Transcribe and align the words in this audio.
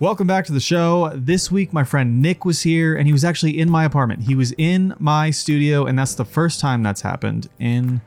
Welcome 0.00 0.26
back 0.26 0.46
to 0.46 0.52
the 0.52 0.60
show. 0.60 1.12
This 1.14 1.50
week, 1.50 1.74
my 1.74 1.84
friend 1.84 2.22
Nick 2.22 2.46
was 2.46 2.62
here, 2.62 2.96
and 2.96 3.06
he 3.06 3.12
was 3.12 3.22
actually 3.22 3.60
in 3.60 3.68
my 3.68 3.84
apartment. 3.84 4.22
He 4.22 4.34
was 4.34 4.54
in 4.56 4.94
my 4.98 5.30
studio, 5.30 5.84
and 5.84 5.98
that's 5.98 6.14
the 6.14 6.24
first 6.24 6.58
time 6.58 6.82
that's 6.82 7.02
happened 7.02 7.50
in 7.58 8.00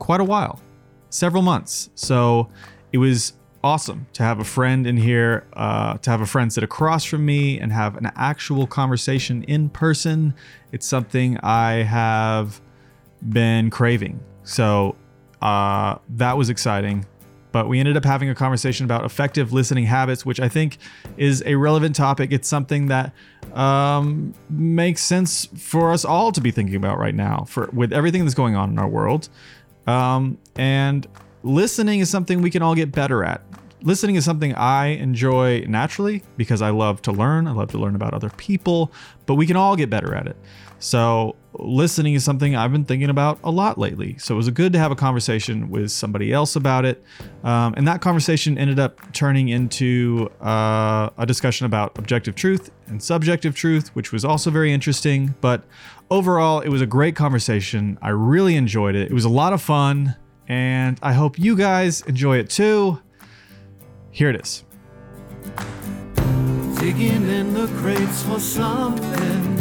quite 0.00 0.20
a 0.20 0.24
while 0.24 0.60
several 1.10 1.44
months. 1.44 1.90
So 1.94 2.48
it 2.90 2.98
was 2.98 3.34
awesome 3.62 4.08
to 4.14 4.24
have 4.24 4.40
a 4.40 4.44
friend 4.44 4.84
in 4.84 4.96
here, 4.96 5.46
uh, 5.52 5.96
to 5.98 6.10
have 6.10 6.22
a 6.22 6.26
friend 6.26 6.52
sit 6.52 6.64
across 6.64 7.04
from 7.04 7.24
me 7.24 7.60
and 7.60 7.70
have 7.70 7.96
an 7.96 8.10
actual 8.16 8.66
conversation 8.66 9.44
in 9.44 9.68
person. 9.68 10.34
It's 10.72 10.86
something 10.88 11.38
I 11.38 11.84
have 11.84 12.60
been 13.28 13.70
craving. 13.70 14.18
So 14.42 14.96
uh, 15.40 15.98
that 16.16 16.36
was 16.36 16.50
exciting. 16.50 17.06
But 17.52 17.68
we 17.68 17.78
ended 17.78 17.96
up 17.96 18.04
having 18.04 18.30
a 18.30 18.34
conversation 18.34 18.84
about 18.84 19.04
effective 19.04 19.52
listening 19.52 19.84
habits, 19.84 20.24
which 20.24 20.40
I 20.40 20.48
think 20.48 20.78
is 21.16 21.42
a 21.46 21.54
relevant 21.54 21.94
topic. 21.94 22.32
It's 22.32 22.48
something 22.48 22.86
that 22.86 23.12
um, 23.52 24.34
makes 24.48 25.02
sense 25.02 25.46
for 25.56 25.92
us 25.92 26.04
all 26.04 26.32
to 26.32 26.40
be 26.40 26.50
thinking 26.50 26.76
about 26.76 26.98
right 26.98 27.14
now, 27.14 27.44
for 27.48 27.68
with 27.72 27.92
everything 27.92 28.24
that's 28.24 28.34
going 28.34 28.56
on 28.56 28.70
in 28.70 28.78
our 28.78 28.88
world. 28.88 29.28
Um, 29.86 30.38
and 30.56 31.06
listening 31.42 32.00
is 32.00 32.08
something 32.08 32.40
we 32.40 32.50
can 32.50 32.62
all 32.62 32.74
get 32.74 32.90
better 32.92 33.24
at. 33.24 33.42
Listening 33.82 34.14
is 34.14 34.24
something 34.24 34.54
I 34.54 34.86
enjoy 34.86 35.64
naturally 35.68 36.22
because 36.36 36.62
I 36.62 36.70
love 36.70 37.02
to 37.02 37.12
learn. 37.12 37.48
I 37.48 37.52
love 37.52 37.70
to 37.72 37.78
learn 37.78 37.96
about 37.96 38.14
other 38.14 38.30
people, 38.30 38.92
but 39.26 39.34
we 39.34 39.46
can 39.46 39.56
all 39.56 39.74
get 39.74 39.90
better 39.90 40.14
at 40.14 40.28
it. 40.28 40.36
So, 40.82 41.36
listening 41.52 42.14
is 42.14 42.24
something 42.24 42.56
I've 42.56 42.72
been 42.72 42.84
thinking 42.84 43.08
about 43.08 43.38
a 43.44 43.52
lot 43.52 43.78
lately. 43.78 44.18
So, 44.18 44.34
it 44.34 44.36
was 44.36 44.50
good 44.50 44.72
to 44.72 44.80
have 44.80 44.90
a 44.90 44.96
conversation 44.96 45.70
with 45.70 45.92
somebody 45.92 46.32
else 46.32 46.56
about 46.56 46.84
it. 46.84 47.04
Um, 47.44 47.74
and 47.76 47.86
that 47.86 48.00
conversation 48.00 48.58
ended 48.58 48.80
up 48.80 49.00
turning 49.12 49.48
into 49.48 50.28
uh, 50.40 51.10
a 51.16 51.24
discussion 51.24 51.66
about 51.66 51.96
objective 52.00 52.34
truth 52.34 52.72
and 52.88 53.00
subjective 53.00 53.54
truth, 53.54 53.94
which 53.94 54.10
was 54.10 54.24
also 54.24 54.50
very 54.50 54.72
interesting. 54.72 55.36
But 55.40 55.62
overall, 56.10 56.58
it 56.58 56.68
was 56.68 56.80
a 56.80 56.86
great 56.86 57.14
conversation. 57.14 57.96
I 58.02 58.08
really 58.08 58.56
enjoyed 58.56 58.96
it. 58.96 59.08
It 59.08 59.14
was 59.14 59.24
a 59.24 59.28
lot 59.30 59.52
of 59.52 59.62
fun, 59.62 60.16
and 60.48 60.98
I 61.00 61.12
hope 61.12 61.38
you 61.38 61.54
guys 61.54 62.00
enjoy 62.02 62.38
it 62.38 62.50
too. 62.50 63.00
Here 64.10 64.30
it 64.30 64.40
is. 64.40 64.64
Digging 66.80 67.28
in 67.28 67.54
the 67.54 67.68
crates 67.78 68.24
for 68.24 68.40
something 68.40 69.51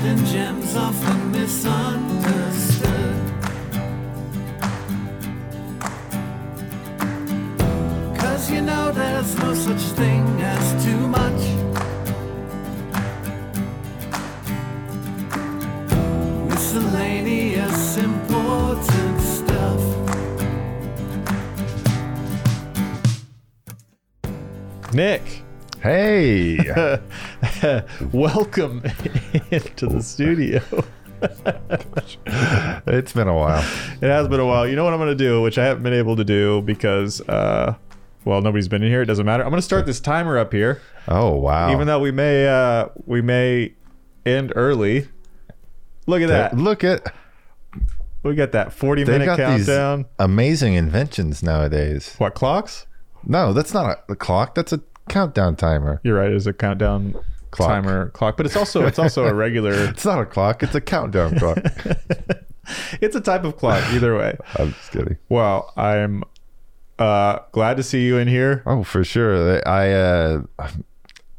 Hidden 0.00 0.24
gems 0.24 0.76
often 0.76 1.30
misunderstood. 1.30 3.16
Cause 8.18 8.50
you 8.50 8.62
know 8.62 8.92
there's 8.92 9.34
no 9.40 9.52
such 9.52 9.82
thing 9.98 10.24
as 10.40 10.84
too 10.84 11.06
much. 11.06 11.42
Miscellaneous 16.48 17.98
important 17.98 19.20
stuff. 19.20 19.82
Nick, 24.94 25.42
Hey, 25.82 26.58
welcome 28.12 28.82
into 29.50 29.86
the 29.86 30.02
studio. 30.02 30.60
it's 32.86 33.12
been 33.12 33.28
a 33.28 33.34
while. 33.34 33.62
It 34.00 34.08
has 34.08 34.28
been 34.28 34.40
a 34.40 34.46
while. 34.46 34.66
You 34.66 34.76
know 34.76 34.84
what 34.84 34.94
I'm 34.94 34.98
going 34.98 35.16
to 35.16 35.24
do, 35.24 35.42
which 35.42 35.58
I 35.58 35.64
haven't 35.66 35.82
been 35.82 35.92
able 35.92 36.16
to 36.16 36.24
do 36.24 36.62
because, 36.62 37.20
uh, 37.22 37.74
well, 38.24 38.40
nobody's 38.40 38.68
been 38.68 38.82
in 38.82 38.90
here. 38.90 39.02
It 39.02 39.06
doesn't 39.06 39.26
matter. 39.26 39.42
I'm 39.42 39.50
going 39.50 39.58
to 39.58 39.62
start 39.64 39.84
this 39.84 40.00
timer 40.00 40.38
up 40.38 40.52
here, 40.52 40.80
Oh 41.08 41.34
wow! 41.34 41.70
even 41.72 41.86
though 41.86 41.98
we 41.98 42.10
may 42.10 42.46
uh, 42.48 42.88
we 43.04 43.20
may 43.20 43.74
end 44.24 44.52
early. 44.56 45.08
Look 46.06 46.22
at 46.22 46.28
that. 46.28 46.56
look 46.56 46.82
at 46.82 47.14
We 48.22 48.34
got 48.34 48.52
that 48.52 48.72
40 48.72 49.04
they've 49.04 49.18
minute 49.20 49.36
countdown. 49.36 50.06
amazing 50.18 50.74
inventions 50.74 51.42
nowadays. 51.42 52.14
What 52.18 52.34
clocks? 52.34 52.86
No, 53.24 53.52
that's 53.52 53.74
not 53.74 53.98
a, 54.08 54.12
a 54.12 54.16
clock. 54.16 54.54
That's 54.54 54.72
a 54.72 54.80
countdown 55.08 55.56
timer. 55.56 56.00
You're 56.02 56.16
right. 56.18 56.32
It's 56.32 56.46
a 56.46 56.52
countdown 56.54 57.16
Clock. 57.50 57.68
timer 57.68 58.10
clock, 58.10 58.36
but 58.36 58.46
it's 58.46 58.56
also 58.56 58.86
it's 58.86 58.98
also 58.98 59.24
a 59.24 59.34
regular. 59.34 59.72
It's 59.90 60.04
not 60.04 60.20
a 60.20 60.26
clock. 60.26 60.62
It's 60.62 60.74
a 60.74 60.80
countdown 60.80 61.38
clock. 61.38 61.58
it's 63.00 63.16
a 63.16 63.20
type 63.20 63.44
of 63.44 63.56
clock. 63.56 63.82
Either 63.92 64.16
way. 64.16 64.36
I'm 64.56 64.72
just 64.72 64.92
kidding. 64.92 65.16
Well, 65.28 65.72
I'm 65.76 66.22
uh, 66.98 67.40
glad 67.52 67.76
to 67.78 67.82
see 67.82 68.04
you 68.04 68.18
in 68.18 68.28
here. 68.28 68.62
Oh, 68.66 68.84
for 68.84 69.02
sure. 69.02 69.66
I 69.68 69.92
uh, 69.92 70.42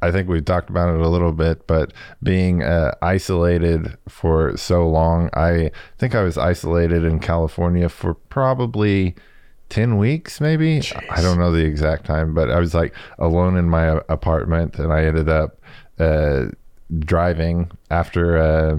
I 0.02 0.12
think 0.12 0.28
we've 0.28 0.44
talked 0.44 0.70
about 0.70 0.94
it 0.94 1.00
a 1.00 1.08
little 1.08 1.32
bit, 1.32 1.68
but 1.68 1.94
being 2.24 2.64
uh, 2.64 2.96
isolated 3.02 3.98
for 4.08 4.58
so 4.58 4.88
long, 4.88 5.30
I 5.34 5.72
think 5.98 6.16
I 6.16 6.24
was 6.24 6.38
isolated 6.38 7.04
in 7.06 7.20
California 7.20 7.88
for 7.88 8.16
probably 8.16 9.16
10 9.70 9.98
weeks, 9.98 10.42
maybe. 10.42 10.82
I 11.12 11.22
don't 11.22 11.38
know 11.38 11.52
the 11.52 11.66
exact 11.66 12.06
time, 12.06 12.34
but 12.34 12.50
I 12.50 12.60
was 12.60 12.74
like 12.74 12.96
alone 13.20 13.56
in 13.58 13.70
my 13.70 14.02
apartment 14.10 14.80
and 14.80 14.92
I 14.92 15.06
ended 15.06 15.30
up 15.30 15.62
uh, 16.00 16.46
driving 17.00 17.72
after 17.90 18.38
uh, 18.38 18.78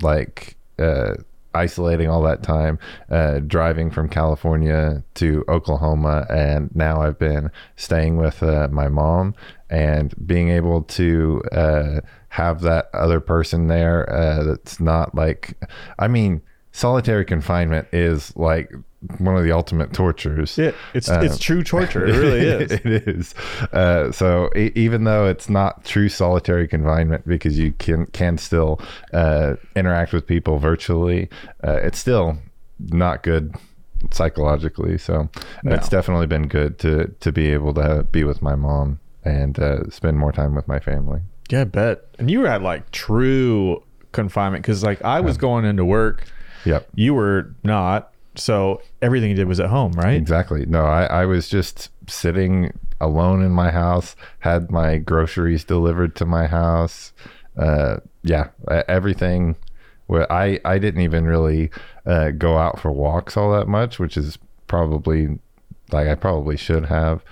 like 0.00 0.56
uh, 0.78 1.14
isolating 1.54 2.08
all 2.08 2.22
that 2.22 2.42
time, 2.42 2.78
uh, 3.10 3.40
driving 3.40 3.90
from 3.90 4.08
California 4.08 5.02
to 5.14 5.44
Oklahoma. 5.48 6.26
And 6.30 6.74
now 6.74 7.02
I've 7.02 7.18
been 7.18 7.50
staying 7.76 8.16
with 8.16 8.42
uh, 8.42 8.68
my 8.70 8.88
mom 8.88 9.34
and 9.68 10.14
being 10.26 10.50
able 10.50 10.82
to 10.82 11.42
uh, 11.52 12.00
have 12.28 12.60
that 12.62 12.88
other 12.94 13.20
person 13.20 13.66
there 13.66 14.08
uh, 14.10 14.44
that's 14.44 14.80
not 14.80 15.14
like, 15.14 15.56
I 15.98 16.08
mean, 16.08 16.42
solitary 16.72 17.24
confinement 17.24 17.88
is 17.92 18.34
like 18.36 18.72
one 19.18 19.36
of 19.36 19.44
the 19.44 19.52
ultimate 19.52 19.92
tortures. 19.92 20.58
It, 20.58 20.74
it's 20.94 21.08
Uh, 21.08 21.20
it's 21.22 21.38
true 21.38 21.62
torture. 21.62 22.06
It 22.06 22.16
really 22.16 22.40
is. 22.64 22.70
it 22.72 22.86
is. 23.08 23.34
Uh, 23.72 24.12
so 24.12 24.50
e- 24.56 24.72
even 24.74 25.04
though 25.04 25.26
it's 25.26 25.48
not 25.48 25.84
true 25.84 26.08
solitary 26.10 26.68
confinement 26.68 27.26
because 27.26 27.58
you 27.58 27.72
can 27.78 28.06
can 28.06 28.36
still 28.38 28.78
uh, 29.12 29.54
interact 29.74 30.12
with 30.12 30.26
people 30.26 30.58
virtually, 30.58 31.28
uh, 31.66 31.80
it's 31.82 31.98
still 31.98 32.36
not 32.90 33.22
good 33.22 33.54
psychologically. 34.10 34.98
So 34.98 35.28
No. 35.62 35.74
it's 35.74 35.88
definitely 35.88 36.26
been 36.26 36.48
good 36.48 36.78
to 36.80 37.08
to 37.20 37.32
be 37.32 37.52
able 37.52 37.74
to 37.74 38.06
be 38.10 38.24
with 38.24 38.42
my 38.42 38.54
mom 38.54 39.00
and 39.24 39.58
uh, 39.58 39.88
spend 39.90 40.18
more 40.18 40.32
time 40.32 40.54
with 40.54 40.66
my 40.68 40.78
family. 40.80 41.20
Yeah, 41.50 41.62
I 41.62 41.64
bet. 41.64 42.04
And 42.18 42.30
you 42.30 42.40
were 42.40 42.46
at 42.46 42.62
like 42.62 42.90
true 42.90 43.82
confinement 44.12 44.62
because 44.62 44.82
like 44.82 45.02
I 45.04 45.20
was 45.20 45.36
going 45.36 45.64
into 45.64 45.84
work, 45.84 46.24
Yep. 46.64 46.88
you 46.94 47.14
were 47.14 47.54
not. 47.64 48.09
So 48.36 48.80
everything 49.02 49.30
you 49.30 49.36
did 49.36 49.48
was 49.48 49.60
at 49.60 49.70
home, 49.70 49.92
right? 49.92 50.14
Exactly. 50.14 50.64
No, 50.66 50.84
I, 50.84 51.04
I 51.04 51.24
was 51.26 51.48
just 51.48 51.90
sitting 52.08 52.72
alone 53.00 53.42
in 53.42 53.50
my 53.50 53.70
house, 53.70 54.14
had 54.40 54.70
my 54.70 54.98
groceries 54.98 55.64
delivered 55.64 56.14
to 56.16 56.26
my 56.26 56.46
house. 56.46 57.12
Uh, 57.56 57.96
yeah, 58.22 58.48
everything. 58.88 59.56
Where 60.06 60.30
I, 60.32 60.58
I 60.64 60.78
didn't 60.78 61.02
even 61.02 61.24
really 61.24 61.70
uh, 62.04 62.30
go 62.30 62.58
out 62.58 62.80
for 62.80 62.90
walks 62.90 63.36
all 63.36 63.52
that 63.52 63.68
much, 63.68 64.00
which 64.00 64.16
is 64.16 64.38
probably 64.66 65.38
like 65.92 66.08
I 66.08 66.14
probably 66.16 66.56
should 66.56 66.86
have. 66.86 67.22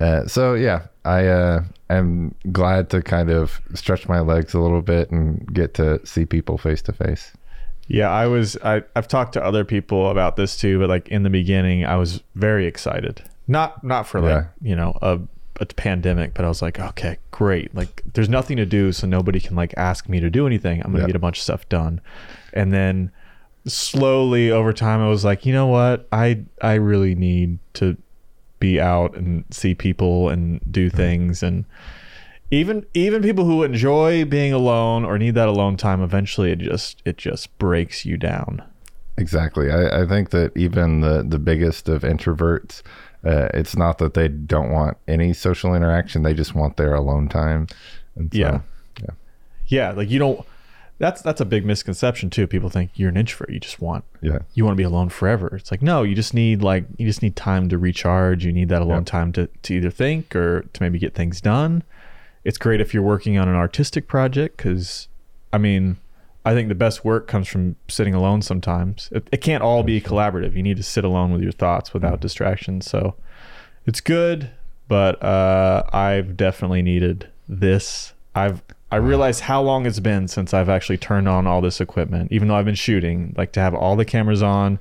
Uh, 0.00 0.26
so 0.26 0.54
yeah, 0.54 0.86
I 1.04 1.26
uh, 1.26 1.64
am 1.90 2.34
glad 2.52 2.90
to 2.90 3.02
kind 3.02 3.30
of 3.30 3.60
stretch 3.74 4.08
my 4.08 4.20
legs 4.20 4.54
a 4.54 4.60
little 4.60 4.82
bit 4.82 5.10
and 5.10 5.52
get 5.54 5.74
to 5.74 6.04
see 6.06 6.24
people 6.24 6.58
face 6.58 6.82
to 6.82 6.92
face. 6.92 7.32
Yeah, 7.88 8.10
I 8.10 8.26
was. 8.26 8.56
I 8.62 8.82
I've 8.94 9.08
talked 9.08 9.32
to 9.32 9.44
other 9.44 9.64
people 9.64 10.10
about 10.10 10.36
this 10.36 10.56
too, 10.56 10.78
but 10.78 10.88
like 10.88 11.08
in 11.08 11.22
the 11.22 11.30
beginning, 11.30 11.84
I 11.84 11.96
was 11.96 12.22
very 12.34 12.66
excited. 12.66 13.22
Not 13.46 13.82
not 13.82 14.06
for 14.06 14.20
like 14.20 14.30
Yeah. 14.30 14.70
you 14.70 14.76
know 14.76 14.96
a 15.00 15.20
a 15.60 15.66
pandemic, 15.66 16.34
but 16.34 16.44
I 16.44 16.48
was 16.48 16.62
like, 16.62 16.78
okay, 16.78 17.16
great. 17.30 17.74
Like 17.74 18.02
there's 18.12 18.28
nothing 18.28 18.58
to 18.58 18.66
do, 18.66 18.92
so 18.92 19.06
nobody 19.06 19.40
can 19.40 19.56
like 19.56 19.74
ask 19.76 20.08
me 20.08 20.20
to 20.20 20.30
do 20.30 20.46
anything. 20.46 20.82
I'm 20.84 20.92
gonna 20.92 21.06
get 21.06 21.16
a 21.16 21.20
bunch 21.20 21.38
of 21.38 21.42
stuff 21.42 21.68
done, 21.68 22.00
and 22.52 22.72
then 22.72 23.10
slowly 23.66 24.50
over 24.50 24.72
time, 24.72 25.00
I 25.00 25.08
was 25.08 25.24
like, 25.24 25.46
you 25.46 25.52
know 25.52 25.66
what? 25.66 26.06
I 26.12 26.44
I 26.60 26.74
really 26.74 27.14
need 27.14 27.58
to 27.74 27.96
be 28.60 28.80
out 28.80 29.16
and 29.16 29.44
see 29.50 29.74
people 29.74 30.28
and 30.28 30.60
do 30.70 30.88
mm-hmm. 30.88 30.96
things 30.96 31.42
and 31.42 31.64
even 32.50 32.84
even 32.94 33.22
people 33.22 33.44
who 33.44 33.62
enjoy 33.62 34.24
being 34.24 34.52
alone 34.52 35.04
or 35.04 35.18
need 35.18 35.34
that 35.34 35.48
alone 35.48 35.76
time 35.76 36.02
eventually 36.02 36.50
it 36.52 36.58
just 36.58 37.02
it 37.04 37.16
just 37.18 37.56
breaks 37.58 38.04
you 38.06 38.16
down 38.16 38.62
Exactly. 39.16 39.68
I, 39.72 40.02
I 40.02 40.06
think 40.06 40.30
that 40.30 40.56
even 40.56 41.00
the, 41.00 41.24
the 41.26 41.40
biggest 41.40 41.88
of 41.88 42.02
introverts, 42.02 42.82
uh, 43.26 43.48
it's 43.52 43.76
not 43.76 43.98
that 43.98 44.14
they 44.14 44.28
don't 44.28 44.70
want 44.70 44.96
any 45.08 45.32
social 45.32 45.74
interaction; 45.74 46.22
they 46.22 46.34
just 46.34 46.54
want 46.54 46.76
their 46.76 46.94
alone 46.94 47.28
time. 47.28 47.66
And 48.14 48.32
so, 48.32 48.38
Yeah. 48.38 48.60
yeah, 49.02 49.10
yeah 49.66 49.90
like 49.90 50.08
you 50.08 50.20
don't 50.20 50.46
that's 50.98 51.20
that's 51.20 51.40
a 51.40 51.44
big 51.44 51.66
misconception 51.66 52.30
too. 52.30 52.46
People 52.46 52.68
think 52.70 52.92
you're 52.94 53.08
an 53.08 53.16
introvert. 53.16 53.50
You 53.50 53.58
just 53.58 53.80
want 53.80 54.04
Yeah. 54.20 54.38
you 54.54 54.64
want 54.64 54.74
to 54.76 54.80
be 54.80 54.84
alone 54.84 55.08
forever. 55.08 55.48
It's 55.56 55.72
like 55.72 55.82
no, 55.82 56.04
you 56.04 56.14
just 56.14 56.32
need 56.32 56.62
like 56.62 56.84
you 56.96 57.04
just 57.04 57.20
need 57.20 57.34
time 57.34 57.68
to 57.70 57.76
recharge. 57.76 58.44
You 58.44 58.52
need 58.52 58.68
that 58.68 58.82
alone 58.82 58.98
Yep. 58.98 59.06
time 59.06 59.32
to 59.32 59.48
to 59.64 59.74
either 59.74 59.90
think 59.90 60.36
or 60.36 60.60
to 60.72 60.80
maybe 60.80 61.00
get 61.00 61.14
things 61.16 61.40
done. 61.40 61.82
It's 62.48 62.56
great 62.56 62.80
if 62.80 62.94
you're 62.94 63.02
working 63.02 63.36
on 63.36 63.46
an 63.46 63.54
artistic 63.54 64.08
project 64.08 64.56
because, 64.56 65.06
I 65.52 65.58
mean, 65.58 65.98
I 66.46 66.54
think 66.54 66.70
the 66.70 66.74
best 66.74 67.04
work 67.04 67.26
comes 67.26 67.46
from 67.46 67.76
sitting 67.88 68.14
alone. 68.14 68.40
Sometimes 68.40 69.10
it, 69.12 69.28
it 69.30 69.42
can't 69.42 69.62
all 69.62 69.82
be 69.82 70.00
collaborative. 70.00 70.54
You 70.54 70.62
need 70.62 70.78
to 70.78 70.82
sit 70.82 71.04
alone 71.04 71.30
with 71.30 71.42
your 71.42 71.52
thoughts 71.52 71.92
without 71.92 72.22
distractions. 72.22 72.90
So 72.90 73.16
it's 73.84 74.00
good, 74.00 74.50
but 74.88 75.22
uh, 75.22 75.82
I've 75.92 76.38
definitely 76.38 76.80
needed 76.80 77.28
this. 77.46 78.14
I've 78.34 78.62
I 78.90 78.96
realize 78.96 79.40
how 79.40 79.60
long 79.60 79.84
it's 79.84 80.00
been 80.00 80.26
since 80.26 80.54
I've 80.54 80.70
actually 80.70 80.96
turned 80.96 81.28
on 81.28 81.46
all 81.46 81.60
this 81.60 81.82
equipment, 81.82 82.32
even 82.32 82.48
though 82.48 82.54
I've 82.54 82.64
been 82.64 82.74
shooting. 82.74 83.34
Like 83.36 83.52
to 83.52 83.60
have 83.60 83.74
all 83.74 83.94
the 83.94 84.06
cameras 84.06 84.42
on 84.42 84.78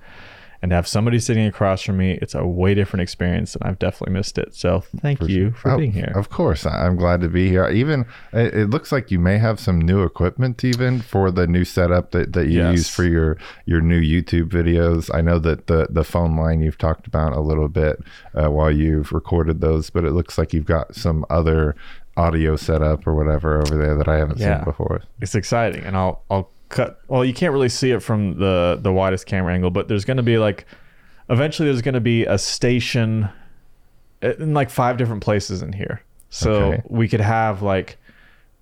and 0.62 0.71
to 0.71 0.75
have 0.75 0.88
somebody 0.88 1.19
sitting 1.19 1.45
across 1.45 1.81
from 1.83 1.98
me, 1.98 2.18
it's 2.21 2.33
a 2.36 2.45
way 2.45 2.74
different 2.74 3.01
experience, 3.04 3.56
and 3.56 3.63
I've 3.63 3.77
definitely 3.80 4.13
missed 4.13 4.38
it. 4.38 4.56
So 4.56 4.81
thank 5.01 5.21
you 5.27 5.51
for 5.51 5.71
Oh, 5.71 5.77
being 5.77 5.92
here. 5.92 6.12
Of 6.15 6.30
course, 6.30 6.65
I'm 6.65 6.95
glad 6.95 7.21
to 7.21 7.27
be 7.30 7.50
here. 7.50 7.68
Even 7.69 8.06
it, 8.33 8.54
it 8.54 8.69
looks 8.69 8.92
like 8.92 9.12
you 9.12 9.19
may 9.19 9.38
have 9.38 9.59
some 9.59 9.80
new 9.80 10.04
equipment 10.04 10.63
even 10.63 11.01
for 11.01 11.30
the 11.31 11.48
new 11.48 11.63
setup 11.65 12.12
that, 12.12 12.33
that 12.33 12.48
you 12.48 12.57
Yes. 12.59 12.74
use 12.74 12.89
for 12.89 13.04
your 13.04 13.38
your 13.65 13.81
new 13.81 14.01
YouTube 14.01 14.50
videos. 14.50 15.09
I 15.13 15.21
know 15.21 15.39
that 15.39 15.68
the 15.68 15.88
the 15.89 16.04
phone 16.04 16.36
line 16.36 16.62
you've 16.62 16.77
talked 16.77 17.07
about 17.07 17.33
a 17.33 17.42
little 17.42 17.68
bit 17.68 18.00
uh, 18.33 18.50
while 18.50 18.71
you've 18.71 19.12
recorded 19.12 19.62
those, 19.62 19.89
but 19.89 20.04
it 20.06 20.12
looks 20.12 20.38
like 20.38 20.54
you've 20.54 20.65
got 20.65 20.95
some 20.95 21.25
other 21.30 21.75
audio 22.15 22.56
setup 22.56 23.06
or 23.06 23.13
whatever 23.13 23.62
over 23.62 23.77
there 23.77 23.95
that 23.95 24.07
I 24.07 24.18
haven't 24.18 24.39
Yeah. 24.39 24.57
seen 24.57 24.65
before. 24.65 25.04
it's 25.21 25.36
exciting 25.36 25.83
and 25.83 25.95
i'll 25.95 26.24
i'll 26.31 26.50
cut 26.69 27.00
well 27.08 27.24
you 27.24 27.34
can't 27.34 27.54
really 27.54 27.69
see 27.69 27.92
it 27.92 28.02
from 28.02 28.38
the 28.40 28.78
the 28.81 28.92
widest 28.92 29.25
camera 29.25 29.54
angle 29.54 29.69
but 29.69 29.88
there's 29.88 30.04
going 30.06 30.18
to 30.18 30.24
be 30.24 30.38
like 30.38 30.66
eventually 31.30 31.68
there's 31.69 31.81
going 31.81 31.94
to 31.94 32.02
be 32.02 32.25
a 32.25 32.38
station 32.38 33.30
in 34.22 34.54
like 34.54 34.69
five 34.69 34.98
different 34.98 35.22
places 35.24 35.62
in 35.62 35.72
here 35.74 36.02
so 36.30 36.52
Okay. 36.54 36.81
we 36.88 37.08
could 37.08 37.22
have 37.22 37.62
like 37.62 37.98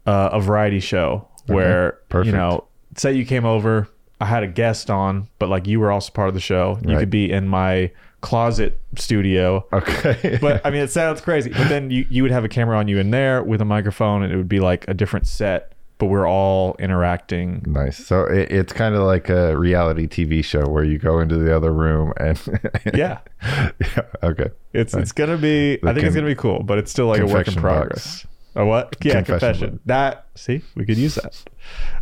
uh, 0.06 0.30
a 0.34 0.40
variety 0.40 0.80
show 0.80 1.28
where 1.48 1.94
Perfect. 2.10 2.28
you 2.28 2.32
know 2.34 2.66
say 2.96 3.14
you 3.14 3.26
came 3.26 3.46
over 3.46 3.88
i 4.22 4.26
had 4.26 4.44
a 4.44 4.48
guest 4.48 4.90
on 4.92 5.28
but 5.40 5.50
like 5.50 5.66
you 5.68 5.80
were 5.80 5.92
also 5.92 6.12
part 6.12 6.28
of 6.28 6.34
the 6.34 6.40
show 6.40 6.78
you 6.84 6.90
Right. 6.94 7.00
could 7.00 7.10
be 7.10 7.32
in 7.32 7.48
my 7.48 7.92
closet 8.22 8.80
studio 8.98 9.66
Okay. 9.72 10.38
but 10.42 10.66
I 10.66 10.72
mean, 10.72 10.82
it 10.82 10.90
sounds 10.90 11.22
crazy. 11.22 11.52
But 11.52 11.70
then 11.70 11.92
you, 11.92 12.08
you 12.10 12.24
would 12.24 12.32
have 12.32 12.44
a 12.44 12.50
camera 12.50 12.76
on 12.76 12.88
you 12.88 12.98
in 12.98 13.12
there 13.12 13.44
with 13.44 13.62
a 13.62 13.66
microphone, 13.66 14.24
and 14.24 14.34
it 14.34 14.36
would 14.36 14.50
be 14.50 14.60
like 14.60 14.84
a 14.88 14.96
different 14.96 15.28
set, 15.28 15.74
but 15.98 16.08
we're 16.08 16.28
all 16.28 16.76
interacting. 16.80 17.64
Nice. 17.66 18.06
So 18.06 18.26
it, 18.26 18.52
it's 18.52 18.74
kind 18.74 18.96
of 18.96 19.04
like 19.04 19.30
a 19.30 19.58
reality 19.58 20.08
TV 20.08 20.44
show 20.44 20.68
where 20.68 20.84
you 20.84 20.98
go 20.98 21.20
into 21.20 21.38
the 21.38 21.56
other 21.56 21.72
room 21.72 22.12
and 22.18 22.38
Yeah, 22.94 23.20
yeah. 23.42 24.02
Okay. 24.24 24.50
it's 24.74 24.94
it's 24.94 25.12
gonna 25.12 25.38
be. 25.38 25.80
I 25.84 25.94
think 25.94 26.06
it's 26.06 26.16
gonna 26.16 26.28
be 26.28 26.36
cool, 26.36 26.64
but 26.64 26.78
it's 26.78 26.92
still 26.92 27.08
like 27.08 27.22
a 27.22 27.26
work 27.26 27.48
in 27.48 27.56
progress. 27.56 28.26
A 28.56 28.66
what? 28.66 28.96
Yeah, 29.04 29.22
Confession 29.22 29.40
confession. 29.40 29.80
That 29.86 30.28
see, 30.36 30.62
we 30.76 30.86
could 30.86 30.98
use 30.98 31.16
that. 31.16 31.44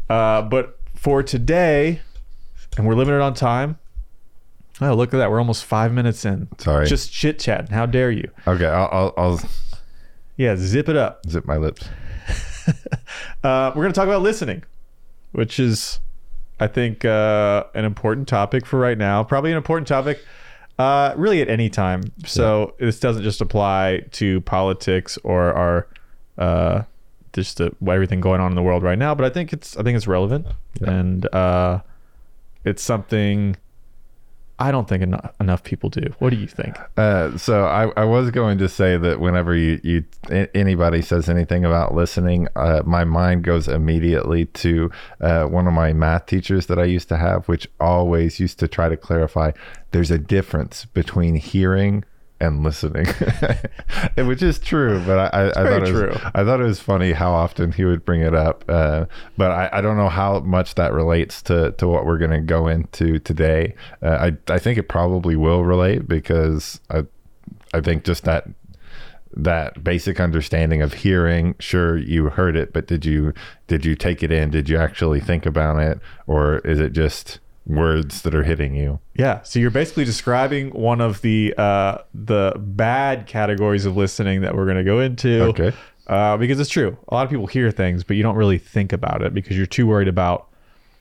Uh, 0.09 0.41
but 0.43 0.79
for 0.95 1.23
today, 1.23 2.01
and 2.77 2.85
we're 2.87 2.95
limited 2.95 3.21
on 3.21 3.33
time. 3.33 3.79
Oh, 4.81 4.93
look 4.95 5.13
at 5.13 5.17
that! 5.17 5.29
We're 5.29 5.39
almost 5.39 5.65
five 5.65 5.91
minutes 5.93 6.25
in. 6.25 6.47
Sorry. 6.57 6.85
Just 6.87 7.11
chit 7.13 7.39
chatting. 7.39 7.71
How 7.73 7.85
dare 7.85 8.09
you? 8.11 8.29
Okay. 8.47 8.65
I'll, 8.65 8.89
I'll, 8.91 9.13
I'll 9.17 9.41
Yeah, 10.35 10.55
zip 10.55 10.89
it 10.89 10.95
up. 10.95 11.21
zip 11.27 11.45
my 11.45 11.57
lips. 11.57 11.87
Uh, 13.43 13.71
we're 13.75 13.83
going 13.83 13.91
to 13.91 13.99
talk 13.99 14.07
about 14.07 14.21
listening, 14.21 14.63
which 15.33 15.59
is, 15.59 15.99
I 16.61 16.67
think, 16.67 17.03
uh, 17.03 17.65
an 17.73 17.83
important 17.83 18.27
topic 18.27 18.65
for 18.65 18.79
right 18.79 18.97
now. 18.97 19.21
Probably 19.21 19.51
an 19.51 19.57
important 19.57 19.85
topic, 19.85 20.23
uh, 20.79 21.13
really 21.17 21.41
at 21.41 21.49
any 21.49 21.69
time. 21.69 22.03
So 22.25 22.73
this 22.79 23.01
doesn't 23.01 23.21
just 23.23 23.41
apply 23.41 24.05
to 24.11 24.39
politics 24.41 25.17
or 25.25 25.53
our, 25.53 25.87
uh, 26.37 26.83
just 27.33 27.57
the, 27.57 27.75
everything 27.85 28.21
going 28.21 28.39
on 28.39 28.51
in 28.51 28.55
the 28.55 28.63
world 28.63 28.81
right 28.81 28.97
now. 28.97 29.13
But 29.13 29.25
I 29.25 29.29
think 29.29 29.51
it's, 29.51 29.75
I 29.75 29.83
think 29.83 29.97
it's 29.97 30.07
relevant, 30.07 30.47
and 30.81 31.25
uh, 31.35 31.81
it's 32.63 32.81
something. 32.81 33.57
I 34.59 34.71
don't 34.71 34.87
think 34.87 35.03
enough, 35.39 35.63
people 35.63 35.89
do. 35.89 36.13
What 36.19 36.29
do 36.29 36.37
you 36.37 36.47
think? 36.47 36.77
Uh, 36.95 37.37
so 37.37 37.65
I, 37.65 37.91
I 37.97 38.05
was 38.05 38.29
going 38.31 38.59
to 38.59 38.69
say 38.69 38.97
that 38.97 39.19
whenever 39.19 39.55
you, 39.55 39.79
you 39.83 40.05
anybody 40.53 41.01
says 41.01 41.27
anything 41.27 41.65
about 41.65 41.93
listening, 41.95 42.47
uh, 42.55 42.83
my 42.85 43.03
mind 43.03 43.43
goes 43.43 43.67
immediately 43.67 44.45
to 44.45 44.91
uh, 45.21 45.45
one 45.45 45.67
of 45.67 45.73
my 45.73 45.91
math 45.91 46.27
teachers 46.27 46.67
that 46.67 46.77
I 46.77 46.85
used 46.85 47.09
to 47.09 47.17
have, 47.17 47.47
which 47.47 47.67
always 47.79 48.39
used 48.39 48.59
to 48.59 48.67
try 48.67 48.89
to 48.89 48.97
clarify 48.97 49.51
there's 49.91 50.11
a 50.11 50.17
difference 50.17 50.85
between 50.85 51.35
hearing 51.35 52.03
and 52.43 52.63
listening, 52.63 53.07
which 54.27 54.43
is 54.43 54.59
true. 54.59 55.01
But 55.05 55.33
I, 55.33 55.39
I, 55.39 55.49
I 55.49 55.53
thought 55.53 55.73
it 55.73 55.81
was, 55.81 55.89
true. 55.89 56.15
I 56.35 56.43
thought 56.43 56.59
it 56.59 56.65
was 56.65 56.79
funny 56.79 57.13
how 57.13 57.31
often 57.31 57.71
he 57.71 57.85
would 57.85 58.05
bring 58.05 58.21
it 58.21 58.35
up. 58.35 58.63
Uh, 58.67 59.05
but 59.37 59.51
I, 59.51 59.69
I 59.73 59.81
don't 59.81 59.97
know 59.97 60.09
how 60.09 60.39
much 60.39 60.75
that 60.75 60.93
relates 60.93 61.41
to, 61.43 61.71
to 61.73 61.87
what 61.87 62.05
we're 62.05 62.17
going 62.17 62.31
to 62.31 62.41
go 62.41 62.67
into 62.67 63.19
today. 63.19 63.75
Uh, 64.01 64.31
I, 64.47 64.53
I 64.53 64.59
think 64.59 64.77
it 64.77 64.89
probably 64.89 65.35
will 65.35 65.63
relate 65.63 66.07
because 66.07 66.79
I, 66.89 67.05
I 67.73 67.81
think 67.81 68.03
just 68.03 68.23
that 68.25 68.47
that 69.35 69.83
basic 69.83 70.19
understanding 70.19 70.83
of 70.83 70.93
hearing 70.93 71.55
sure 71.57 71.97
you 71.97 72.25
heard 72.29 72.55
it 72.55 72.71
but 72.71 72.85
did 72.85 73.03
you 73.03 73.33
did 73.65 73.83
you 73.83 73.95
take 73.95 74.21
it 74.21 74.31
in 74.31 74.51
did 74.51 74.69
you 74.69 74.77
actually 74.77 75.19
think 75.19 75.47
about 75.47 75.79
it 75.79 75.99
or 76.27 76.59
is 76.59 76.79
it 76.79 76.93
just 76.93 77.39
words 77.65 78.23
that 78.23 78.35
are 78.35 78.43
hitting 78.43 78.75
you 78.75 78.99
Yeah. 79.15 79.41
So 79.43 79.57
you're 79.59 79.71
basically 79.71 80.03
describing 80.05 80.71
one 80.71 80.99
of 80.99 81.21
the 81.21 81.53
uh, 81.57 81.99
the 82.13 82.53
bad 82.57 83.25
categories 83.27 83.85
of 83.85 83.95
listening 83.95 84.41
that 84.41 84.55
we're 84.55 84.65
going 84.65 84.77
to 84.77 84.83
go 84.83 84.99
into. 84.99 85.43
Okay. 85.43 85.71
Uh, 86.07 86.35
because 86.35 86.59
it's 86.59 86.69
true. 86.69 86.97
A 87.07 87.13
lot 87.15 87.23
of 87.23 87.29
people 87.29 87.47
hear 87.47 87.71
things, 87.71 88.03
but 88.03 88.17
you 88.17 88.23
don't 88.23 88.35
really 88.35 88.57
think 88.57 88.91
about 88.91 89.21
it 89.21 89.33
because 89.33 89.55
you're 89.55 89.65
too 89.65 89.87
worried 89.87 90.09
about 90.09 90.47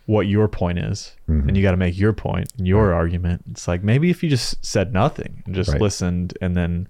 what 0.07 0.27
your 0.29 0.47
point 0.47 0.79
is, 0.79 1.17
Mm-hmm. 1.29 1.49
and 1.49 1.57
you 1.57 1.63
got 1.65 1.73
to 1.73 1.77
make 1.77 1.99
your 1.99 2.13
point 2.13 2.53
and 2.59 2.67
your 2.69 2.93
argument. 2.95 3.43
It's 3.51 3.67
like 3.67 3.83
maybe 3.83 4.11
if 4.11 4.23
you 4.23 4.31
just 4.31 4.65
said 4.65 4.93
nothing 4.93 5.43
and 5.47 5.55
just 5.57 5.71
Right. 5.73 5.81
listened 5.81 6.39
and 6.41 6.57
then 6.57 6.87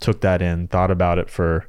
took 0.00 0.22
that 0.22 0.40
in, 0.40 0.68
thought 0.68 0.90
about 0.90 1.18
it 1.18 1.28
for, 1.28 1.66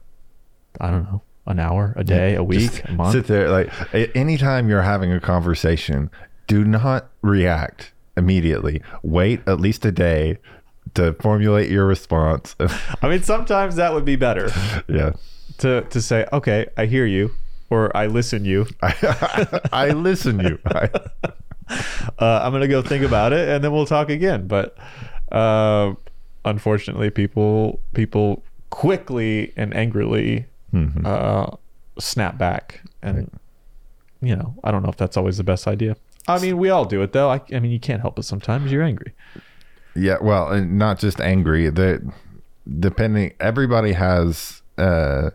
I 0.80 0.90
don't 0.92 1.04
know, 1.04 1.22
an 1.46 1.60
hour, 1.60 1.94
a 1.98 2.04
day, 2.06 2.36
a 2.36 2.44
week, 2.44 2.84
a 2.86 2.92
month. 2.94 3.12
sit 3.12 3.28
there 3.28 3.50
like 3.50 3.70
anytime 4.16 4.70
you're 4.70 4.82
having 4.82 5.12
a 5.12 5.20
conversation 5.20 6.10
do 6.48 6.64
not 6.64 7.10
react 7.22 7.92
immediately 8.18 8.82
wait 9.02 9.42
at 9.48 9.60
least 9.60 9.86
a 9.86 9.92
day 9.92 10.38
to 10.94 11.14
formulate 11.14 11.70
your 11.72 11.86
response 11.86 12.56
I 13.02 13.10
mean, 13.10 13.24
sometimes 13.24 13.76
that 13.78 13.94
would 13.94 14.06
be 14.06 14.16
better 14.16 14.50
yeah 14.88 15.12
to 15.60 15.82
to 15.82 16.02
say, 16.02 16.26
okay, 16.34 16.68
I 16.78 16.86
hear 16.88 17.06
you, 17.06 17.32
or 17.70 17.96
I 17.96 18.08
listen 18.08 18.44
you. 18.44 18.66
I, 18.82 19.60
I 19.72 19.90
listen 19.90 20.40
you 20.40 20.58
I, 20.66 20.90
uh, 22.20 22.40
I'm 22.44 22.52
gonna 22.52 22.68
go 22.68 22.82
think 22.82 23.04
about 23.06 23.34
it, 23.34 23.48
and 23.50 23.64
then 23.64 23.72
we'll 23.72 23.86
talk 23.86 24.10
again. 24.10 24.48
But 24.48 24.76
uh, 25.32 25.94
unfortunately, 26.44 27.10
people 27.12 27.80
people 27.94 28.44
quickly 28.70 29.54
and 29.56 29.76
angrily 29.76 30.46
Mhm. 30.74 31.06
uh, 31.06 31.56
snap 32.00 32.38
back, 32.40 32.82
and 33.04 33.30
you 34.22 34.36
know, 34.36 34.56
I 34.64 34.72
don't 34.72 34.82
know 34.82 34.90
if 34.90 34.98
that's 34.98 35.18
always 35.18 35.38
the 35.38 35.44
best 35.44 35.68
idea. 35.68 35.96
I 36.28 36.40
mean, 36.40 36.58
we 36.58 36.70
all 36.70 36.86
do 36.86 37.02
it 37.02 37.14
though. 37.14 37.30
I, 37.30 37.42
I 37.54 37.60
mean, 37.60 37.72
you 37.72 37.80
can't 37.80 38.02
help 38.02 38.18
it. 38.18 38.24
Sometimes 38.24 38.72
you're 38.72 38.84
angry. 38.84 39.14
Yeah, 39.96 40.18
well, 40.22 40.50
and 40.50 40.78
not 40.78 41.00
just 41.00 41.20
angry. 41.20 41.70
That 41.70 42.02
depending, 42.80 43.34
everybody 43.40 43.94
has 43.94 44.62
uh, 44.78 45.32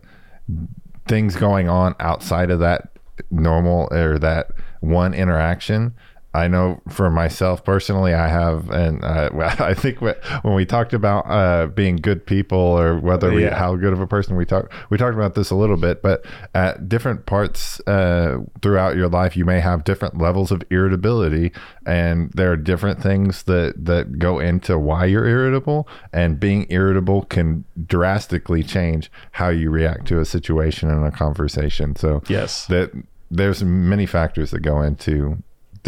things 1.07 1.35
going 1.35 1.69
on 1.69 1.95
outside 1.99 2.49
of 2.51 2.59
that 2.59 2.89
normal 3.31 3.87
or 3.91 4.17
that 4.19 4.51
one 4.81 5.13
interaction. 5.13 5.93
I 6.33 6.47
know 6.47 6.79
for 6.89 7.09
myself 7.09 7.63
personally, 7.65 8.13
I 8.13 8.27
have, 8.27 8.69
and 8.69 9.03
uh, 9.03 9.29
I 9.59 9.73
think 9.73 9.99
when 9.99 10.15
we 10.53 10.65
talked 10.65 10.93
about 10.93 11.21
uh, 11.27 11.67
being 11.67 11.95
good 11.95 12.25
people 12.25 12.59
or 12.59 12.99
whether 12.99 13.31
we 13.33 13.43
Yeah. 13.45 13.55
how 13.57 13.75
good 13.75 13.93
of 13.93 13.99
a 13.99 14.05
person 14.07 14.35
we 14.35 14.45
talk, 14.45 14.71
we 14.91 14.97
talked 14.97 15.15
about 15.15 15.33
this 15.33 15.49
a 15.49 15.55
little 15.55 15.75
bit. 15.77 16.01
But 16.03 16.25
at 16.53 16.87
different 16.87 17.25
parts 17.25 17.79
uh, 17.87 18.37
throughout 18.61 18.95
your 18.95 19.09
life, 19.09 19.35
you 19.35 19.43
may 19.43 19.59
have 19.59 19.83
different 19.83 20.19
levels 20.19 20.51
of 20.51 20.61
irritability, 20.69 21.51
and 21.85 22.31
there 22.33 22.51
are 22.51 22.57
different 22.57 23.01
things 23.01 23.43
that 23.43 23.73
that 23.85 24.19
go 24.19 24.39
into 24.39 24.77
why 24.77 25.05
you're 25.05 25.25
irritable. 25.27 25.87
And 26.13 26.39
being 26.39 26.67
irritable 26.69 27.23
can 27.23 27.63
drastically 27.87 28.63
change 28.63 29.11
how 29.31 29.49
you 29.49 29.69
react 29.71 30.05
to 30.07 30.19
a 30.19 30.25
situation 30.25 30.89
and 30.91 31.05
a 31.05 31.11
conversation. 31.11 31.95
So 31.95 32.21
Yes. 32.29 32.65
that 32.67 32.91
there's 33.31 33.63
many 33.63 34.05
factors 34.05 34.51
that 34.51 34.59
go 34.61 34.81
into 34.81 35.41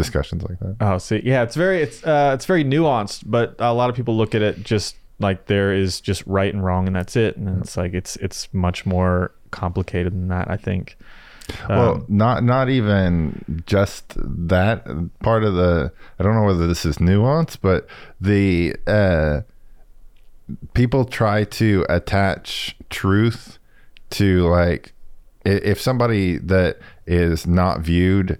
discussions 0.03 0.43
like 0.43 0.59
that. 0.59 0.75
Oh, 0.81 0.97
see, 0.97 1.21
yeah, 1.23 1.43
it's 1.43 1.55
very 1.55 1.81
it's 1.81 2.03
uh, 2.03 2.31
it's 2.33 2.45
very 2.45 2.63
nuanced, 2.63 3.23
but 3.25 3.55
a 3.59 3.73
lot 3.73 3.89
of 3.89 3.95
people 3.95 4.15
look 4.17 4.33
at 4.35 4.41
it 4.41 4.63
just 4.63 4.95
like 5.19 5.45
there 5.45 5.73
is 5.73 6.01
just 6.01 6.25
right 6.25 6.53
and 6.53 6.63
wrong, 6.63 6.87
and 6.87 6.95
that's 6.95 7.15
it. 7.15 7.37
And 7.37 7.61
it's 7.61 7.77
like 7.77 7.93
it's 7.93 8.15
it's 8.17 8.51
much 8.53 8.85
more 8.85 9.31
complicated 9.51 10.13
than 10.13 10.27
that. 10.29 10.49
I 10.49 10.57
think. 10.57 10.97
Well, 11.67 11.95
Um, 11.95 12.05
not 12.07 12.43
not 12.43 12.69
even 12.69 13.63
just 13.65 14.13
that 14.17 14.85
part 15.21 15.43
of 15.43 15.53
the. 15.55 15.91
I 16.19 16.23
don't 16.23 16.35
know 16.35 16.43
whether 16.43 16.67
this 16.67 16.85
is 16.85 16.99
nuance, 16.99 17.55
but 17.55 17.87
the 18.19 18.75
uh, 18.87 19.41
people 20.73 21.05
try 21.05 21.43
to 21.43 21.85
attach 21.89 22.77
truth 22.89 23.57
to 24.11 24.47
like 24.47 24.93
if 25.43 25.81
somebody 25.81 26.37
that 26.37 26.77
is 27.07 27.47
not 27.47 27.81
viewed 27.81 28.37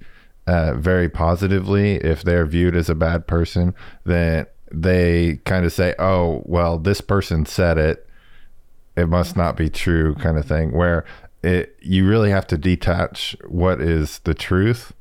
uh, 0.48 0.74
very 0.76 1.10
positively, 1.10 1.96
if 1.96 2.24
they're 2.24 2.46
viewed 2.46 2.76
as 2.76 2.90
a 2.90 2.96
bad 2.96 3.28
person, 3.28 3.74
then 4.04 4.46
they 4.72 5.40
kind 5.46 5.66
of 5.66 5.74
say, 5.74 5.96
"Oh, 6.00 6.44
well, 6.46 6.78
this 6.78 7.02
person 7.02 7.46
said 7.46 7.78
it." 7.78 8.08
it 8.96 9.08
must 9.08 9.36
not 9.36 9.56
be 9.56 9.70
true 9.70 10.16
kind 10.16 10.38
of 10.38 10.46
thing 10.46 10.72
where 10.72 11.06
it 11.44 11.76
you 11.82 12.08
really 12.08 12.30
have 12.30 12.46
to 12.48 12.58
detach 12.58 13.36
what 13.48 13.82
is 13.82 14.20
the 14.20 14.34
truth 14.34 14.94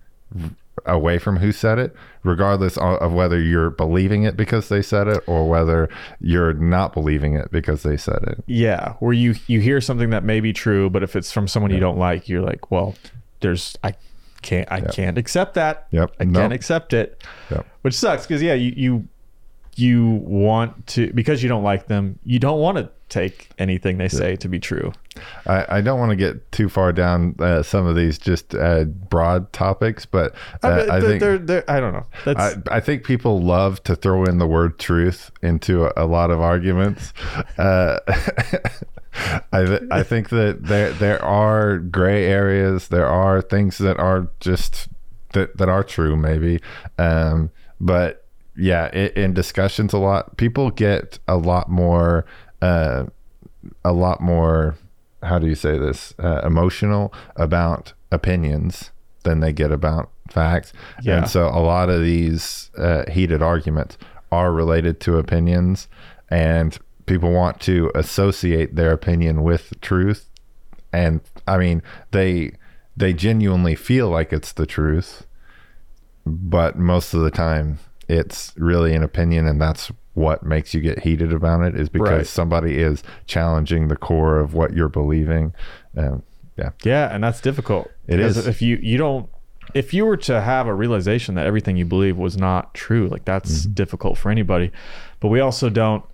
away 0.87 1.19
from 1.19 1.39
who 1.39 1.53
said 1.53 1.79
it 1.79 1.95
regardless 2.23 2.77
of 2.77 2.95
of 3.01 3.13
whether 3.13 3.39
you're 3.41 3.71
believing 3.71 4.23
it 4.23 4.37
because 4.37 4.69
they 4.69 4.81
said 4.81 5.09
it 5.09 5.23
or 5.27 5.49
whether 5.49 5.89
you're 6.21 6.55
not 6.55 6.95
believing 6.95 7.35
it 7.35 7.51
because 7.51 7.83
they 7.83 7.97
said 7.97 8.23
it 8.23 8.43
Yeah, 8.47 8.95
where 9.01 9.13
you 9.13 9.35
you 9.47 9.61
hear 9.61 9.81
something 9.81 10.11
that 10.11 10.25
may 10.25 10.41
be 10.41 10.53
true, 10.53 10.89
but 10.89 11.03
if 11.03 11.17
it's 11.17 11.33
from 11.33 11.49
someone 11.49 11.71
you 11.71 11.81
don't 11.81 11.99
like, 11.99 12.29
you're 12.29 12.43
like, 12.43 12.71
well, 12.71 12.95
there's 13.41 13.77
I 13.83 13.95
can't 14.43 14.71
I 14.71 14.81
can't 14.81 15.19
accept 15.19 15.55
that. 15.55 15.87
Yep. 15.91 16.15
I 16.21 16.25
Nope. 16.25 16.35
can't 16.41 16.53
accept 16.53 16.93
it. 16.93 17.23
Yep. 17.51 17.67
Which 17.83 17.95
sucks 17.95 18.27
because 18.27 18.43
yeah, 18.43 18.55
you 18.55 18.73
you 18.77 19.09
you 19.77 20.21
want 20.25 20.87
to 20.89 21.13
because 21.13 21.43
you 21.43 21.49
don't 21.49 21.63
like 21.65 21.87
them, 21.87 22.19
you 22.25 22.39
don't 22.39 22.61
want 22.61 22.79
to 22.79 22.91
take 23.09 23.49
anything 23.59 23.99
they 23.99 24.09
say 24.09 24.37
to 24.37 24.49
be 24.49 24.61
true. 24.61 24.93
I, 25.45 25.67
I 25.79 25.81
don't 25.81 25.99
want 25.99 26.11
to 26.11 26.17
get 26.17 26.53
too 26.53 26.69
far 26.69 26.93
down 26.93 27.35
uh, 27.41 27.63
some 27.65 27.85
of 27.87 27.97
these 27.97 28.19
just 28.19 28.55
uh, 28.55 28.85
broad 28.85 29.53
topics, 29.53 30.07
but 30.07 30.33
uh, 30.63 30.69
I, 30.69 30.97
I 30.97 31.01
they're, 31.01 31.01
think 31.01 31.21
they're, 31.21 31.39
they're- 31.39 31.65
I 31.67 31.81
don't 31.81 31.93
know. 31.93 32.07
That's 32.25 32.57
I, 32.69 32.77
I 32.77 32.81
think 32.81 33.05
people 33.05 33.41
love 33.43 33.83
to 33.85 33.97
throw 33.97 34.25
in 34.25 34.39
the 34.39 34.47
word 34.47 34.79
truth 34.79 35.33
into 35.43 35.87
a, 35.87 35.93
a 35.97 36.07
lot 36.07 36.31
of 36.31 36.41
arguments. 36.41 37.13
Uh, 37.59 37.99
I, 39.53 39.65
th- 39.65 39.83
I 39.91 40.03
think 40.05 40.29
that 40.31 40.59
there 40.63 40.93
there 40.93 41.23
are 41.25 41.79
gray 41.79 42.27
areas. 42.27 42.89
There 42.89 43.07
are 43.07 43.43
things 43.43 43.79
that 43.79 43.99
are 43.99 44.29
just 44.39 44.89
that 45.33 45.57
that 45.57 45.69
are 45.69 45.83
true, 45.83 46.17
maybe. 46.17 46.61
Um, 46.97 47.51
but 47.81 48.25
yeah, 48.61 48.91
i 48.93 48.97
in 49.17 49.33
discussions, 49.33 49.93
a 49.93 49.99
lot 49.99 50.37
people 50.37 50.71
get 50.71 51.19
a 51.27 51.37
lot 51.37 51.71
more, 51.71 52.27
uh, 52.61 53.07
a 53.85 53.93
lot 53.93 54.21
more. 54.21 54.77
How 55.23 55.39
do 55.39 55.47
you 55.47 55.55
say 55.55 55.79
this? 55.79 56.15
Uh, 56.19 56.41
emotional 56.45 57.13
about 57.37 57.93
opinions 58.13 58.91
than 59.23 59.41
they 59.41 59.53
get 59.53 59.71
about 59.71 60.11
facts. 60.31 60.73
Yeah. 61.03 61.19
And 61.19 61.29
so 61.29 61.49
a 61.49 61.61
lot 61.61 61.91
of 61.91 62.01
these 62.03 62.71
uh, 62.79 63.11
heated 63.11 63.43
arguments 63.43 63.99
are 64.33 64.53
related 64.53 65.01
to 65.01 65.19
opinions, 65.19 65.89
and 66.29 66.79
people 67.07 67.33
want 67.33 67.61
to 67.61 67.91
associate 67.95 68.77
their 68.77 68.93
opinion 68.93 69.43
with 69.43 69.73
truth. 69.81 70.29
And 70.93 71.21
I 71.47 71.57
mean, 71.59 71.83
they 72.11 72.53
they 72.97 73.15
genuinely 73.15 73.75
feel 73.75 74.11
like 74.11 74.33
it's 74.33 74.53
the 74.53 74.67
truth, 74.67 75.27
but 76.27 76.79
most 76.79 77.15
of 77.15 77.23
the 77.23 77.31
time 77.31 77.79
it's 78.11 78.53
really 78.57 78.95
an 78.95 79.03
opinion, 79.03 79.47
and 79.47 79.61
that's 79.61 79.91
what 80.15 80.43
makes 80.43 80.75
you 80.75 80.81
get 80.81 80.99
heated 81.01 81.33
about 81.33 81.63
it 81.63 81.75
is 81.79 81.89
because 81.89 82.11
Right. 82.11 82.27
somebody 82.27 82.79
is 82.79 83.03
challenging 83.27 83.89
the 83.89 83.97
core 83.97 84.39
of 84.39 84.55
what 84.55 84.73
you're 84.75 84.89
believing. 84.89 85.55
Um, 85.97 86.23
yeah, 86.59 86.71
Yeah, 86.85 87.15
and 87.15 87.23
that's 87.23 87.41
difficult. 87.41 87.91
It 88.09 88.21
is 88.21 88.37
If 88.47 88.61
you 88.61 88.79
you 88.83 88.99
don't 88.99 89.29
if 89.73 89.95
you 89.95 90.05
were 90.05 90.17
to 90.17 90.41
have 90.41 90.67
a 90.67 90.75
realization 90.75 91.37
that 91.37 91.47
everything 91.47 91.77
you 91.77 91.85
believe 91.85 92.17
was 92.17 92.37
not 92.37 92.75
true, 92.75 93.07
like 93.09 93.25
that's 93.25 93.63
Mm-hmm. 93.63 93.73
difficult 93.75 94.19
for 94.19 94.31
anybody. 94.31 94.73
But 95.21 95.29
we 95.29 95.39
also 95.41 95.71
don't 95.71 96.05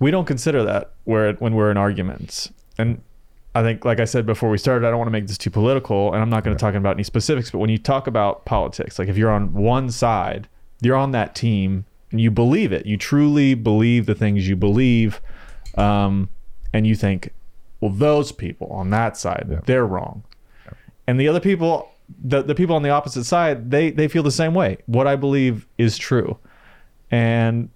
we 0.00 0.10
don't 0.10 0.24
consider 0.26 0.64
that 0.64 0.92
where 1.04 1.34
when 1.34 1.54
we're 1.54 1.70
in 1.70 1.76
arguments. 1.76 2.50
And 2.78 3.02
I 3.54 3.62
think 3.62 3.84
like 3.84 4.00
I 4.00 4.04
said 4.06 4.24
before 4.24 4.48
we 4.48 4.56
started, 4.58 4.86
I 4.86 4.90
don't 4.90 4.98
want 4.98 5.08
to 5.08 5.12
make 5.12 5.26
this 5.26 5.36
too 5.38 5.50
political 5.50 6.12
and 6.14 6.22
I'm 6.22 6.30
not 6.30 6.44
going 6.44 6.56
to 6.56 6.60
talk 6.60 6.74
about 6.74 6.96
any 6.96 7.02
specifics, 7.04 7.50
but 7.50 7.58
when 7.58 7.70
you 7.70 7.78
talk 7.78 8.06
about 8.06 8.46
politics, 8.46 8.98
like 8.98 9.08
if 9.08 9.16
you're 9.18 9.30
on 9.30 9.52
one 9.52 9.90
side, 9.90 10.48
you're 10.80 10.96
on 10.96 11.12
that 11.12 11.34
team 11.34 11.84
and 12.10 12.20
you 12.20 12.30
believe 12.30 12.72
it. 12.72 12.86
You 12.86 12.96
truly 12.96 13.54
believe 13.54 14.06
the 14.06 14.14
things 14.14 14.48
you 14.48 14.56
believe. 14.56 15.20
Um, 15.76 16.28
and 16.72 16.86
you 16.86 16.94
think, 16.94 17.32
well, 17.80 17.92
those 17.92 18.32
people 18.32 18.68
on 18.68 18.90
that 18.90 19.16
side, 19.16 19.62
they're 19.66 19.86
wrong. 19.86 20.22
And 21.06 21.18
the 21.18 21.28
other 21.28 21.40
people, 21.40 21.90
the, 22.22 22.42
the 22.42 22.54
people 22.54 22.76
on 22.76 22.82
the 22.82 22.90
opposite 22.90 23.24
side, 23.24 23.70
they, 23.70 23.90
they 23.90 24.08
feel 24.08 24.22
the 24.22 24.30
same 24.30 24.54
way. 24.54 24.78
What 24.86 25.06
I 25.06 25.16
believe 25.16 25.66
is 25.78 25.96
true. 25.96 26.38
And 27.10 27.70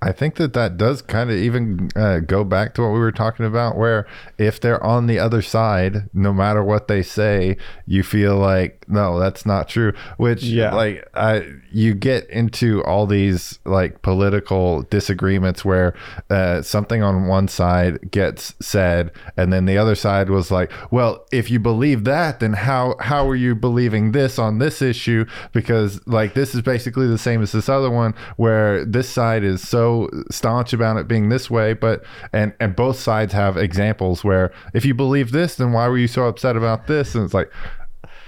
I 0.00 0.12
think 0.12 0.36
that 0.36 0.52
that 0.52 0.76
does 0.76 1.02
kind 1.02 1.28
of 1.28 1.36
even 1.36 1.90
uh, 1.96 2.20
go 2.20 2.44
back 2.44 2.74
to 2.74 2.82
what 2.82 2.92
we 2.92 3.00
were 3.00 3.10
talking 3.10 3.44
about, 3.44 3.76
where 3.76 4.06
if 4.38 4.60
they're 4.60 4.82
on 4.82 5.08
the 5.08 5.18
other 5.18 5.42
side, 5.42 6.08
no 6.14 6.32
matter 6.32 6.62
what 6.62 6.86
they 6.86 7.02
say, 7.02 7.56
you 7.84 8.04
feel 8.04 8.36
like 8.36 8.84
no, 8.88 9.18
that's 9.18 9.44
not 9.44 9.68
true. 9.68 9.92
Which, 10.16 10.42
Yeah. 10.42 10.72
like, 10.72 11.06
I 11.14 11.46
you 11.70 11.94
get 11.94 12.28
into 12.30 12.82
all 12.84 13.06
these 13.06 13.58
like 13.64 14.00
political 14.02 14.82
disagreements 14.82 15.64
where 15.64 15.94
uh, 16.30 16.62
something 16.62 17.02
on 17.02 17.26
one 17.26 17.48
side 17.48 18.10
gets 18.10 18.54
said, 18.60 19.10
and 19.36 19.52
then 19.52 19.66
the 19.66 19.76
other 19.76 19.94
side 19.94 20.30
was 20.30 20.50
like, 20.50 20.72
well, 20.92 21.26
if 21.32 21.50
you 21.50 21.58
believe 21.58 22.04
that, 22.04 22.38
then 22.40 22.52
how 22.52 22.94
how 23.00 23.28
are 23.28 23.36
you 23.36 23.54
believing 23.54 24.12
this 24.12 24.38
on 24.38 24.58
this 24.58 24.80
issue? 24.80 25.26
Because 25.52 26.00
like 26.06 26.34
this 26.34 26.54
is 26.54 26.62
basically 26.62 27.08
the 27.08 27.18
same 27.18 27.42
as 27.42 27.50
this 27.50 27.68
other 27.68 27.90
one, 27.90 28.14
where 28.36 28.84
this 28.84 29.08
side 29.08 29.42
is 29.42 29.66
so 29.66 29.87
staunch 30.30 30.72
about 30.72 30.96
it 30.96 31.08
being 31.08 31.28
this 31.28 31.50
way, 31.50 31.72
but 31.72 32.04
and 32.32 32.52
and 32.60 32.74
both 32.74 32.98
sides 32.98 33.32
have 33.32 33.56
examples 33.56 34.24
where 34.24 34.52
if 34.74 34.84
you 34.84 34.94
believe 34.94 35.32
this, 35.32 35.56
then 35.56 35.72
why 35.72 35.88
were 35.88 35.98
you 35.98 36.08
so 36.08 36.26
upset 36.26 36.56
about 36.56 36.86
this? 36.86 37.14
And 37.14 37.24
it's 37.24 37.34
like, 37.34 37.52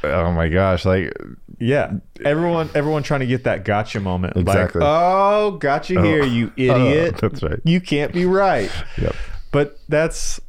oh 0.05 0.33
my 0.33 0.49
gosh, 0.49 0.85
like 0.85 1.17
yeah, 1.59 1.93
everyone 2.25 2.71
everyone 2.75 3.03
trying 3.03 3.21
to 3.21 3.27
get 3.27 3.45
that 3.45 3.65
gotcha 3.65 4.01
moment. 4.01 4.37
Exactly. 4.37 4.81
Like, 4.81 4.89
oh, 4.89 5.51
gotcha 5.53 5.99
oh. 5.99 6.03
here, 6.03 6.25
you 6.25 6.53
oh, 6.59 6.63
idiot. 6.63 7.19
that's 7.21 7.43
right. 7.43 7.61
You 7.65 7.81
can't 7.81 8.13
be 8.13 8.25
right. 8.25 8.71
Yep. 8.99 9.15
But 9.53 9.79
that's 9.89 10.41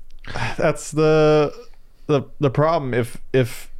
that's 0.57 0.91
the 0.91 1.53
the 2.07 2.23
the 2.39 2.49
problem. 2.49 2.93
If 2.93 3.17
if 3.33 3.71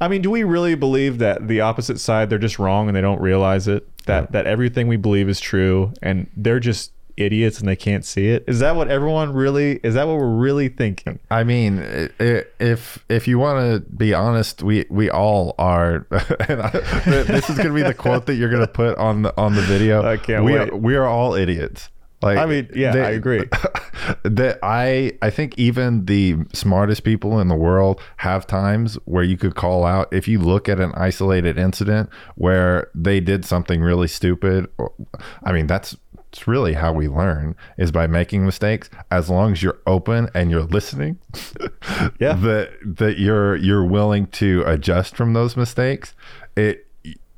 I 0.00 0.08
mean, 0.08 0.22
do 0.22 0.30
we 0.30 0.44
really 0.44 0.74
believe 0.74 1.18
that 1.18 1.46
the 1.46 1.60
opposite 1.60 2.00
side 2.00 2.30
they're 2.30 2.38
just 2.38 2.58
wrong 2.58 2.88
and 2.88 2.96
they 2.96 3.02
don't 3.02 3.20
realize 3.20 3.68
it? 3.68 3.86
That 4.06 4.32
that 4.32 4.46
everything 4.46 4.88
we 4.88 4.96
believe 4.96 5.28
is 5.28 5.40
true 5.40 5.92
and 6.02 6.28
they're 6.36 6.60
just 6.60 6.92
idiots 7.20 7.60
and 7.60 7.68
they 7.68 7.76
can't 7.76 8.04
see 8.04 8.28
it? 8.28 8.44
Is 8.46 8.60
that 8.60 8.74
what 8.76 8.88
everyone 8.88 9.32
really? 9.32 9.80
Is 9.82 9.94
that 9.94 10.06
what 10.06 10.16
we're 10.16 10.36
really 10.36 10.68
thinking? 10.68 11.18
I 11.30 11.44
mean, 11.44 11.78
if 12.18 13.04
if 13.08 13.28
you 13.28 13.38
want 13.38 13.58
to 13.60 13.90
be 13.90 14.14
honest, 14.14 14.62
we 14.62 14.86
we 14.90 15.10
all 15.10 15.54
are. 15.58 16.06
and 16.48 16.62
I, 16.62 16.70
this 16.70 17.50
is 17.50 17.56
going 17.56 17.68
to 17.68 17.74
be 17.74 17.82
the 17.82 17.94
quote 17.94 18.26
that 18.26 18.34
you're 18.34 18.50
going 18.50 18.66
to 18.66 18.72
put 18.72 18.96
on 18.98 19.22
the 19.22 19.36
on 19.36 19.54
the 19.54 19.62
video. 19.62 20.02
I 20.02 20.16
can't 20.16 20.44
we 20.44 20.54
wait. 20.54 20.70
Are, 20.70 20.76
we 20.76 20.96
are 20.96 21.06
all 21.06 21.34
idiots. 21.34 21.90
Like 22.22 22.38
I 22.38 22.46
mean, 22.46 22.68
yeah, 22.74 22.92
I 22.94 23.10
agree. 23.10 23.44
that 24.24 24.58
I 24.62 25.12
I 25.22 25.30
think 25.30 25.58
even 25.58 26.04
the 26.04 26.36
smartest 26.52 27.02
people 27.02 27.40
in 27.40 27.48
the 27.48 27.54
world 27.54 28.00
have 28.18 28.46
times 28.46 28.96
where 29.06 29.24
you 29.24 29.36
could 29.38 29.54
call 29.54 29.84
out 29.84 30.12
if 30.12 30.28
you 30.28 30.38
look 30.38 30.68
at 30.68 30.80
an 30.80 30.92
isolated 30.94 31.56
incident 31.58 32.10
where 32.34 32.90
they 32.94 33.20
did 33.20 33.44
something 33.44 33.80
really 33.80 34.08
stupid. 34.08 34.68
Or, 34.76 34.92
I 35.44 35.52
mean, 35.52 35.66
that's 35.66 35.96
it's 36.32 36.46
really 36.46 36.74
how 36.74 36.92
we 36.92 37.08
learn 37.08 37.56
is 37.76 37.90
by 37.90 38.06
making 38.06 38.44
mistakes. 38.44 38.88
As 39.10 39.28
long 39.28 39.52
as 39.52 39.62
you're 39.62 39.78
open 39.86 40.28
and 40.34 40.50
you're 40.50 40.62
listening, 40.62 41.18
Yeah. 42.20 42.34
that 42.34 42.70
that 42.84 43.18
you're 43.18 43.56
you're 43.56 43.84
willing 43.84 44.26
to 44.28 44.62
adjust 44.66 45.16
from 45.16 45.32
those 45.32 45.56
mistakes. 45.56 46.14
It 46.56 46.86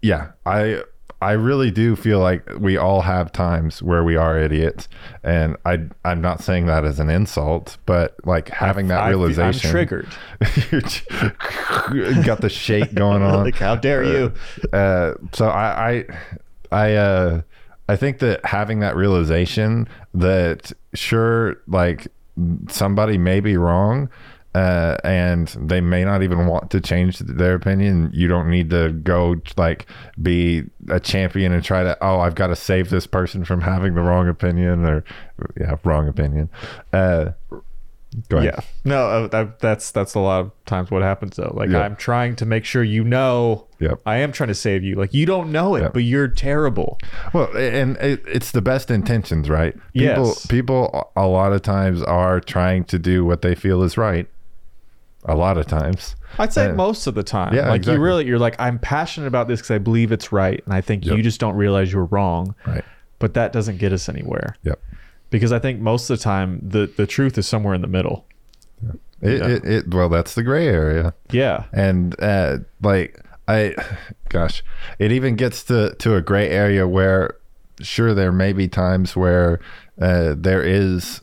yeah, 0.03 0.33
I 0.45 0.83
I 1.23 1.33
really 1.33 1.71
do 1.71 1.95
feel 1.97 2.19
like 2.19 2.43
we 2.59 2.77
all 2.77 3.01
have 3.03 3.31
times 3.33 3.83
where 3.83 4.03
we 4.03 4.17
are 4.17 4.39
idiots, 4.39 4.89
and 5.23 5.57
I 5.65 5.85
I'm 6.05 6.21
not 6.21 6.43
saying 6.43 6.67
that 6.67 6.85
as 6.85 6.99
an 7.01 7.09
insult, 7.09 7.79
but 7.87 8.17
like 8.25 8.49
having 8.49 8.89
that 8.89 9.01
I- 9.01 9.09
realization. 9.11 9.69
I'm 9.69 9.73
triggered. 9.73 10.09
you 11.93 12.23
got 12.25 12.41
the 12.41 12.51
shake 12.51 12.93
going 12.95 13.23
on. 13.23 13.45
Like, 13.45 13.55
how 13.57 13.77
dare 13.77 14.05
you? 14.05 14.33
Uh, 14.73 15.15
so 15.33 15.49
I 15.49 15.91
I 15.91 16.05
I 16.73 16.95
uh 16.95 17.43
I 17.89 17.97
think 17.97 18.19
that 18.19 18.45
having 18.45 18.81
that 18.81 18.97
realization 18.97 19.89
that 20.15 20.73
sure 20.95 21.59
like 21.67 22.09
somebody 22.69 23.19
may 23.19 23.41
be 23.41 23.57
wrong 23.57 24.09
uh, 24.55 24.97
and 25.05 25.49
they 25.61 25.81
may 25.81 26.05
not 26.05 26.23
even 26.23 26.47
want 26.47 26.71
to 26.71 26.81
change 26.81 27.19
their 27.21 27.55
opinion. 27.55 28.11
You 28.13 28.29
don't 28.29 28.51
need 28.51 28.71
to 28.71 28.91
go 28.93 29.37
like 29.57 29.87
be 30.21 30.65
a 30.91 31.01
champion 31.01 31.53
and 31.53 31.65
try 31.65 31.83
to 31.83 31.97
oh 32.03 32.21
I've 32.21 32.35
got 32.35 32.49
to 32.49 32.57
save 32.57 32.91
this 32.91 33.07
person 33.07 33.45
from 33.45 33.61
having 33.63 33.95
the 33.95 34.03
wrong 34.03 34.29
opinion 34.29 34.85
or 34.85 35.05
yeah 35.59 35.77
wrong 35.85 36.09
opinion. 36.09 36.51
Uh, 36.93 37.31
Go 38.29 38.37
ahead. 38.37 38.53
Yeah. 38.59 38.61
No, 38.85 39.07
uh, 39.09 39.29
that, 39.29 39.59
that's 39.61 39.91
that's 39.91 40.15
a 40.15 40.19
lot 40.21 40.41
of 40.43 40.51
times 40.67 40.91
what 40.91 41.01
happens 41.01 41.37
though. 41.37 41.51
Like 41.57 41.71
Yeah. 41.71 41.79
I'm 41.81 41.97
trying 41.97 42.37
to 42.37 42.45
make 42.45 42.67
sure 42.67 42.83
you 42.85 43.05
know. 43.05 43.67
Yep. 43.79 44.01
I 44.05 44.19
am 44.19 44.33
trying 44.33 44.49
to 44.49 44.55
save 44.55 44.85
you. 44.85 44.97
Like 44.97 45.15
you 45.15 45.25
don't 45.25 45.51
know 45.51 45.77
it, 45.77 45.81
Yep. 45.81 45.93
but 45.95 46.01
you're 46.01 46.29
terrible. 46.29 46.99
Well, 47.33 47.49
and 47.57 47.97
it, 47.97 48.23
it's 48.27 48.51
the 48.51 48.61
best 48.61 48.91
intentions, 48.91 49.49
right? 49.49 49.73
People, 49.95 50.27
Yes. 50.27 50.45
people, 50.45 51.11
a 51.17 51.27
lot 51.27 51.55
of 51.55 51.63
times 51.63 52.03
are 52.03 52.39
trying 52.39 52.85
to 52.85 52.99
do 52.99 53.25
what 53.25 53.41
they 53.41 53.55
feel 53.55 53.83
is 53.83 53.97
right. 53.97 54.29
A 55.25 55.37
lot 55.37 55.57
of 55.57 55.67
times, 55.69 56.17
I'd 56.39 56.53
say 56.53 56.67
Uh, 56.71 56.75
most 56.75 57.07
of 57.07 57.15
the 57.15 57.23
time. 57.23 57.55
yeah, 57.55 57.69
like 57.69 57.77
exactly. 57.83 57.95
you 57.99 58.05
really, 58.05 58.27
you're 58.27 58.39
like, 58.41 58.57
I'm 58.61 58.79
passionate 58.81 59.29
about 59.29 59.47
this 59.47 59.61
because 59.61 59.71
I 59.71 59.79
believe 59.79 60.11
it's 60.11 60.33
right, 60.33 60.61
and 60.65 60.75
I 60.75 60.81
think 60.81 61.05
Yep. 61.05 61.17
you 61.17 61.23
just 61.23 61.39
don't 61.39 61.55
realize 61.55 61.93
you're 61.93 62.07
wrong. 62.07 62.55
right? 62.67 62.85
But 63.21 63.35
that 63.35 63.53
doesn't 63.53 63.79
get 63.79 63.93
us 63.93 64.09
anywhere 64.09 64.57
Yep. 64.65 64.81
because 65.31 65.53
I 65.53 65.61
think 65.61 65.81
most 65.81 66.11
of 66.11 66.19
the 66.19 66.25
time 66.25 66.59
the 66.61 66.91
the 66.97 67.07
truth 67.07 67.39
is 67.39 67.47
somewhere 67.47 67.73
in 67.75 67.83
the 67.83 67.87
middle. 67.87 68.25
It, 69.21 69.39
Yeah. 69.39 69.47
it, 69.47 69.65
it, 69.65 69.95
well, 69.95 70.09
that's 70.09 70.35
the 70.35 70.43
gray 70.43 70.67
area. 70.67 71.15
Yeah. 71.31 71.65
and 71.73 72.17
uh, 72.21 72.59
like 72.83 73.21
I, 73.47 73.77
gosh, 74.29 74.65
it 74.99 75.13
even 75.13 75.37
gets 75.37 75.63
to 75.65 75.95
to 76.01 76.17
a 76.17 76.21
gray 76.21 76.49
area 76.49 76.89
where, 76.89 77.37
sure, 77.81 78.13
there 78.15 78.33
may 78.33 78.53
be 78.53 78.67
times 78.67 79.15
where 79.15 79.61
uh, 80.01 80.35
there 80.37 80.63
is 80.63 81.21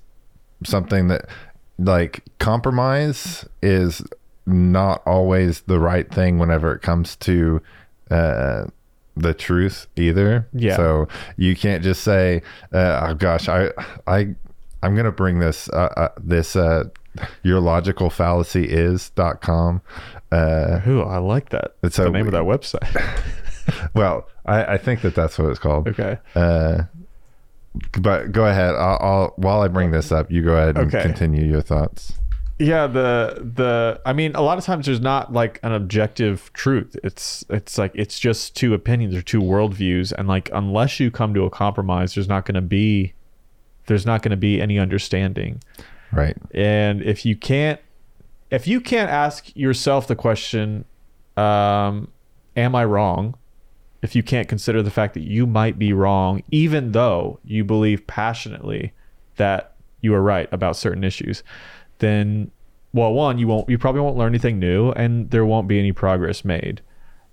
something 0.63 1.07
that, 1.09 1.25
like, 1.79 2.23
compromise 2.39 3.47
is 3.63 4.03
not 4.45 5.01
always 5.07 5.61
the 5.61 5.79
right 5.79 6.11
thing 6.13 6.37
whenever 6.39 6.73
it 6.73 6.81
comes 6.81 7.15
to. 7.17 7.61
Uh, 8.11 8.65
the 9.17 9.33
truth 9.33 9.87
either 9.97 10.47
Yeah. 10.53 10.77
so 10.77 11.07
you 11.35 11.53
can't 11.53 11.83
just 11.83 12.03
say 12.03 12.41
uh, 12.71 13.07
oh 13.09 13.13
gosh 13.15 13.49
i 13.49 13.69
i 14.07 14.33
i'm 14.81 14.95
gonna 14.95 15.11
bring 15.11 15.39
this 15.39 15.67
uh, 15.69 15.89
uh 15.97 16.07
this 16.23 16.55
uh 16.55 16.85
your 17.43 17.59
logical 17.59 18.09
fallacy 18.09 18.63
is 18.63 19.09
dot 19.09 19.41
com 19.41 19.81
uh 20.31 20.79
Ooh, 20.87 21.01
I 21.01 21.17
like 21.17 21.49
that. 21.49 21.75
It's 21.83 21.97
the 21.97 22.07
a- 22.07 22.11
name 22.11 22.27
of 22.27 22.31
that 22.31 22.43
website. 22.43 22.95
well 23.93 24.25
i 24.45 24.75
i 24.75 24.77
think 24.77 25.01
that 25.01 25.15
that's 25.15 25.37
what 25.37 25.49
it's 25.49 25.59
called 25.59 25.89
okay. 25.89 26.17
uh 26.35 26.83
but 28.01 28.31
go 28.31 28.45
ahead 28.45 28.75
I'll, 28.75 28.97
I'll 29.01 29.33
while 29.37 29.61
i 29.61 29.67
bring 29.67 29.91
this 29.91 30.11
up 30.11 30.31
you 30.31 30.41
go 30.43 30.53
ahead 30.53 30.77
and 30.77 30.87
Okay. 30.93 31.01
continue 31.01 31.45
your 31.45 31.61
thoughts 31.61 32.13
Yeah, 32.61 32.87
the 32.87 33.39
the 33.55 34.01
I 34.05 34.11
mean, 34.11 34.35
a 34.35 34.41
lot 34.41 34.57
of 34.57 34.65
times 34.65 34.85
there's 34.85 34.99
not 34.99 35.31
like 35.31 35.61
an 35.63 35.71
objective 35.71 36.51
truth. 36.51 36.97
It's 37.05 37.45
it's 37.49 37.77
like 37.77 37.93
it's 37.95 38.19
just 38.19 38.53
two 38.53 38.73
opinions 38.73 39.15
or 39.15 39.21
two 39.21 39.39
worldviews, 39.39 40.11
and 40.11 40.27
like 40.27 40.49
unless 40.53 40.99
you 40.99 41.09
come 41.09 41.33
to 41.35 41.45
a 41.45 41.49
compromise, 41.49 42.15
there's 42.15 42.27
not 42.27 42.43
going 42.45 42.55
to 42.55 42.61
be 42.61 43.13
there's 43.85 44.05
not 44.05 44.23
going 44.23 44.31
to 44.31 44.37
be 44.37 44.59
any 44.61 44.77
understanding. 44.77 45.61
right 46.11 46.35
And 46.53 47.01
if 47.01 47.25
you 47.25 47.37
can't 47.37 47.79
if 48.51 48.67
you 48.67 48.81
can't 48.81 49.09
ask 49.09 49.55
yourself 49.55 50.07
the 50.07 50.15
question, 50.17 50.83
um, 51.37 52.09
am 52.57 52.75
I 52.75 52.83
wrong? 52.83 53.35
If 54.01 54.15
you 54.15 54.23
can't 54.23 54.47
consider 54.47 54.81
the 54.81 54.91
fact 54.91 55.13
that 55.15 55.23
you 55.23 55.45
might 55.45 55.77
be 55.77 55.91
wrong, 55.93 56.43
even 56.51 56.93
though 56.93 57.39
you 57.43 57.63
believe 57.63 58.07
passionately 58.07 58.93
that 59.35 59.75
you 60.01 60.13
are 60.13 60.21
right 60.21 60.47
about 60.51 60.75
certain 60.75 61.03
issues, 61.03 61.43
then 61.99 62.51
well, 62.93 63.13
one, 63.13 63.37
you 63.37 63.47
won't 63.47 63.69
you 63.69 63.77
probably 63.77 64.01
won't 64.01 64.17
learn 64.17 64.31
anything 64.31 64.59
new 64.59 64.91
and 64.91 65.29
there 65.31 65.45
won't 65.45 65.67
be 65.67 65.79
any 65.79 65.91
progress 65.91 66.43
made. 66.43 66.81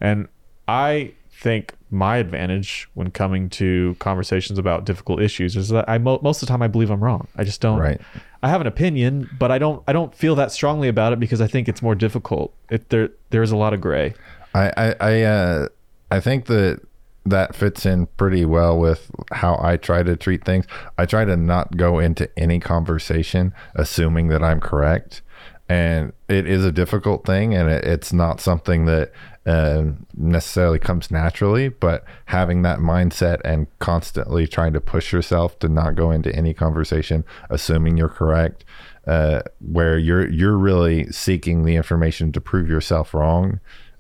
And 0.00 0.28
I 0.68 1.12
think 1.30 1.74
my 1.90 2.16
advantage 2.16 2.88
when 2.94 3.10
coming 3.10 3.48
to 3.48 3.94
conversations 4.00 4.58
about 4.58 4.84
difficult 4.84 5.20
issues 5.20 5.54
is 5.54 5.68
that 5.68 5.88
I 5.88 5.98
mo- 5.98 6.18
most 6.22 6.42
of 6.42 6.48
the 6.48 6.52
time 6.52 6.62
I 6.62 6.66
believe 6.66 6.90
I'm 6.90 7.02
wrong. 7.02 7.28
I 7.36 7.44
just 7.44 7.60
don't 7.60 7.78
Right. 7.78 8.00
I 8.42 8.48
have 8.48 8.60
an 8.60 8.66
opinion, 8.66 9.30
but 9.38 9.50
I 9.50 9.58
don't 9.58 9.82
I 9.86 9.92
don't 9.92 10.14
feel 10.14 10.34
that 10.36 10.52
strongly 10.52 10.88
about 10.88 11.12
it 11.12 11.20
because 11.20 11.40
I 11.40 11.46
think 11.46 11.68
it's 11.68 11.82
more 11.82 11.94
difficult. 11.94 12.52
It 12.70 12.88
there 12.90 13.10
there 13.30 13.42
is 13.42 13.50
a 13.50 13.56
lot 13.56 13.72
of 13.72 13.80
gray. 13.80 14.14
I 14.54 14.72
I 14.76 14.94
I, 15.00 15.22
uh, 15.22 15.68
I 16.10 16.20
think 16.20 16.46
that 16.46 16.80
that 17.24 17.54
fits 17.54 17.84
in 17.84 18.06
pretty 18.16 18.44
well 18.44 18.78
with 18.78 19.10
how 19.32 19.58
I 19.60 19.76
try 19.76 20.02
to 20.02 20.16
treat 20.16 20.44
things. 20.44 20.64
I 20.96 21.06
try 21.06 21.24
to 21.24 21.36
not 21.36 21.76
go 21.76 21.98
into 21.98 22.30
any 22.38 22.60
conversation 22.60 23.52
assuming 23.74 24.28
that 24.28 24.42
I'm 24.42 24.60
correct, 24.60 25.22
and 25.68 26.12
it 26.28 26.46
is 26.46 26.64
a 26.64 26.70
difficult 26.70 27.26
thing, 27.26 27.54
and 27.54 27.68
it, 27.68 27.84
it's 27.84 28.12
not 28.12 28.40
something 28.40 28.84
that 28.86 29.12
uh, 29.44 29.84
necessarily 30.16 30.78
comes 30.78 31.10
naturally. 31.10 31.68
But 31.68 32.04
having 32.26 32.62
that 32.62 32.78
mindset 32.78 33.40
and 33.44 33.66
constantly 33.80 34.46
trying 34.46 34.72
to 34.74 34.80
push 34.80 35.12
yourself 35.12 35.58
to 35.60 35.68
not 35.68 35.96
go 35.96 36.12
into 36.12 36.34
any 36.34 36.54
conversation 36.54 37.24
assuming 37.50 37.96
you're 37.96 38.08
correct, 38.08 38.64
uh, 39.08 39.42
where 39.60 39.98
you're 39.98 40.30
you're 40.30 40.56
really 40.56 41.10
seeking 41.10 41.64
the 41.64 41.74
information 41.74 42.30
to 42.32 42.40
prove 42.40 42.68
yourself 42.68 43.12
wrong 43.12 43.58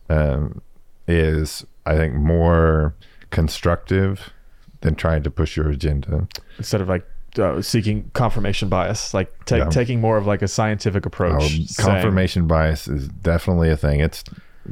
um, 0.08 0.62
is 1.08 1.64
I 1.84 1.96
think 1.96 2.14
more 2.14 2.94
constructive 3.30 4.32
than 4.80 4.94
trying 4.94 5.22
to 5.22 5.30
push 5.30 5.56
your 5.56 5.68
agenda. 5.68 6.26
Instead 6.58 6.80
of 6.80 6.88
like 6.88 7.06
uh, 7.38 7.60
seeking 7.62 8.10
confirmation 8.14 8.68
bias, 8.68 9.12
like 9.14 9.30
ta- 9.44 9.56
Yeah. 9.56 9.68
taking 9.68 10.00
more 10.00 10.16
of 10.16 10.26
like 10.26 10.42
a 10.42 10.48
scientific 10.48 11.04
approach. 11.06 11.34
Oh, 11.42 11.46
saying- 11.48 11.66
confirmation 11.78 12.46
bias 12.46 12.88
is 12.88 13.08
definitely 13.08 13.70
a 13.70 13.76
thing. 13.76 14.00
It's 14.00 14.24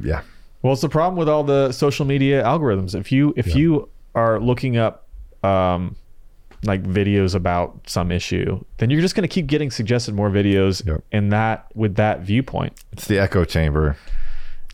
yeah, 0.03 0.23
Well, 0.62 0.73
it's 0.73 0.83
the 0.83 0.88
problem 0.88 1.16
with 1.18 1.29
all 1.29 1.44
the 1.44 1.70
social 1.73 2.05
media 2.07 2.42
algorithms. 2.42 2.94
If 2.99 3.12
you 3.12 3.33
if 3.37 3.55
you 3.55 3.88
are 4.14 4.40
looking 4.40 4.77
up 4.77 5.07
um, 5.44 5.94
like 6.64 6.83
videos 6.83 7.35
about 7.35 7.79
some 7.87 8.11
issue, 8.11 8.64
then 8.79 8.88
you're 8.90 9.03
just 9.03 9.14
going 9.14 9.29
to 9.29 9.33
keep 9.33 9.47
getting 9.47 9.70
suggested 9.70 10.14
more 10.14 10.31
videos 10.31 10.85
Yep. 10.87 11.05
in 11.12 11.29
that 11.29 11.66
with 11.75 11.97
that 11.97 12.20
viewpoint. 12.23 12.73
it's 12.92 13.07
the 13.07 13.18
echo 13.18 13.44
chamber. 13.44 13.97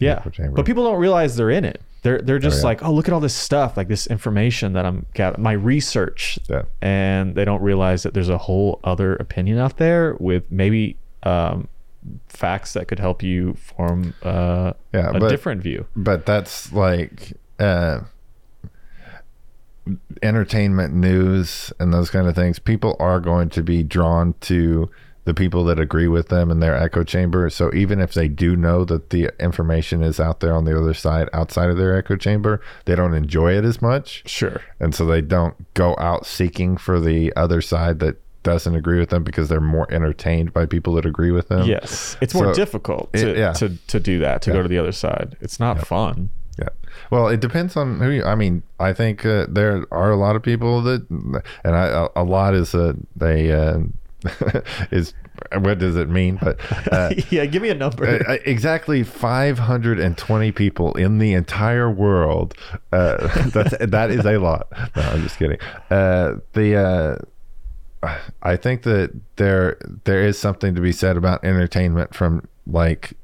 Yeah, 0.01 0.23
but 0.55 0.65
people 0.67 0.85
don't 0.85 0.99
realize 0.99 1.37
they're 1.37 1.51
in 1.51 1.65
it. 1.65 1.81
They're 2.03 2.19
they're 2.21 2.39
just 2.39 2.61
yeah. 2.61 2.65
like, 2.69 2.83
oh, 2.83 2.93
look 2.93 3.07
at 3.09 3.13
all 3.15 3.21
this 3.21 3.35
stuff, 3.35 3.77
like 3.77 3.89
this 3.89 4.07
information 4.07 4.73
that 4.73 4.87
I'm 4.87 5.05
got 5.15 5.39
my 5.39 5.53
research, 5.53 6.39
Yeah. 6.49 6.63
and 6.81 7.35
they 7.35 7.45
don't 7.45 7.61
realize 7.63 8.03
that 8.05 8.15
there's 8.15 8.31
a 8.31 8.39
whole 8.39 8.81
other 8.83 9.17
opinion 9.17 9.59
out 9.59 9.77
there 9.77 10.17
with 10.19 10.51
maybe 10.51 10.97
um, 11.25 11.69
facts 12.29 12.73
that 12.73 12.89
could 12.89 12.99
help 12.99 13.23
you 13.23 13.53
form 13.55 14.15
uh, 14.23 14.73
Yeah, 14.95 15.11
a 15.11 15.21
but- 15.21 15.29
different 15.29 15.63
view. 15.63 15.87
But 15.95 16.25
that's 16.25 16.73
like 16.73 17.35
uh, 17.59 18.01
entertainment 20.23 20.95
news 20.95 21.73
and 21.79 21.93
those 21.93 22.11
kind 22.11 22.27
of 22.27 22.35
things. 22.35 22.59
People 22.59 22.97
are 22.99 23.21
going 23.21 23.49
to 23.51 23.63
be 23.63 23.83
drawn 23.83 24.35
to 24.41 24.91
the 25.25 25.35
people 25.35 25.65
that 25.65 25.79
agree 25.79 26.09
with 26.09 26.29
them 26.29 26.51
in 26.51 26.61
their 26.61 26.75
echo 26.75 27.05
chamber. 27.05 27.51
So 27.51 27.71
even 27.75 28.01
if 28.01 28.15
they 28.15 28.27
do 28.29 28.57
know 28.57 28.85
that 28.87 29.11
the 29.11 29.31
information 29.39 30.03
is 30.03 30.19
out 30.19 30.41
there 30.41 30.55
on 30.55 30.65
the 30.65 30.77
other 30.79 30.95
side, 30.95 31.29
outside 31.33 31.69
of 31.71 31.77
their 31.77 31.95
echo 31.97 32.17
chamber, 32.17 32.61
they 32.87 32.97
don't 32.97 33.15
enjoy 33.15 33.53
it 33.57 33.65
as 33.65 33.83
much. 33.83 34.23
Sure. 34.29 34.63
and 34.81 34.95
so 34.95 35.05
they 35.05 35.21
don't 35.21 35.55
go 35.75 35.95
out 35.99 36.25
seeking 36.27 36.77
for 36.77 36.99
the 37.01 37.33
other 37.37 37.61
side 37.61 37.99
that 38.01 38.17
doesn't 38.43 38.75
agree 38.75 38.99
with 38.99 39.11
them 39.11 39.23
because 39.23 39.51
they're 39.51 39.61
more 39.61 39.87
entertained 39.93 40.53
by 40.55 40.65
people 40.65 40.95
that 40.95 41.05
agree 41.05 41.31
with 41.31 41.49
them. 41.49 41.67
Yes, 41.67 42.17
it's 42.23 42.33
more 42.33 42.47
So, 42.47 42.55
difficult 42.55 43.11
it- 43.13 43.21
to, 43.35 43.39
yeah. 43.39 43.53
to 43.53 43.77
to 43.89 44.01
do 44.01 44.19
that 44.21 44.41
to 44.43 44.51
Yeah. 44.51 44.57
go 44.57 44.63
to 44.63 44.69
the 44.69 44.79
other 44.79 44.93
side. 44.93 45.37
It's 45.43 45.61
not 45.61 45.87
fun. 45.87 46.31
Yeah. 46.59 46.71
Well, 47.11 47.29
it 47.29 47.41
depends 47.41 47.77
on 47.77 48.01
who 48.01 48.09
you. 48.11 48.25
I 48.25 48.35
mean, 48.35 48.63
I 48.79 48.95
think 48.95 49.27
uh, 49.27 49.45
there 49.51 49.85
are 49.93 50.11
a 50.11 50.17
lot 50.17 50.37
of 50.37 50.43
people 50.43 50.81
that, 50.83 51.09
and 51.11 51.77
I, 51.77 51.87
a, 51.87 52.23
a 52.23 52.25
lot 52.25 52.55
is 52.55 52.75
a 52.75 52.97
they 53.15 53.53
uh, 53.53 53.81
is 54.91 55.15
what 55.57 55.79
does 55.79 55.97
it 55.97 56.09
mean? 56.09 56.39
But 56.41 56.59
uh, 56.93 57.11
yeah, 57.31 57.47
give 57.47 57.63
me 57.63 57.71
a 57.71 57.75
number. 57.75 58.23
uh, 58.29 58.37
exactly 58.45 59.03
520 59.03 60.53
people 60.53 60.95
in 60.95 61.19
the 61.19 61.33
entire 61.33 61.91
world. 61.91 62.55
Uh, 62.93 63.29
that's 63.49 63.75
that 63.79 64.11
is 64.11 64.25
a 64.25 64.39
lot. 64.39 64.69
No, 64.97 65.03
I'm 65.03 65.23
just 65.23 65.39
kidding. 65.39 65.59
Uh, 65.91 66.37
the 66.53 66.77
uh, 68.03 68.09
I 68.43 68.57
think 68.57 68.83
that 68.83 69.13
there 69.37 69.79
there 70.05 70.23
is 70.23 70.39
something 70.39 70.75
to 70.75 70.81
be 70.81 70.93
said 70.93 71.17
about 71.17 71.45
entertainment 71.45 72.15
from 72.15 72.47
like 72.67 73.15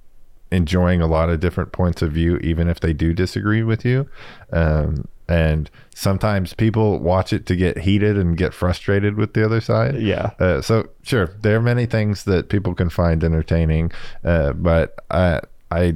enjoying 0.50 1.00
a 1.00 1.06
lot 1.06 1.28
of 1.28 1.40
different 1.40 1.72
points 1.72 2.02
of 2.02 2.12
view, 2.12 2.36
even 2.38 2.68
if 2.68 2.80
they 2.80 2.92
do 2.92 3.12
disagree 3.12 3.62
with 3.62 3.84
you. 3.84 4.08
Um, 4.52 5.08
and 5.28 5.70
sometimes 5.94 6.54
people 6.54 6.98
watch 6.98 7.32
it 7.32 7.46
to 7.46 7.56
get 7.56 7.78
heated 7.78 8.16
and 8.16 8.36
get 8.36 8.54
frustrated 8.54 9.16
with 9.16 9.34
the 9.34 9.44
other 9.44 9.60
side. 9.60 10.00
yeah. 10.00 10.30
Uh, 10.38 10.60
so 10.60 10.88
sure, 11.02 11.30
there 11.42 11.56
are 11.56 11.62
many 11.62 11.86
things 11.86 12.24
that 12.24 12.48
people 12.48 12.74
can 12.74 12.90
find 12.90 13.24
entertaining, 13.24 13.92
uh, 14.24 14.52
but 14.52 14.94
I 15.10 15.40
I 15.70 15.94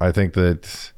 I 0.00 0.12
think 0.12 0.34
that 0.34 0.92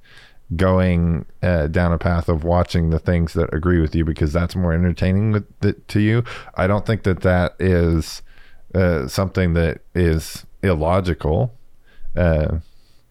going 0.56 1.24
uh, 1.42 1.66
down 1.68 1.92
a 1.92 1.98
path 1.98 2.28
of 2.28 2.44
watching 2.44 2.90
the 2.90 2.98
things 2.98 3.32
that 3.32 3.52
agree 3.52 3.80
with 3.80 3.94
you 3.94 4.04
because 4.04 4.32
that's 4.32 4.54
more 4.54 4.72
entertaining 4.72 5.32
with 5.32 5.64
it, 5.64 5.88
to 5.88 6.00
you. 6.00 6.22
I 6.54 6.66
don't 6.66 6.86
think 6.86 7.02
that 7.04 7.20
that 7.22 7.56
is 7.58 8.22
uh, 8.74 9.08
something 9.08 9.54
that 9.54 9.80
is 9.94 10.44
illogical. 10.62 11.54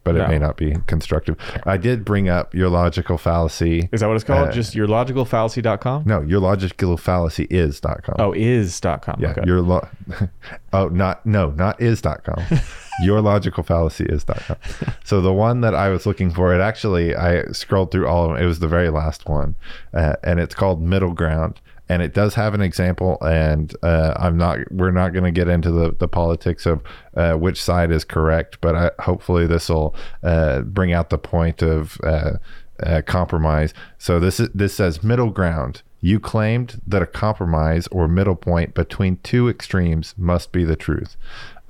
But 0.06 0.16
it 0.16 0.20
No. 0.20 0.28
may 0.28 0.38
not 0.40 0.58
be 0.58 0.76
constructive. 0.86 1.38
I 1.66 1.78
did 1.78 2.04
bring 2.04 2.28
up 2.28 2.54
your 2.54 2.68
logical 2.70 3.18
fallacy. 3.18 3.88
Is 3.94 4.02
that 4.02 4.08
what 4.08 4.16
it's 4.16 4.26
called? 4.26 4.50
Uh, 4.50 4.52
Just 4.52 4.76
your 4.76 4.86
logicalfallacy.com? 4.86 6.04
No, 6.06 6.22
your 6.22 6.42
logical 6.42 6.98
fallacy 6.98 7.48
is.com. 7.50 8.16
Oh, 8.20 8.34
is.com. 8.34 9.16
yeah, 9.20 9.30
okay. 9.32 9.44
your 9.46 9.62
lo- 9.62 9.88
Oh, 10.74 10.88
not 10.90 11.26
no, 11.26 11.52
not 11.52 11.82
is.com. 11.82 12.44
your 13.02 13.22
logical 13.22 13.64
fallacy 13.64 14.04
is.com. 14.06 14.58
So 15.06 15.22
the 15.22 15.32
one 15.34 15.62
that 15.62 15.74
I 15.76 15.90
was 15.90 16.06
looking 16.06 16.32
for, 16.32 16.54
it 16.54 16.60
actually 16.62 17.16
I 17.16 17.44
scrolled 17.54 17.92
through 17.92 18.08
all 18.08 18.26
of 18.26 18.32
them. 18.34 18.44
It 18.44 18.46
was 18.48 18.60
the 18.60 18.68
very 18.68 18.90
last 18.90 19.28
one. 19.30 19.56
Uh, 19.94 20.16
and 20.24 20.40
it's 20.40 20.54
called 20.56 20.82
Middle 20.82 21.14
Ground. 21.14 21.62
And 21.90 22.02
it 22.02 22.14
does 22.14 22.36
have 22.36 22.54
an 22.54 22.62
example, 22.62 23.18
and 23.22 23.76
uh, 23.84 24.14
I'm 24.16 24.38
not. 24.38 24.60
We're 24.72 24.92
not 24.92 25.12
going 25.12 25.26
to 25.26 25.32
get 25.32 25.50
into 25.50 25.70
the, 25.70 25.92
the 25.92 26.08
politics 26.08 26.66
of 26.66 26.82
uh, 27.16 27.34
which 27.34 27.62
side 27.62 27.92
is 27.92 28.06
correct, 28.06 28.60
but 28.62 28.76
I, 28.76 28.92
hopefully 29.02 29.48
this 29.48 29.68
will 29.68 29.94
uh, 30.24 30.62
bring 30.62 30.94
out 30.94 31.10
the 31.10 31.18
point 31.18 31.62
of 31.62 31.98
uh, 32.02 32.38
uh, 32.82 33.02
compromise. 33.06 33.74
So 33.98 34.20
this 34.20 34.40
is 34.40 34.50
this 34.54 34.76
says 34.76 35.04
middle 35.04 35.30
ground. 35.30 35.82
You 36.00 36.20
claimed 36.20 36.82
that 36.88 37.02
a 37.02 37.06
compromise 37.06 37.88
or 37.88 38.08
middle 38.08 38.36
point 38.36 38.74
between 38.74 39.18
two 39.24 39.48
extremes 39.48 40.14
must 40.18 40.52
be 40.52 40.66
the 40.66 40.76
truth. 40.76 41.16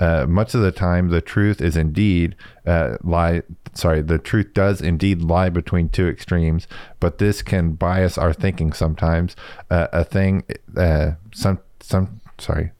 Uh, 0.03 0.25
much 0.27 0.53
of 0.53 0.59
the 0.59 0.69
time, 0.69 1.07
the 1.07 1.21
truth 1.21 1.61
is 1.61 1.77
indeed 1.77 2.35
uh, 2.67 2.97
lie. 3.03 3.41
Sorry, 3.73 4.01
the 4.01 4.17
truth 4.17 4.53
does 4.53 4.81
indeed 4.81 5.21
lie 5.21 5.47
between 5.47 5.87
two 5.87 6.09
extremes, 6.09 6.67
but 6.99 7.19
this 7.19 7.41
can 7.41 7.71
bias 7.75 8.17
our 8.17 8.33
thinking 8.33 8.73
sometimes. 8.73 9.33
Uh, 9.71 9.87
a 9.93 10.03
thing, 10.03 10.43
uh, 10.75 11.11
some, 11.33 11.59
some, 11.79 12.19
sorry, 12.37 12.73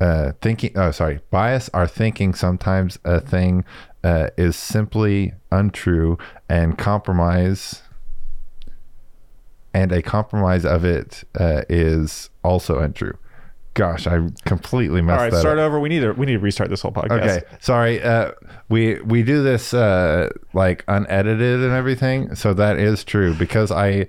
uh, 0.00 0.32
thinking. 0.40 0.72
Oh, 0.74 0.90
sorry, 0.90 1.20
bias 1.30 1.70
our 1.72 1.86
thinking. 1.86 2.34
Sometimes 2.34 2.98
a 3.04 3.20
thing 3.20 3.64
is 4.02 4.56
simply 4.56 5.34
untrue, 5.52 6.18
and 6.48 6.76
compromise 6.76 7.82
and 9.72 9.92
a 9.92 10.02
compromise 10.02 10.64
of 10.64 10.84
it 10.84 11.22
is 11.68 12.30
also 12.42 12.80
untrue. 12.80 13.16
Gosh, 13.74 14.06
I 14.06 14.28
completely 14.44 15.00
messed 15.00 15.14
up. 15.14 15.20
All 15.20 15.30
right, 15.30 15.40
start 15.40 15.58
up. 15.58 15.64
over. 15.64 15.80
We 15.80 15.88
need 15.88 16.00
to 16.00 16.12
we 16.12 16.26
need 16.26 16.34
to 16.34 16.38
restart 16.40 16.68
this 16.68 16.82
whole 16.82 16.92
podcast. 16.92 17.22
Okay, 17.22 17.42
sorry. 17.60 18.02
Uh, 18.02 18.32
we 18.68 19.00
we 19.02 19.22
do 19.22 19.42
this 19.42 19.72
uh, 19.72 20.30
like 20.52 20.84
unedited 20.88 21.60
and 21.60 21.72
everything, 21.72 22.34
so 22.34 22.52
that 22.54 22.78
is 22.78 23.02
true 23.02 23.34
because 23.34 23.70
I 23.70 24.08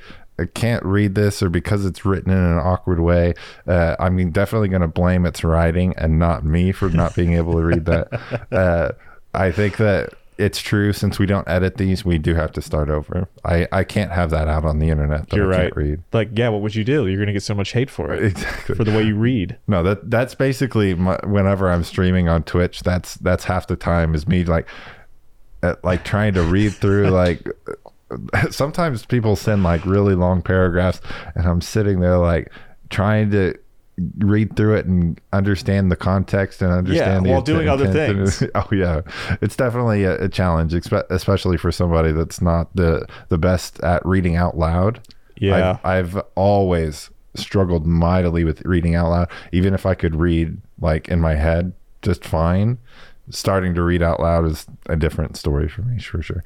can't 0.54 0.84
read 0.84 1.16
this 1.16 1.42
or 1.44 1.50
because 1.50 1.86
it's 1.86 2.06
written 2.06 2.32
in 2.32 2.38
an 2.38 2.58
awkward 2.58 3.00
way. 3.00 3.34
Uh, 3.68 3.96
I'm 4.00 4.32
definitely 4.32 4.68
going 4.68 4.82
to 4.82 4.88
blame 4.88 5.26
its 5.26 5.44
writing 5.44 5.94
and 5.98 6.20
not 6.20 6.44
me 6.44 6.72
for 6.72 6.90
not 6.90 7.16
being 7.16 7.34
able 7.34 7.54
to 7.54 7.64
read 7.64 7.86
that. 7.86 8.10
Uh, 8.52 8.92
I 9.34 9.52
think 9.52 9.78
that 9.78 10.14
it's 10.38 10.60
true 10.60 10.94
since 10.94 11.20
we 11.20 11.26
don't 11.26 11.48
edit 11.48 11.78
these, 11.78 12.04
we 12.04 12.18
do 12.18 12.34
have 12.36 12.52
to 12.54 12.62
start 12.62 12.90
over. 12.90 13.28
I 13.44 13.68
I 13.72 13.84
can't 13.84 14.12
have 14.12 14.30
that 14.32 14.48
out 14.48 14.66
on 14.66 14.80
the 14.80 14.90
internet. 14.90 15.32
You're 15.34 15.48
right. 15.48 15.76
Read 15.76 16.02
Like, 16.12 16.30
yeah, 16.34 16.50
what 16.50 16.62
would 16.62 16.76
you 16.76 16.84
do? 16.84 17.08
You're 17.08 17.20
gonna 17.20 17.34
get 17.34 17.44
so 17.44 17.56
much 17.56 17.72
hate 17.72 17.90
for 17.90 18.14
it 18.14 18.24
exactly. 18.24 18.76
for 18.76 18.84
the 18.84 18.92
way 18.92 19.04
you 19.04 19.16
read. 19.16 19.58
No, 19.68 19.84
that 19.84 20.10
that's 20.10 20.36
basically 20.36 20.96
my, 20.96 21.18
whenever 21.24 21.72
I'm 21.72 21.84
streaming 21.84 22.30
on 22.30 22.44
Twitch. 22.44 22.82
That's 22.82 23.16
that's 23.16 23.44
half 23.44 23.68
the 23.68 23.76
time 23.76 24.16
is 24.16 24.28
me 24.28 24.44
like 24.44 24.68
uh, 25.62 25.76
like 25.84 26.04
trying 26.04 26.34
to 26.34 26.44
read 26.44 26.74
through 26.74 27.10
like. 27.10 27.48
Sometimes 28.52 29.08
people 29.08 29.36
send 29.36 29.64
like 29.64 29.84
really 29.88 30.14
long 30.14 30.44
paragraphs, 30.44 31.02
and 31.34 31.48
I'm 31.48 31.62
sitting 31.62 32.00
there 32.00 32.20
like 32.20 32.52
trying 32.92 33.32
to 33.32 33.58
read 34.18 34.56
through 34.56 34.76
it 34.76 34.86
and 34.86 35.20
understand 35.32 35.92
the 35.92 35.96
context 35.96 36.62
and 36.62 36.72
understand 36.72 37.26
the 37.26 37.30
while 37.30 37.42
doing 37.42 37.70
other 37.70 37.86
intent 37.86 38.20
and- 38.20 38.34
things. 38.34 38.52
oh 38.56 38.68
yeah, 38.72 39.02
it's 39.42 39.56
definitely 39.56 40.04
a, 40.04 40.24
a 40.24 40.30
challenge, 40.30 40.74
especially 40.74 41.58
for 41.58 41.72
somebody 41.72 42.12
that's 42.12 42.42
not 42.42 42.76
the 42.76 43.08
the 43.30 43.38
best 43.38 43.80
at 43.82 44.06
reading 44.06 44.36
out 44.36 44.58
loud. 44.58 45.00
Yeah. 45.38 45.80
I've, 45.84 46.16
I've 46.16 46.24
always 46.36 47.10
struggled 47.36 47.86
mightily 47.86 48.44
with 48.44 48.62
reading 48.66 48.96
out 48.96 49.10
loud, 49.10 49.30
even 49.52 49.74
if 49.74 49.86
I 49.86 49.96
could 49.96 50.16
read 50.16 50.58
like 50.80 51.10
in 51.10 51.20
my 51.20 51.36
head 51.36 51.74
just 52.02 52.26
fine. 52.26 52.78
Starting 53.30 53.74
to 53.74 53.82
read 53.82 54.04
out 54.04 54.20
loud 54.20 54.46
is 54.46 54.68
a 54.88 54.98
different 54.98 55.38
story 55.38 55.70
for 55.70 55.82
me, 55.82 55.98
for 56.00 56.22
sure. 56.22 56.44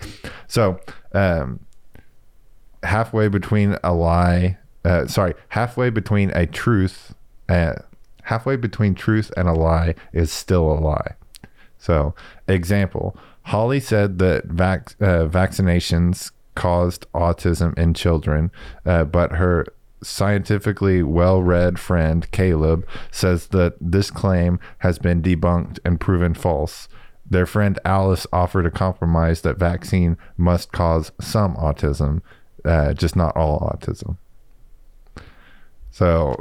So, 0.47 0.79
um, 1.13 1.60
halfway 2.83 3.27
between 3.29 3.77
a 3.83 3.93
lie, 3.93 4.57
uh, 4.86 5.07
sorry, 5.07 5.33
halfway 5.49 5.89
between 5.89 6.29
a 6.36 6.45
truth, 6.45 7.15
uh, 7.49 7.73
halfway 8.23 8.55
between 8.55 8.95
truth 8.95 9.31
and 9.38 9.47
a 9.47 9.53
lie 9.53 9.95
is 10.13 10.31
still 10.31 10.71
a 10.71 10.79
lie. 10.79 11.15
So, 11.77 12.15
example 12.47 13.17
Holly 13.43 13.79
said 13.79 14.19
that 14.19 14.45
vac- 14.45 14.95
uh, 14.99 15.25
vaccinations 15.27 16.31
caused 16.55 17.10
autism 17.13 17.77
in 17.77 17.93
children, 17.93 18.51
uh, 18.86 19.05
but 19.05 19.33
her 19.33 19.65
scientifically 20.03 21.01
well 21.01 21.41
read 21.41 21.79
friend 21.79 22.29
Caleb 22.31 22.86
says 23.10 23.47
that 23.47 23.75
this 23.79 24.12
claim 24.12 24.60
has 24.79 24.99
been 24.99 25.21
debunked 25.21 25.79
and 25.86 25.99
proven 25.99 26.33
false. 26.33 26.89
Their 27.29 27.45
friend 27.45 27.79
Alice 27.86 28.27
offered 28.33 28.65
a 28.65 28.71
compromise 28.71 29.41
that 29.41 29.57
vaccine 29.57 30.17
must 30.36 30.71
cause 30.71 31.12
some 31.21 31.55
autism, 31.55 32.21
uh, 32.65 32.93
just 32.93 33.15
not 33.15 33.36
all 33.36 33.60
autism. 33.60 34.17
So 35.89 36.36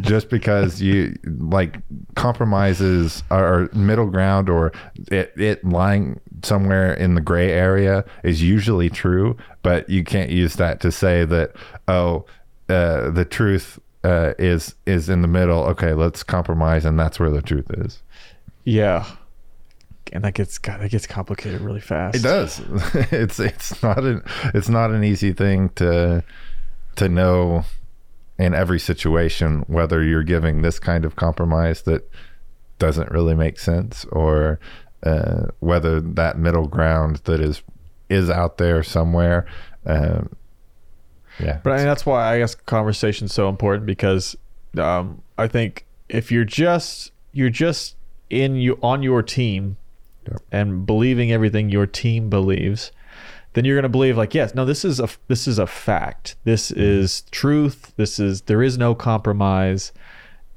just 0.00 0.28
because 0.28 0.80
you 0.80 1.16
like 1.24 1.78
compromises 2.14 3.22
or 3.30 3.68
middle 3.72 4.06
ground 4.06 4.48
or 4.48 4.72
it, 5.10 5.32
it 5.36 5.64
lying 5.64 6.20
somewhere 6.42 6.92
in 6.94 7.14
the 7.14 7.20
gray 7.20 7.50
area 7.50 8.04
is 8.24 8.42
usually 8.42 8.90
true, 8.90 9.36
but 9.62 9.88
you 9.88 10.04
can't 10.04 10.30
use 10.30 10.54
that 10.54 10.80
to 10.80 10.92
say 10.92 11.24
that, 11.24 11.52
oh, 11.88 12.24
uh, 12.68 13.10
the 13.10 13.24
truth 13.24 13.78
uh, 14.04 14.34
is 14.38 14.74
is 14.86 15.08
in 15.08 15.22
the 15.22 15.28
middle. 15.28 15.62
Okay, 15.64 15.94
let's 15.94 16.22
compromise, 16.22 16.84
and 16.84 16.98
that's 16.98 17.20
where 17.20 17.30
the 17.30 17.42
truth 17.42 17.70
is. 17.70 18.02
Yeah. 18.64 19.06
And 20.12 20.24
that 20.24 20.34
gets 20.34 20.58
God, 20.58 20.80
that 20.80 20.90
gets 20.90 21.06
complicated 21.06 21.60
really 21.62 21.80
fast. 21.80 22.16
It 22.16 22.22
does. 22.22 22.60
it's 23.10 23.40
it's 23.40 23.82
not 23.82 23.98
an 23.98 24.22
it's 24.54 24.68
not 24.68 24.90
an 24.90 25.04
easy 25.04 25.32
thing 25.32 25.70
to 25.76 26.22
to 26.96 27.08
know 27.08 27.64
in 28.42 28.54
every 28.54 28.80
situation 28.80 29.60
whether 29.68 30.02
you're 30.02 30.24
giving 30.24 30.62
this 30.62 30.80
kind 30.80 31.04
of 31.04 31.14
compromise 31.14 31.82
that 31.82 32.10
doesn't 32.80 33.08
really 33.12 33.36
make 33.36 33.56
sense 33.56 34.04
or 34.06 34.58
uh, 35.04 35.44
whether 35.60 36.00
that 36.00 36.36
middle 36.36 36.66
ground 36.66 37.20
that 37.24 37.40
is 37.40 37.62
is 38.08 38.28
out 38.28 38.58
there 38.58 38.82
somewhere. 38.82 39.46
Um, 39.86 40.28
yeah, 41.38 41.60
But 41.62 41.72
I 41.74 41.76
mean, 41.76 41.86
that's 41.86 42.04
why 42.04 42.34
I 42.34 42.38
guess 42.38 42.56
conversation's 42.56 43.32
so 43.32 43.48
important 43.48 43.86
because 43.86 44.36
um, 44.76 45.22
I 45.38 45.46
think 45.46 45.86
if 46.08 46.32
you're 46.32 46.44
just 46.44 47.12
you're 47.32 47.48
just 47.48 47.94
in 48.28 48.56
you 48.56 48.76
on 48.82 49.04
your 49.04 49.22
team 49.22 49.76
Yep. 50.28 50.42
and 50.52 50.86
believing 50.86 51.32
everything 51.32 51.68
your 51.70 51.86
team 51.86 52.28
believes, 52.28 52.90
then 53.54 53.64
you're 53.64 53.76
going 53.76 53.82
to 53.82 53.88
believe 53.88 54.16
like 54.16 54.34
yes, 54.34 54.54
no, 54.54 54.64
this 54.64 54.84
is 54.84 55.00
a 55.00 55.08
this 55.28 55.46
is 55.46 55.58
a 55.58 55.66
fact. 55.66 56.36
This 56.44 56.70
mm-hmm. 56.70 56.80
is 56.80 57.22
truth. 57.30 57.92
This 57.96 58.18
is 58.18 58.42
there 58.42 58.62
is 58.62 58.78
no 58.78 58.94
compromise, 58.94 59.92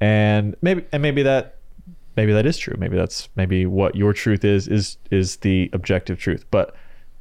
and 0.00 0.56
maybe 0.62 0.84
and 0.92 1.02
maybe 1.02 1.22
that 1.22 1.56
maybe 2.16 2.32
that 2.32 2.46
is 2.46 2.58
true. 2.58 2.76
Maybe 2.78 2.96
that's 2.96 3.28
maybe 3.36 3.66
what 3.66 3.94
your 3.94 4.12
truth 4.12 4.44
is 4.44 4.68
is 4.68 4.96
is 5.10 5.36
the 5.38 5.70
objective 5.72 6.18
truth, 6.18 6.44
but 6.50 6.74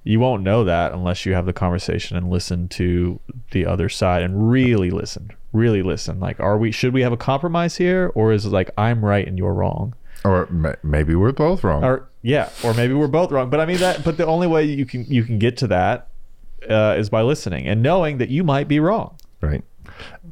you 0.06 0.20
won't 0.20 0.44
know 0.44 0.64
that 0.64 0.94
unless 0.94 1.26
you 1.26 1.34
have 1.34 1.48
the 1.48 1.54
conversation 1.54 2.16
and 2.16 2.30
listen 2.30 2.68
to 2.70 3.20
the 3.52 3.66
other 3.66 3.90
side 3.90 4.22
and 4.22 4.50
really 4.50 4.92
listen 4.92 5.32
really 5.52 5.82
listen 5.82 6.20
like 6.20 6.40
are 6.40 6.58
we 6.58 6.72
should 6.72 6.94
we 6.94 7.02
have 7.02 7.12
a 7.12 7.18
compromise 7.18 7.78
here 7.78 8.12
or 8.14 8.32
is 8.32 8.46
it 8.46 8.50
like 8.50 8.70
i'm 8.78 9.04
right 9.04 9.28
and 9.28 9.38
you're 9.38 9.54
wrong 9.54 9.96
or 10.24 10.48
maybe 10.82 11.14
we're 11.14 11.32
both 11.32 11.64
wrong. 11.64 11.84
or 11.84 12.10
yeah 12.26 12.50
or 12.64 12.74
maybe 12.74 12.94
we're 12.94 13.08
both 13.08 13.32
wrong 13.32 13.50
but 13.50 13.60
i 13.60 13.66
mean 13.66 13.78
that 13.78 14.04
but 14.04 14.18
the 14.18 14.26
only 14.26 14.48
way 14.48 14.64
you 14.64 14.86
can 14.86 15.06
you 15.06 15.24
can 15.24 15.38
get 15.40 15.56
to 15.58 15.68
that 15.68 16.08
uh, 16.70 16.96
is 16.98 17.10
by 17.10 17.22
listening 17.22 17.68
and 17.68 17.84
knowing 17.84 18.18
that 18.18 18.30
you 18.30 18.44
might 18.44 18.68
be 18.68 18.80
wrong 18.80 19.16
right. 19.42 19.64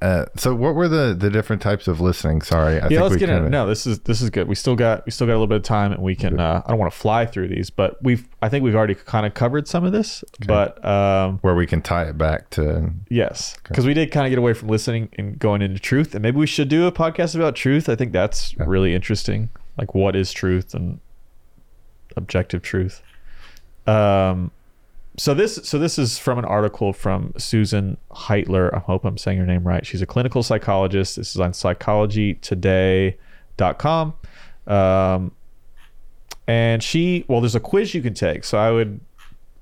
Uh, 0.01 0.25
so, 0.35 0.53
what 0.53 0.75
were 0.75 0.89
the 0.89 1.15
the 1.17 1.29
different 1.29 1.61
types 1.61 1.87
of 1.87 2.01
listening? 2.01 2.41
Sorry, 2.41 2.81
I 2.81 2.87
yeah 2.89 3.01
let's 3.01 3.13
we 3.13 3.19
get 3.19 3.29
kinda- 3.29 3.45
in 3.45 3.51
no 3.51 3.65
this 3.67 3.87
is 3.87 3.99
this 3.99 4.19
is 4.19 4.29
good 4.29 4.47
we 4.47 4.55
still 4.55 4.75
got 4.75 5.05
we 5.05 5.11
still 5.11 5.25
got 5.27 5.33
a 5.33 5.39
little 5.39 5.47
bit 5.47 5.57
of 5.57 5.63
time 5.63 5.93
and 5.93 6.01
we 6.01 6.15
can 6.15 6.39
uh, 6.39 6.61
i 6.65 6.69
don't 6.69 6.79
want 6.79 6.91
to 6.91 6.97
fly 6.97 7.25
through 7.25 7.47
these 7.47 7.69
but 7.69 8.03
we've 8.03 8.27
i 8.41 8.49
think 8.49 8.63
we've 8.63 8.75
already 8.75 8.95
kind 8.95 9.25
of 9.25 9.33
covered 9.33 9.67
some 9.67 9.85
of 9.85 9.93
this 9.93 10.23
but 10.47 10.83
um 10.83 11.37
where 11.39 11.55
we 11.55 11.65
can 11.65 11.81
tie 11.81 12.03
it 12.03 12.17
back 12.17 12.49
to 12.49 12.91
Yes, 13.09 13.55
because 13.63 13.85
we 13.85 13.93
did 13.93 14.11
kind 14.11 14.25
of 14.25 14.31
get 14.31 14.39
away 14.39 14.53
from 14.53 14.67
listening 14.67 15.07
and 15.17 15.39
going 15.39 15.61
into 15.61 15.79
truth, 15.79 16.13
and 16.15 16.21
maybe 16.23 16.37
we 16.37 16.47
should 16.47 16.67
do 16.67 16.85
a 16.87 16.91
podcast 16.91 17.35
about 17.35 17.55
truth. 17.55 17.87
I 17.87 17.95
think 17.95 18.11
that's 18.11 18.57
really 18.57 18.93
interesting. 18.93 19.49
Like, 19.77 19.93
what 19.95 20.15
is 20.15 20.33
truth 20.33 20.73
and 20.73 20.99
objective 22.15 22.61
truth? 22.61 23.01
Um, 23.87 24.51
so 25.17 25.33
this 25.33 25.55
so 25.63 25.77
this 25.77 25.99
is 25.99 26.17
from 26.17 26.39
an 26.39 26.45
article 26.45 26.93
from 26.93 27.33
Susan 27.37 27.97
Heitler. 28.11 28.73
I 28.73 28.79
hope 28.79 29.03
I'm 29.05 29.17
saying 29.17 29.37
her 29.37 29.45
name 29.45 29.67
right. 29.67 29.85
She's 29.85 30.01
a 30.01 30.07
clinical 30.07 30.41
psychologist. 30.41 31.17
This 31.17 31.35
is 31.35 31.41
on 31.41 31.51
psychologytoday.com. 31.51 34.13
Um, 34.65 35.33
and 36.47 36.83
she 36.83 37.25
well 37.27 37.41
there's 37.41 37.55
a 37.55 37.59
quiz 37.59 37.93
you 37.93 38.01
can 38.01 38.13
take 38.13 38.43
so 38.43 38.57
i 38.57 38.69
would 38.69 38.99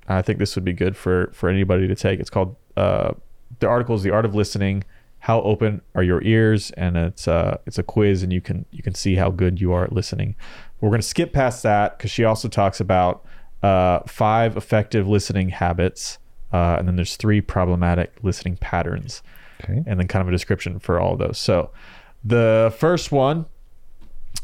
i 0.08 0.22
think 0.22 0.38
this 0.38 0.54
would 0.54 0.64
be 0.64 0.72
good 0.72 0.96
for 0.96 1.30
for 1.32 1.48
anybody 1.48 1.86
to 1.86 1.94
take 1.94 2.18
it's 2.18 2.30
called 2.30 2.56
uh 2.76 3.12
the 3.60 3.68
article 3.68 3.94
is 3.94 4.02
the 4.02 4.10
art 4.10 4.24
of 4.24 4.34
listening 4.34 4.82
how 5.20 5.40
open 5.42 5.80
are 5.94 6.02
your 6.02 6.22
ears 6.24 6.72
and 6.72 6.96
it's 6.96 7.28
uh 7.28 7.56
it's 7.66 7.78
a 7.78 7.82
quiz 7.82 8.22
and 8.22 8.32
you 8.32 8.40
can 8.40 8.64
you 8.72 8.82
can 8.82 8.94
see 8.94 9.14
how 9.14 9.30
good 9.30 9.60
you 9.60 9.72
are 9.72 9.84
at 9.84 9.92
listening 9.92 10.34
we're 10.82 10.90
going 10.90 11.00
to 11.00 11.06
skip 11.06 11.32
past 11.32 11.62
that 11.62 11.96
because 11.96 12.10
she 12.10 12.24
also 12.24 12.48
talks 12.48 12.80
about 12.80 13.24
uh 13.62 14.00
five 14.06 14.56
effective 14.56 15.08
listening 15.08 15.48
habits 15.48 16.18
uh, 16.52 16.76
and 16.78 16.86
then 16.86 16.96
there's 16.96 17.16
three 17.16 17.40
problematic 17.40 18.12
listening 18.22 18.56
patterns 18.58 19.22
Okay. 19.64 19.82
and 19.86 19.98
then 19.98 20.06
kind 20.08 20.20
of 20.20 20.28
a 20.28 20.32
description 20.32 20.78
for 20.80 21.00
all 21.00 21.12
of 21.14 21.18
those 21.20 21.38
so 21.38 21.70
the 22.24 22.74
first 22.78 23.10
one 23.12 23.46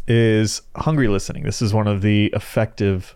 is 0.07 0.63
hungry 0.77 1.09
listening. 1.09 1.43
This 1.45 1.61
is 1.63 1.73
one 1.75 1.87
of 1.87 2.03
the 2.03 2.27
effective 2.35 3.15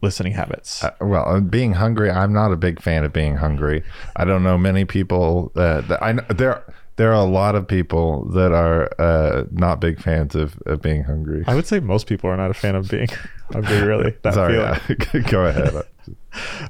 listening 0.00 0.32
habits. 0.32 0.82
Uh, 0.84 0.90
well, 1.00 1.28
uh, 1.28 1.40
being 1.40 1.72
hungry, 1.74 2.10
I'm 2.10 2.32
not 2.32 2.52
a 2.52 2.56
big 2.56 2.80
fan 2.80 3.04
of 3.04 3.12
being 3.12 3.36
hungry. 3.36 3.82
I 4.16 4.24
don't 4.24 4.42
know 4.42 4.58
many 4.58 4.84
people 4.84 5.50
that, 5.54 5.88
that 5.88 6.02
I 6.02 6.14
kn- 6.14 6.26
there 6.28 6.62
there 6.96 7.10
are 7.10 7.20
a 7.20 7.24
lot 7.24 7.54
of 7.54 7.66
people 7.66 8.24
that 8.30 8.52
are 8.52 8.88
uh, 9.00 9.44
not 9.50 9.80
big 9.80 10.00
fans 10.00 10.34
of, 10.34 10.60
of 10.66 10.80
being 10.80 11.04
hungry. 11.04 11.44
I 11.46 11.54
would 11.54 11.66
say 11.66 11.80
most 11.80 12.06
people 12.06 12.30
are 12.30 12.36
not 12.36 12.50
a 12.50 12.54
fan 12.54 12.74
of 12.76 12.88
being 12.88 13.08
hungry, 13.52 13.82
really. 13.82 14.16
That 14.22 14.34
Sorry, 14.34 14.54
feeling. 14.54 15.24
uh, 15.24 15.28
go 15.30 15.46
ahead. 15.46 15.82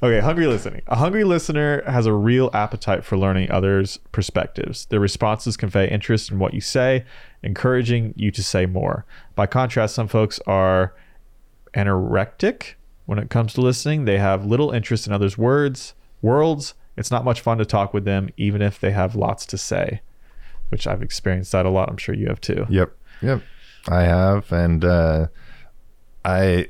Okay, 0.03 0.21
hungry 0.21 0.47
listening. 0.47 0.83
A 0.89 0.97
hungry 0.97 1.25
listener 1.25 1.83
has 1.91 2.05
a 2.07 2.13
real 2.13 2.51
appetite 2.53 3.03
for 3.03 3.17
learning 3.17 3.51
others' 3.51 3.99
perspectives. 4.13 4.85
Their 4.87 5.01
responses 5.01 5.57
convey 5.57 5.91
interest 5.91 6.31
in 6.31 6.39
what 6.39 6.53
you 6.55 6.61
say, 6.61 7.05
encouraging 7.43 8.13
you 8.15 8.31
to 8.31 8.43
say 8.45 8.67
more. 8.67 9.07
By 9.35 9.47
contrast, 9.47 9.95
some 9.95 10.07
folks 10.07 10.39
are 10.47 10.95
anorectic 11.75 12.75
when 13.07 13.19
it 13.19 13.31
comes 13.31 13.55
to 13.55 13.61
listening. 13.61 14.05
They 14.05 14.19
have 14.19 14.45
little 14.45 14.71
interest 14.71 15.07
in 15.07 15.13
others' 15.13 15.39
words, 15.39 15.95
worlds. 16.23 16.75
It's 16.97 17.11
not 17.11 17.25
much 17.25 17.41
fun 17.41 17.59
to 17.59 17.65
talk 17.65 17.93
with 17.93 18.05
them, 18.05 18.29
even 18.37 18.63
if 18.63 18.79
they 18.79 18.93
have 18.93 19.17
lots 19.17 19.47
to 19.47 19.59
say, 19.59 20.01
which 20.75 20.89
I've 20.89 21.03
experienced 21.03 21.53
that 21.53 21.67
a 21.67 21.71
lot. 21.71 21.89
I'm 21.89 21.97
sure 21.97 22.17
you 22.17 22.27
have 22.27 22.41
too. 22.41 22.67
Yep, 22.69 22.91
yep, 23.23 23.43
I 23.87 24.03
have, 24.03 24.51
and 24.51 24.85
uh, 24.85 25.29
I 26.25 26.67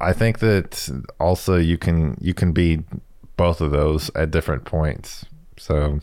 I 0.00 0.12
think 0.12 0.40
that 0.40 0.90
also 1.20 1.56
you 1.56 1.78
can 1.78 2.16
you 2.20 2.34
can 2.34 2.50
be 2.50 2.82
both 3.36 3.60
of 3.60 3.70
those 3.70 4.10
at 4.16 4.32
different 4.32 4.64
points. 4.64 5.24
So 5.56 6.00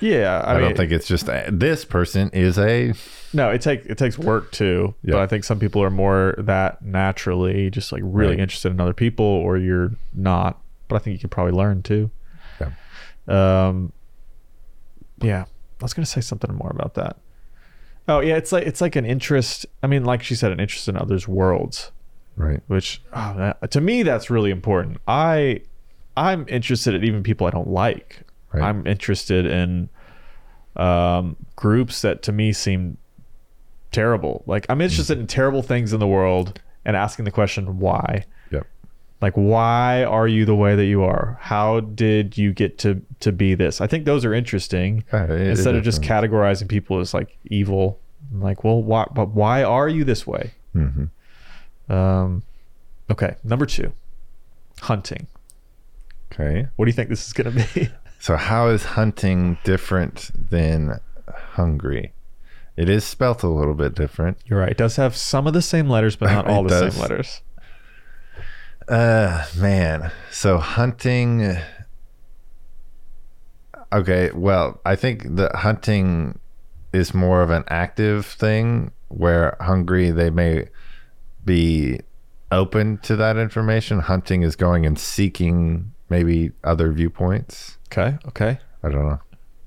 Yeah, 0.00 0.42
I, 0.44 0.50
I, 0.50 0.54
mean, 0.58 0.64
don't 0.64 0.76
think 0.76 0.92
it's 0.92 1.08
just 1.08 1.30
uh, 1.30 1.44
this 1.48 1.86
person 1.86 2.28
is 2.34 2.58
a 2.58 2.92
No, 3.32 3.48
it 3.48 3.62
takes 3.62 3.86
it 3.86 3.96
takes 3.96 4.18
work 4.18 4.52
too. 4.52 4.94
Yeah. 5.02 5.12
But 5.12 5.22
I 5.22 5.26
think 5.28 5.44
some 5.44 5.58
people 5.58 5.82
are 5.82 5.88
more 5.88 6.34
that 6.36 6.82
naturally, 6.82 7.70
just 7.70 7.90
like 7.90 8.02
really 8.04 8.32
Right. 8.32 8.40
interested 8.40 8.70
in 8.70 8.80
other 8.82 8.92
people, 8.92 9.24
or 9.24 9.56
you're 9.56 9.92
not. 10.12 10.60
But 10.88 10.96
I 10.96 10.98
think 10.98 11.14
you 11.14 11.20
could 11.20 11.30
probably 11.30 11.52
learn 11.54 11.82
too. 11.82 12.10
Yeah. 12.60 12.72
Um. 13.28 13.94
Yeah, 15.22 15.44
I 15.80 15.84
was 15.84 15.94
gonna 15.94 16.06
say 16.06 16.20
something 16.20 16.54
more 16.54 16.70
about 16.70 16.94
that. 16.94 17.16
Oh 18.08 18.20
yeah, 18.20 18.36
it's 18.36 18.52
like 18.52 18.66
it's 18.66 18.80
like 18.80 18.96
an 18.96 19.04
interest. 19.04 19.66
I 19.82 19.86
mean, 19.86 20.04
like 20.04 20.22
she 20.22 20.34
said, 20.34 20.52
an 20.52 20.60
interest 20.60 20.88
in 20.88 20.96
others' 20.96 21.28
worlds, 21.28 21.92
right. 22.36 22.60
which 22.66 23.02
oh, 23.12 23.34
that, 23.36 23.70
to 23.70 23.80
me 23.80 24.02
that's 24.02 24.30
really 24.30 24.50
important. 24.50 24.98
I 25.06 25.62
I'm 26.16 26.44
interested 26.48 26.94
in 26.94 27.04
even 27.04 27.22
people 27.22 27.46
I 27.46 27.50
don't 27.50 27.68
like. 27.68 28.22
Right. 28.52 28.64
I'm 28.64 28.86
interested 28.86 29.46
in 29.46 29.88
um, 30.76 31.36
groups 31.56 32.02
that 32.02 32.22
to 32.22 32.32
me 32.32 32.52
seem 32.52 32.98
terrible. 33.92 34.42
Like 34.46 34.66
I'm 34.68 34.80
interested 34.80 35.18
in 35.18 35.26
terrible 35.26 35.62
things 35.62 35.92
in 35.92 36.00
the 36.00 36.06
world 36.06 36.60
and 36.84 36.96
asking 36.96 37.26
the 37.26 37.30
question 37.30 37.78
why. 37.78 38.24
Like 39.20 39.34
why 39.34 40.02
are 40.04 40.26
you 40.26 40.44
the 40.46 40.54
way 40.54 40.76
that 40.76 40.86
you 40.86 41.02
are? 41.02 41.36
How 41.40 41.80
did 41.80 42.38
you 42.38 42.52
get 42.52 42.78
to 42.78 43.02
to 43.20 43.32
be 43.32 43.54
this? 43.54 43.80
I 43.80 43.86
think 43.86 44.04
those 44.06 44.24
are 44.24 44.32
interesting 44.32 45.04
Yeah, 45.12 45.24
it- 45.24 45.30
it 45.32 45.46
instead 45.48 45.74
of 45.74 45.84
just 45.84 46.00
categorizing 46.02 46.68
people 46.68 47.00
as 47.00 47.12
like 47.12 47.36
evil. 47.44 47.98
I'm 48.32 48.40
like, 48.40 48.64
well, 48.64 48.82
why? 48.82 49.06
But 49.12 49.30
why 49.30 49.62
are 49.62 49.88
you 49.88 50.04
this 50.04 50.26
way? 50.26 50.52
Mhm. 50.74 51.10
Um, 51.88 52.42
okay, 53.10 53.34
number 53.44 53.66
two, 53.66 53.92
hunting. 54.82 55.26
Okay. 56.32 56.68
What 56.76 56.84
do 56.84 56.88
you 56.88 56.94
think 56.94 57.08
this 57.08 57.26
is 57.26 57.32
going 57.32 57.52
to 57.56 57.66
be? 57.74 57.88
So 58.22 58.36
how 58.36 58.68
is 58.68 58.84
hunting 58.84 59.56
different 59.64 60.30
than 60.50 61.00
hungry? 61.54 62.12
It 62.76 62.90
is 62.90 63.02
spelt 63.02 63.42
a 63.42 63.48
little 63.48 63.72
bit 63.72 63.94
different. 63.94 64.36
You're 64.44 64.58
right. 64.60 64.68
It 64.72 64.76
does 64.76 64.96
have 64.96 65.16
some 65.16 65.46
of 65.46 65.54
the 65.54 65.62
same 65.62 65.88
letters, 65.88 66.16
but 66.16 66.26
not 66.30 66.46
all 66.46 66.62
the 66.62 66.68
does. 66.68 66.92
same 66.92 67.00
letters. 67.02 67.40
Uh 68.90 69.46
man. 69.56 70.10
So 70.30 70.58
hunting 70.58 71.56
Okay, 73.92 74.30
well, 74.32 74.80
I 74.84 74.94
think 74.94 75.36
the 75.36 75.50
hunting 75.54 76.38
is 76.92 77.12
more 77.12 77.42
of 77.42 77.50
an 77.50 77.64
active 77.68 78.24
thing 78.24 78.92
where 79.08 79.56
hungry 79.60 80.10
they 80.10 80.30
may 80.30 80.68
be 81.44 82.00
open 82.52 82.98
to 82.98 83.16
that 83.16 83.36
information. 83.36 84.00
Hunting 84.00 84.42
is 84.42 84.54
going 84.54 84.86
and 84.86 84.98
seeking 84.98 85.92
maybe 86.08 86.52
other 86.62 86.92
viewpoints. 86.92 87.78
Okay. 87.88 88.16
Okay. 88.28 88.58
I 88.82 88.88
don't 88.88 89.08
know. 89.08 89.20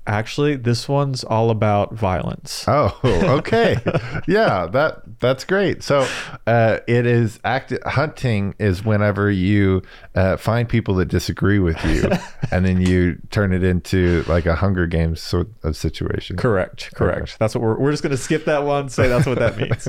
Actually, 0.06 0.56
this 0.56 0.86
one's 0.86 1.24
all 1.24 1.48
about 1.48 1.94
violence. 1.94 2.64
Oh, 2.68 2.98
okay. 3.04 3.78
yeah, 4.28 4.66
that 4.66 5.18
that's 5.18 5.44
great. 5.44 5.82
So, 5.82 6.06
uh, 6.46 6.80
it 6.86 7.06
is 7.06 7.40
active 7.42 7.82
hunting 7.84 8.54
is 8.58 8.84
whenever 8.84 9.30
you 9.30 9.80
uh, 10.14 10.36
find 10.36 10.68
people 10.68 10.94
that 10.96 11.06
disagree 11.06 11.58
with 11.58 11.82
you, 11.86 12.10
and 12.50 12.66
then 12.66 12.82
you 12.82 13.18
turn 13.30 13.54
it 13.54 13.64
into 13.64 14.24
like 14.28 14.44
a 14.44 14.54
Hunger 14.54 14.86
Games 14.86 15.22
sort 15.22 15.48
of 15.62 15.74
situation. 15.74 16.36
Correct. 16.36 16.94
Correct. 16.94 17.38
That's 17.38 17.54
what 17.54 17.62
we're. 17.62 17.78
We're 17.78 17.90
just 17.90 18.02
going 18.02 18.10
to 18.10 18.18
skip 18.18 18.44
that 18.44 18.64
one. 18.64 18.90
Say 18.90 19.08
that's 19.08 19.26
what 19.26 19.38
that 19.38 19.56
means. 19.56 19.88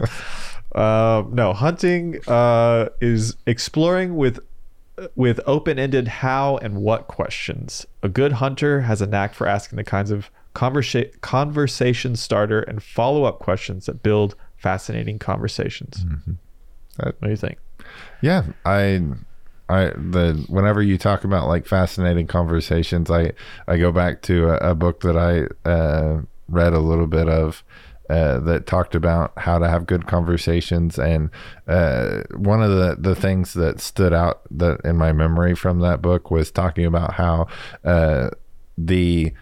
Um, 0.73 1.36
no, 1.36 1.51
hunting 1.51 2.21
uh, 2.25 2.88
is 3.01 3.36
exploring 3.45 4.15
with 4.15 4.39
with 5.15 5.39
open-ended 5.45 6.08
how 6.08 6.58
and 6.58 6.81
what 6.81 7.08
questions. 7.08 7.86
A 8.01 8.10
good 8.10 8.34
hunter 8.34 8.81
has 8.81 9.01
a 9.01 9.08
knack 9.08 9.34
for 9.34 9.47
asking 9.47 9.77
the 9.77 9.84
kinds 9.84 10.12
of 10.12 10.29
conversa- 10.53 11.19
conversation 11.21 12.15
starter 12.15 12.62
and 12.62 12.81
follow-up 12.81 13.39
questions 13.39 13.88
that 13.88 14.01
build 14.03 14.36
fascinating 14.58 15.19
conversations. 15.19 16.05
That- 16.97 17.15
what 17.19 17.21
do 17.21 17.29
you 17.29 17.36
think? 17.36 17.58
Yeah, 18.21 18.43
I, 18.65 19.01
I 19.69 19.86
the 19.95 20.43
whenever 20.47 20.81
you 20.81 20.97
talk 20.97 21.23
about 21.23 21.47
like 21.47 21.65
fascinating 21.65 22.27
conversations, 22.27 23.12
I 23.12 23.34
I 23.67 23.77
go 23.77 23.91
back 23.91 24.21
to 24.23 24.49
a, 24.49 24.71
a 24.71 24.75
book 24.75 25.01
that 25.01 25.17
I 25.17 25.69
uh, 25.69 26.21
read 26.47 26.73
a 26.73 26.79
little 26.79 27.08
bit 27.08 27.27
of. 27.29 27.63
Uh, 28.08 28.39
that 28.39 28.68
talked 28.68 28.94
about 28.94 29.34
how 29.36 29.58
to 29.58 29.68
have 29.68 29.88
good 29.88 30.06
conversations. 30.06 31.00
And 31.00 31.32
uh, 31.68 32.22
one 32.36 32.62
of 32.62 32.70
the, 32.70 32.98
the 33.00 33.15
things 33.15 33.54
that 33.54 33.80
stood 33.80 34.13
out 34.13 34.41
that 34.52 34.80
in 34.84 34.96
my 34.96 35.12
memory 35.12 35.56
from 35.56 35.80
that 35.80 36.04
book 36.04 36.30
was 36.30 36.52
talking 36.52 36.86
about 36.86 37.15
how 37.15 37.48
uh, 37.84 38.30
the 38.78 39.34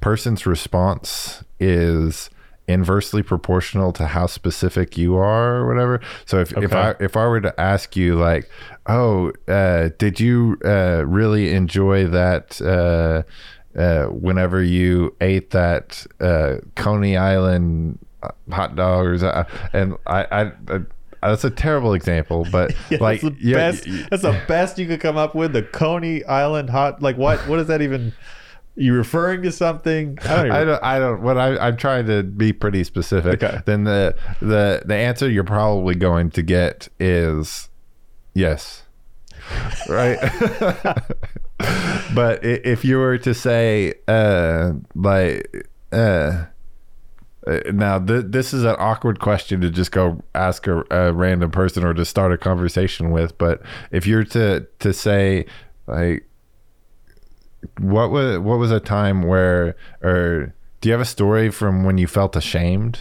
person's 0.00 0.44
response 0.44 1.44
is 1.58 2.28
inversely 2.68 3.22
proportional 3.22 3.92
to 3.92 4.06
how 4.06 4.26
specific 4.26 4.96
you 4.96 5.16
are 5.16 5.56
or 5.56 5.66
whatever. 5.66 6.00
So 6.26 6.40
if, 6.40 6.56
if 6.56 6.72
i 6.72 6.94
if 7.00 7.16
i 7.16 7.26
were 7.26 7.40
to 7.40 7.60
ask 7.60 7.96
you 7.96 8.14
like 8.14 8.48
oh 8.86 9.32
uh, 9.48 9.90
did 9.98 10.20
you 10.20 10.56
uh, 10.64 11.04
really 11.06 11.52
enjoy 11.52 12.06
that 12.06 12.60
uh, 12.62 13.22
uh, 13.78 14.06
whenever 14.06 14.62
you 14.62 15.16
ate 15.20 15.50
that 15.50 16.06
uh, 16.20 16.56
coney 16.76 17.16
island 17.16 17.98
hot 18.50 18.76
dog 18.76 19.06
or 19.06 19.14
and 19.72 19.96
i 20.06 20.24
i, 20.30 20.52
I 20.68 20.80
that's 21.22 21.44
a 21.44 21.50
terrible 21.50 21.92
example, 21.92 22.46
but 22.50 22.74
Yeah, 22.90 22.96
like 23.00 23.20
that's 23.20 23.34
the 23.34 23.40
yeah, 23.46 23.56
best. 23.56 23.86
y- 23.86 24.06
that's 24.10 24.22
the 24.22 24.42
best 24.48 24.78
you 24.78 24.86
could 24.86 25.00
come 25.00 25.18
up 25.18 25.34
with. 25.34 25.52
The 25.52 25.62
Coney 25.62 26.24
Island 26.24 26.70
hot. 26.70 27.02
Like 27.02 27.18
what? 27.18 27.38
What 27.46 27.58
is 27.58 27.66
that 27.66 27.82
even? 27.82 28.14
You 28.74 28.94
referring 28.94 29.42
to 29.42 29.52
something? 29.52 30.16
I 30.22 30.36
don't. 30.36 30.46
Even, 30.46 30.52
I 30.56 30.64
don't. 30.64 30.82
I 30.84 30.98
don't. 30.98 31.20
What 31.22 31.36
I, 31.36 31.58
I'm 31.58 31.76
trying 31.76 32.06
to 32.06 32.22
be 32.22 32.54
pretty 32.54 32.84
specific. 32.84 33.42
Okay. 33.42 33.60
Then 33.66 33.84
the 33.84 34.16
the 34.40 34.82
the 34.86 34.94
answer 34.94 35.28
you're 35.28 35.44
probably 35.44 35.94
going 35.94 36.30
to 36.30 36.42
get 36.42 36.88
is 36.98 37.68
yes, 38.32 38.84
right. 39.90 40.16
but 42.14 42.42
if 42.42 42.82
you 42.82 42.96
were 42.96 43.18
to 43.18 43.34
say 43.34 43.92
uh 44.08 44.72
like 44.94 45.66
uh. 45.92 46.44
Uh, 47.50 47.60
Now, 47.72 47.98
th- 47.98 48.26
this 48.28 48.54
is 48.54 48.64
an 48.64 48.76
awkward 48.78 49.18
question 49.20 49.60
to 49.62 49.70
just 49.70 49.92
go 49.92 50.22
ask 50.34 50.66
a, 50.66 50.84
a 50.90 51.12
random 51.12 51.50
person 51.50 51.84
or 51.84 51.92
to 51.94 52.04
start 52.04 52.32
a 52.32 52.38
conversation 52.38 53.10
with. 53.10 53.36
But 53.38 53.60
if 53.90 54.06
you're 54.06 54.24
to 54.24 54.66
to 54.78 54.92
say 54.92 55.46
like, 55.86 56.26
what 57.78 58.10
was 58.10 58.38
what 58.38 58.58
was 58.58 58.70
a 58.70 58.80
time 58.80 59.22
where 59.22 59.76
or 60.02 60.54
do 60.80 60.88
you 60.88 60.92
have 60.92 61.00
a 61.00 61.04
story 61.06 61.50
from 61.50 61.84
when 61.84 61.98
you 61.98 62.06
felt 62.06 62.34
ashamed 62.36 63.00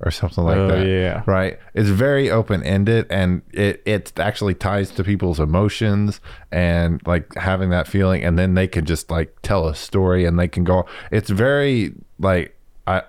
or 0.00 0.10
something 0.10 0.44
like 0.44 0.56
Oh, 0.58 0.68
that. 0.68 0.86
yeah. 0.86 1.22
Right. 1.26 1.58
It's 1.74 1.88
very 1.88 2.30
open 2.30 2.62
ended 2.62 3.06
and 3.10 3.42
it, 3.52 3.82
it 3.86 4.12
actually 4.18 4.54
ties 4.54 4.90
to 4.92 5.02
people's 5.02 5.40
emotions 5.40 6.20
and 6.52 7.00
like 7.06 7.34
having 7.34 7.70
that 7.70 7.88
feeling. 7.88 8.22
And 8.22 8.38
then 8.38 8.54
they 8.54 8.68
can 8.68 8.84
just 8.84 9.10
like 9.10 9.34
tell 9.42 9.66
a 9.66 9.74
story 9.74 10.24
and 10.26 10.38
they 10.38 10.48
can 10.48 10.64
go. 10.64 10.84
It's 11.10 11.30
very 11.30 11.94
like 12.20 12.55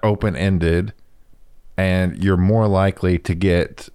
open 0.04 0.36
ended 0.36 0.94
and 1.78 2.24
you're 2.24 2.38
more 2.38 2.68
likely 2.68 3.20
to 3.20 3.36
get 3.36 3.90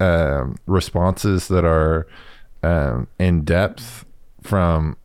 um, 0.00 0.56
responses 0.66 1.48
that 1.48 1.64
are 1.64 2.06
um, 2.62 3.06
in 3.18 3.44
depth 3.44 4.04
from 4.42 4.96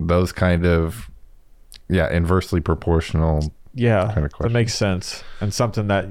those 0.00 0.32
kind 0.32 0.64
of 0.66 1.10
yeah 1.88 2.10
inversely 2.10 2.60
proportional 2.60 3.52
Yeah, 3.74 4.12
kind 4.14 4.26
of 4.26 4.32
that 4.40 4.50
makes 4.50 4.74
sense, 4.74 5.22
and 5.40 5.52
something 5.54 5.86
that 5.88 6.06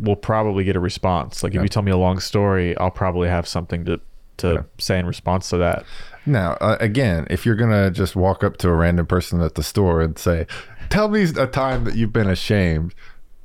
will 0.00 0.16
probably 0.16 0.64
get 0.64 0.76
a 0.76 0.80
response. 0.80 1.42
Like 1.42 1.52
if 1.52 1.56
Yeah. 1.56 1.62
you 1.62 1.68
tell 1.68 1.82
me 1.82 1.90
a 1.92 1.96
long 1.96 2.18
story, 2.20 2.76
I'll 2.78 2.90
probably 2.90 3.28
have 3.28 3.46
something 3.48 3.84
to 3.86 4.00
to 4.38 4.52
Yeah. 4.52 4.62
say 4.78 4.98
in 4.98 5.06
response 5.06 5.48
to 5.50 5.58
that. 5.58 5.84
now 6.26 6.52
uh, 6.60 6.76
again 6.80 7.26
if 7.30 7.44
you're 7.46 7.54
gonna 7.54 7.90
just 7.90 8.16
walk 8.16 8.42
up 8.42 8.56
to 8.56 8.68
a 8.68 8.72
random 8.74 9.06
person 9.06 9.40
at 9.40 9.54
the 9.54 9.62
store 9.62 10.00
and 10.00 10.18
say 10.18 10.46
tell 10.90 11.08
me 11.08 11.22
a 11.38 11.46
time 11.46 11.84
that 11.84 11.94
you've 11.96 12.12
been 12.12 12.28
ashamed 12.28 12.94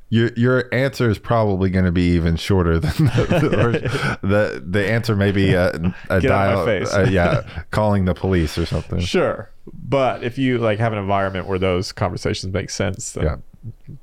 your 0.09 0.31
your 0.35 0.73
answer 0.73 1.09
is 1.09 1.17
probably 1.19 1.69
going 1.69 1.85
to 1.85 1.91
be 1.91 2.09
even 2.15 2.35
shorter 2.35 2.79
than 2.79 3.05
the 3.05 3.25
the, 3.29 4.17
the, 4.27 4.63
the 4.65 4.89
answer 4.91 5.15
may 5.15 5.31
be 5.31 5.53
a, 5.53 5.93
a 6.09 6.19
dial 6.19 6.65
face. 6.65 6.91
uh, 6.93 7.07
yeah 7.09 7.43
calling 7.71 8.05
the 8.05 8.13
police 8.15 8.57
or 8.57 8.65
something 8.65 8.99
Sure, 8.99 9.49
but 9.73 10.23
if 10.23 10.37
you 10.37 10.57
like 10.57 10.79
have 10.79 10.93
an 10.93 10.99
environment 10.99 11.47
where 11.47 11.59
those 11.59 11.91
conversations 11.91 12.51
make 12.53 12.69
sense, 12.69 13.11
then 13.11 13.23
Yeah. 13.25 13.35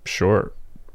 sure. 0.05 0.53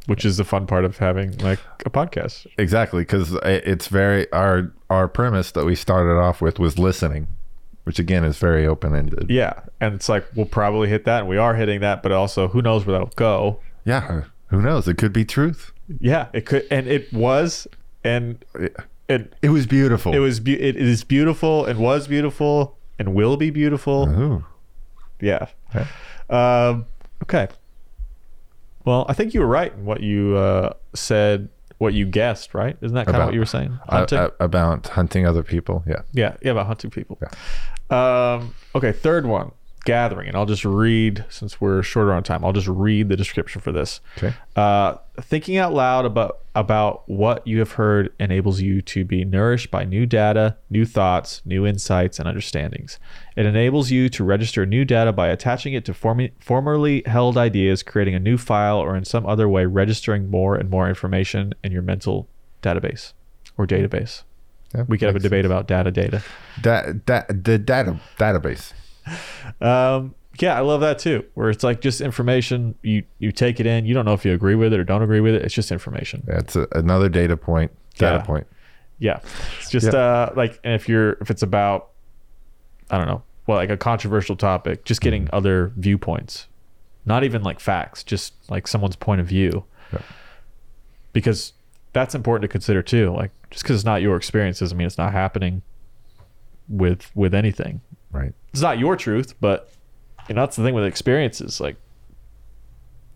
Which 0.08 0.26
is 0.26 0.38
the 0.38 0.44
fun 0.44 0.66
part 0.66 0.84
of 0.84 0.98
having 0.98 1.38
like 1.38 1.60
a 1.86 1.90
podcast. 1.92 2.48
Exactly, 2.58 3.04
because 3.04 3.34
it's 3.44 3.88
very 3.88 4.30
our 4.32 4.74
our 4.90 5.08
premise 5.08 5.52
that 5.52 5.64
we 5.64 5.76
started 5.76 6.20
off 6.20 6.42
with 6.42 6.58
was 6.58 6.80
listening, 6.80 7.28
which 7.84 8.00
again 8.00 8.24
is 8.24 8.38
very 8.40 8.66
open 8.66 8.96
ended. 8.96 9.28
Yeah, 9.30 9.60
and 9.80 9.94
it's 9.94 10.10
like 10.10 10.26
we'll 10.36 10.48
probably 10.48 10.90
hit 10.90 11.06
that, 11.06 11.20
and 11.20 11.30
we 11.30 11.38
are 11.38 11.54
hitting 11.54 11.82
that, 11.82 12.02
but 12.02 12.12
also 12.12 12.48
who 12.48 12.64
knows 12.64 12.84
where 12.86 12.94
that'll 12.94 13.14
go. 13.16 13.60
Yeah, 13.86 14.24
who 14.52 14.62
knows? 14.62 14.88
It 14.88 14.98
could 14.98 15.12
be 15.14 15.26
truth. 15.26 15.72
Yeah, 16.00 16.28
it 16.34 16.46
could, 16.46 16.68
and 16.70 16.88
it 16.88 17.12
was, 17.12 17.68
and 18.04 18.44
it 19.10 19.34
It 19.42 19.50
was 19.50 19.66
beautiful. 19.66 20.14
it 20.14 20.20
was 20.20 20.40
be- 20.40 20.62
it 20.62 20.76
is 20.78 21.04
beautiful 21.04 21.66
and 21.66 21.80
was 21.80 22.08
beautiful 22.08 22.78
and 23.00 23.14
will 23.16 23.36
be 23.38 23.50
beautiful. 23.50 24.08
Ooh. 24.08 24.46
Yeah. 25.20 25.48
Okay. 25.76 25.86
Um, 26.30 26.86
okay. 27.24 27.48
Well, 28.86 29.06
I 29.10 29.14
think 29.14 29.34
you 29.34 29.40
were 29.42 29.48
right 29.48 29.74
in 29.74 29.86
what 29.86 30.02
you 30.02 30.36
uh, 30.38 30.74
said, 30.94 31.50
what 31.78 31.94
you 31.94 32.06
guessed, 32.06 32.54
right? 32.54 32.78
Isn't 32.82 32.96
that 32.96 33.06
kind 33.06 33.18
of 33.18 33.26
what 33.26 33.34
you 33.34 33.40
were 33.40 33.46
saying? 33.46 33.78
Hunting? 33.88 34.18
uh, 34.18 34.30
about 34.40 34.88
hunting 34.88 35.26
other 35.26 35.44
people. 35.44 35.84
Yeah. 35.88 36.02
yeah, 36.14 36.36
yeah, 36.42 36.52
about 36.52 36.68
hunting 36.68 36.90
people. 36.92 37.20
Um, 37.90 38.56
okay, 38.76 38.92
third 38.92 39.26
one, 39.26 39.52
gathering, 39.84 40.28
and 40.28 40.38
I'll 40.38 40.46
just 40.46 40.64
read 40.66 41.26
since 41.30 41.60
we're 41.60 41.82
shorter 41.84 42.14
on 42.14 42.24
time. 42.24 42.46
I'll 42.46 42.54
just 42.54 42.68
read 42.68 43.10
the 43.10 43.16
description 43.18 43.62
for 43.62 43.72
this. 43.72 44.00
Okay. 44.18 44.34
Uh, 44.56 44.96
thinking 45.20 45.58
out 45.58 45.74
loud 45.74 46.06
about 46.06 46.40
about 46.54 47.08
what 47.08 47.46
you 47.48 47.60
have 47.60 47.72
heard 47.74 48.12
enables 48.20 48.60
you 48.60 48.82
to 48.82 49.06
be 49.06 49.24
nourished 49.24 49.72
by 49.72 49.86
new 49.86 50.06
data, 50.06 50.58
new 50.70 50.86
thoughts, 50.86 51.42
new 51.46 51.66
insights, 51.66 52.20
and 52.20 52.28
understandings. 52.28 53.00
It 53.38 53.46
enables 53.46 53.90
you 53.90 54.10
to 54.10 54.24
register 54.26 54.66
new 54.66 54.84
data 54.84 55.14
by 55.14 55.30
attaching 55.30 55.74
it 55.74 55.86
to 55.86 55.94
form- 55.94 56.28
formerly 56.40 57.04
held 57.06 57.38
ideas, 57.38 57.84
creating 57.84 58.16
a 58.16 58.20
new 58.20 58.38
file, 58.38 58.78
or 58.80 58.98
in 58.98 59.06
some 59.06 59.26
other 59.26 59.48
way 59.48 59.66
registering 59.66 60.30
more 60.30 60.56
and 60.56 60.70
more 60.70 60.90
information 60.90 61.54
in 61.64 61.72
your 61.72 61.82
mental 61.84 62.28
database 62.62 63.14
or 63.58 63.66
database. 63.66 64.24
Yeah, 64.76 64.84
We 64.88 64.98
could 64.98 65.08
have 65.08 65.16
a 65.16 65.20
debate 65.20 65.46
about 65.46 65.68
data 65.68 65.90
data. 65.92 66.22
Da- 66.62 66.92
da- 67.06 67.24
the 67.30 67.58
data 67.58 67.98
database. 68.20 68.74
Um, 69.62 70.16
yeah, 70.40 70.56
I 70.58 70.62
love 70.62 70.82
that 70.82 70.98
too. 70.98 71.26
Where 71.34 71.50
it's 71.50 71.64
like 71.64 71.82
just 71.82 72.02
information. 72.02 72.76
You 72.82 73.04
you 73.20 73.32
take 73.32 73.60
it 73.60 73.66
in. 73.66 73.86
You 73.86 73.94
don't 73.94 74.06
know 74.06 74.14
if 74.14 74.24
you 74.26 74.34
agree 74.34 74.56
with 74.56 74.72
it 74.74 74.80
or 74.80 74.84
don't 74.84 75.02
agree 75.02 75.20
with 75.20 75.36
it. 75.36 75.42
It's 75.44 75.54
just 75.54 75.72
information. 75.72 76.24
That's 76.26 76.56
a, 76.56 76.68
another 76.72 77.10
data 77.10 77.36
point. 77.38 77.72
Data 77.98 78.18
Yeah. 78.18 78.22
point. 78.24 78.48
Yeah, 78.98 79.20
it's 79.60 79.70
just 79.70 79.92
Yeah. 79.94 80.00
uh 80.00 80.34
like 80.36 80.60
and 80.64 80.74
if 80.74 80.88
you're 80.88 81.14
if 81.22 81.30
it's 81.30 81.44
about 81.44 81.90
I 82.90 82.98
don't 82.98 83.08
know 83.08 83.24
well 83.48 83.58
like 83.58 83.70
a 83.70 83.78
controversial 83.78 84.36
topic, 84.36 84.86
just 84.86 85.02
getting 85.02 85.26
Mm-hmm. 85.26 85.36
other 85.36 85.74
viewpoints, 85.76 86.48
not 87.06 87.24
even 87.24 87.44
like 87.44 87.60
facts, 87.60 88.04
just 88.04 88.34
like 88.50 88.68
someone's 88.68 88.96
point 88.96 89.20
of 89.22 89.28
view, 89.28 89.66
Yeah. 89.92 90.00
because 91.14 91.54
that's 91.94 92.16
important 92.16 92.44
to 92.44 92.48
consider 92.48 92.82
too. 92.82 93.12
Like 93.12 93.32
just 93.50 93.64
because 93.64 93.76
it's 93.78 93.86
not 93.86 94.02
your 94.02 94.16
experience 94.16 94.60
doesn't 94.60 94.78
mean 94.78 94.88
it's 94.88 94.98
not 94.98 95.12
happening 95.12 95.62
with 96.70 97.12
with 97.16 97.34
anything. 97.36 97.82
Right. 98.12 98.34
It's 98.54 98.62
not 98.62 98.80
your 98.80 98.96
truth, 98.96 99.36
but 99.40 99.72
you 100.30 100.36
know 100.36 100.42
that's 100.42 100.56
the 100.56 100.64
thing 100.64 100.74
with 100.76 100.86
experiences. 100.86 101.60
Like 101.62 101.78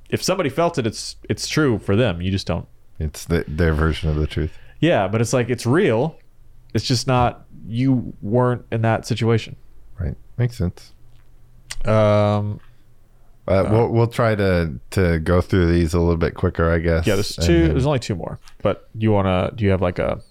if 0.10 0.24
somebody 0.24 0.50
felt 0.50 0.78
it, 0.78 0.86
it's 0.88 1.16
it's 1.30 1.48
true 1.48 1.78
for 1.80 1.96
them. 1.96 2.22
You 2.22 2.32
just 2.32 2.48
don't 2.48 2.68
It's 3.00 3.26
the, 3.26 3.44
their 3.48 3.74
version 3.74 4.10
of 4.10 4.16
the 4.16 4.28
truth. 4.28 4.58
Yeah, 4.80 5.08
but 5.08 5.22
it's 5.22 5.34
like 5.34 5.50
it's 5.50 5.66
real. 5.66 6.18
It's 6.74 6.86
just 6.86 7.08
not 7.08 7.46
you 7.68 8.14
weren't 8.22 8.66
in 8.72 8.82
that 8.84 9.06
situation. 9.06 9.56
Right. 10.00 10.16
Makes 10.38 10.58
sense. 10.58 10.94
Um 11.86 12.60
Uh, 13.48 13.68
we'll 13.70 13.90
we'll 13.90 14.08
try 14.08 14.34
to 14.36 14.80
to 14.92 15.20
go 15.20 15.42
through 15.42 15.72
these 15.72 15.94
a 15.94 16.00
little 16.00 16.18
bit 16.18 16.34
quicker, 16.36 16.72
I 16.72 16.80
guess. 16.80 17.06
yeah, 17.06 17.16
there's 17.16 17.36
two 17.36 17.62
then- 17.64 17.70
there's 17.70 17.86
only 17.86 18.00
two 18.00 18.16
more. 18.16 18.40
But 18.62 18.90
you 18.96 19.12
wanna 19.12 19.52
do 19.56 19.66
you 19.66 19.72
have 19.72 19.82
like 19.82 20.00
a 20.00 20.22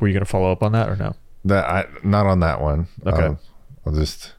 were 0.00 0.08
you 0.08 0.14
gonna 0.14 0.24
follow 0.24 0.50
up 0.52 0.62
on 0.62 0.72
that 0.72 0.88
or 0.88 0.96
no? 0.96 1.14
That 1.44 1.64
I 1.68 1.86
not 2.04 2.26
on 2.26 2.40
that 2.40 2.60
one. 2.60 2.86
Okay. 3.06 3.22
I'll, 3.24 3.40
I'll 3.86 3.92
just, 3.92 4.32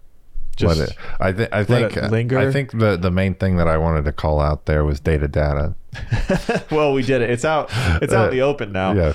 Just 0.55 0.77
let 0.77 0.89
it. 0.89 0.95
I 1.19 1.31
think. 1.31 1.49
I 1.53 1.63
think. 1.63 1.97
it 1.97 2.11
linger? 2.11 2.37
I 2.37 2.51
think 2.51 2.71
the 2.77 2.97
the 2.97 3.11
main 3.11 3.35
thing 3.35 3.57
that 3.57 3.67
I 3.67 3.77
wanted 3.77 4.05
to 4.05 4.11
call 4.11 4.39
out 4.39 4.65
there 4.65 4.85
was 4.85 4.99
data 4.99 5.27
data. 5.27 5.75
well, 6.71 6.93
we 6.93 7.03
did 7.03 7.21
it. 7.21 7.29
It's 7.29 7.45
out 7.45 7.69
it's 8.01 8.13
out 8.13 8.29
in 8.29 8.35
the 8.35 8.41
open 8.41 8.71
now. 8.71 8.93
Yeah. 8.93 9.13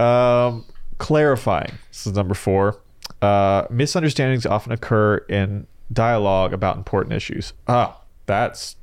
Um, 0.00 0.64
clarifying. 0.98 1.72
This 1.90 2.06
is 2.06 2.14
number 2.14 2.34
four. 2.34 2.80
Uh, 3.20 3.66
misunderstandings 3.70 4.46
often 4.46 4.72
occur 4.72 5.18
in 5.28 5.66
dialogue 5.92 6.52
about 6.52 6.76
important 6.76 7.12
issues. 7.14 7.52
Ah, 7.66 8.00
that's 8.26 8.76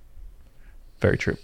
very 0.99 1.17
true. 1.17 1.37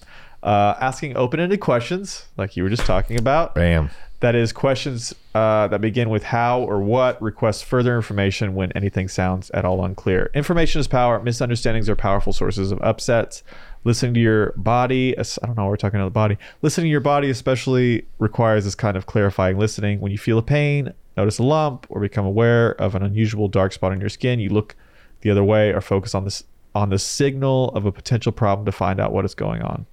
Uh, 0.44 0.76
asking 0.80 1.16
open-ended 1.16 1.60
questions, 1.60 2.26
like 2.36 2.58
you 2.58 2.64
were 2.64 2.70
just 2.70 2.86
talking 2.86 3.18
about. 3.18 3.54
Bam. 3.54 3.92
That 4.22 4.36
is 4.36 4.54
questions 4.54 5.16
uh, 5.34 5.68
that 5.70 5.82
begin 5.82 6.12
with 6.12 6.22
how 6.22 6.62
or 6.62 6.80
what, 6.80 7.20
request 7.22 7.66
further 7.66 7.96
information 7.96 8.54
when 8.54 8.72
anything 8.74 9.08
sounds 9.08 9.50
at 9.50 9.66
all 9.66 9.84
unclear. 9.84 10.30
Information 10.36 10.80
is 10.80 10.88
power. 10.88 11.20
Misunderstandings 11.22 11.90
are 11.90 11.96
powerful 11.96 12.32
sources 12.32 12.72
of 12.72 12.80
upsets. 12.84 13.42
Listening 13.84 14.14
to 14.14 14.20
your 14.20 14.54
body, 14.58 15.18
I 15.18 15.24
don't 15.44 15.58
know, 15.58 15.66
we're 15.66 15.76
talking 15.76 16.00
about 16.00 16.06
the 16.06 16.12
body. 16.12 16.38
Listening 16.62 16.86
to 16.86 16.92
your 16.92 17.00
body 17.00 17.32
especially 17.32 18.06
requires 18.20 18.64
this 18.64 18.76
kind 18.76 18.96
of 18.96 19.08
clarifying 19.08 19.58
listening. 19.58 20.00
When 20.00 20.12
you 20.12 20.20
feel 20.20 20.38
a 20.38 20.44
pain, 20.44 20.94
notice 21.18 21.40
a 21.40 21.44
lump, 21.44 21.88
or 21.90 22.00
become 22.00 22.26
aware 22.26 22.74
of 22.74 22.94
an 22.94 23.02
unusual 23.02 23.48
dark 23.48 23.74
spot 23.74 23.92
on 23.92 24.00
your 24.00 24.10
skin, 24.10 24.40
you 24.40 24.50
look 24.50 24.76
the 25.22 25.32
other 25.32 25.44
way 25.44 25.74
or 25.74 25.82
focus 25.82 26.14
on 26.14 26.26
this 26.26 26.44
on 26.74 26.90
the 26.90 27.00
signal 27.00 27.70
of 27.70 27.86
a 27.86 27.92
potential 27.92 28.32
problem 28.32 28.66
to 28.66 28.72
find 28.72 29.00
out 29.00 29.12
what 29.12 29.26
is 29.26 29.34
going 29.34 29.64
on. 29.64 29.88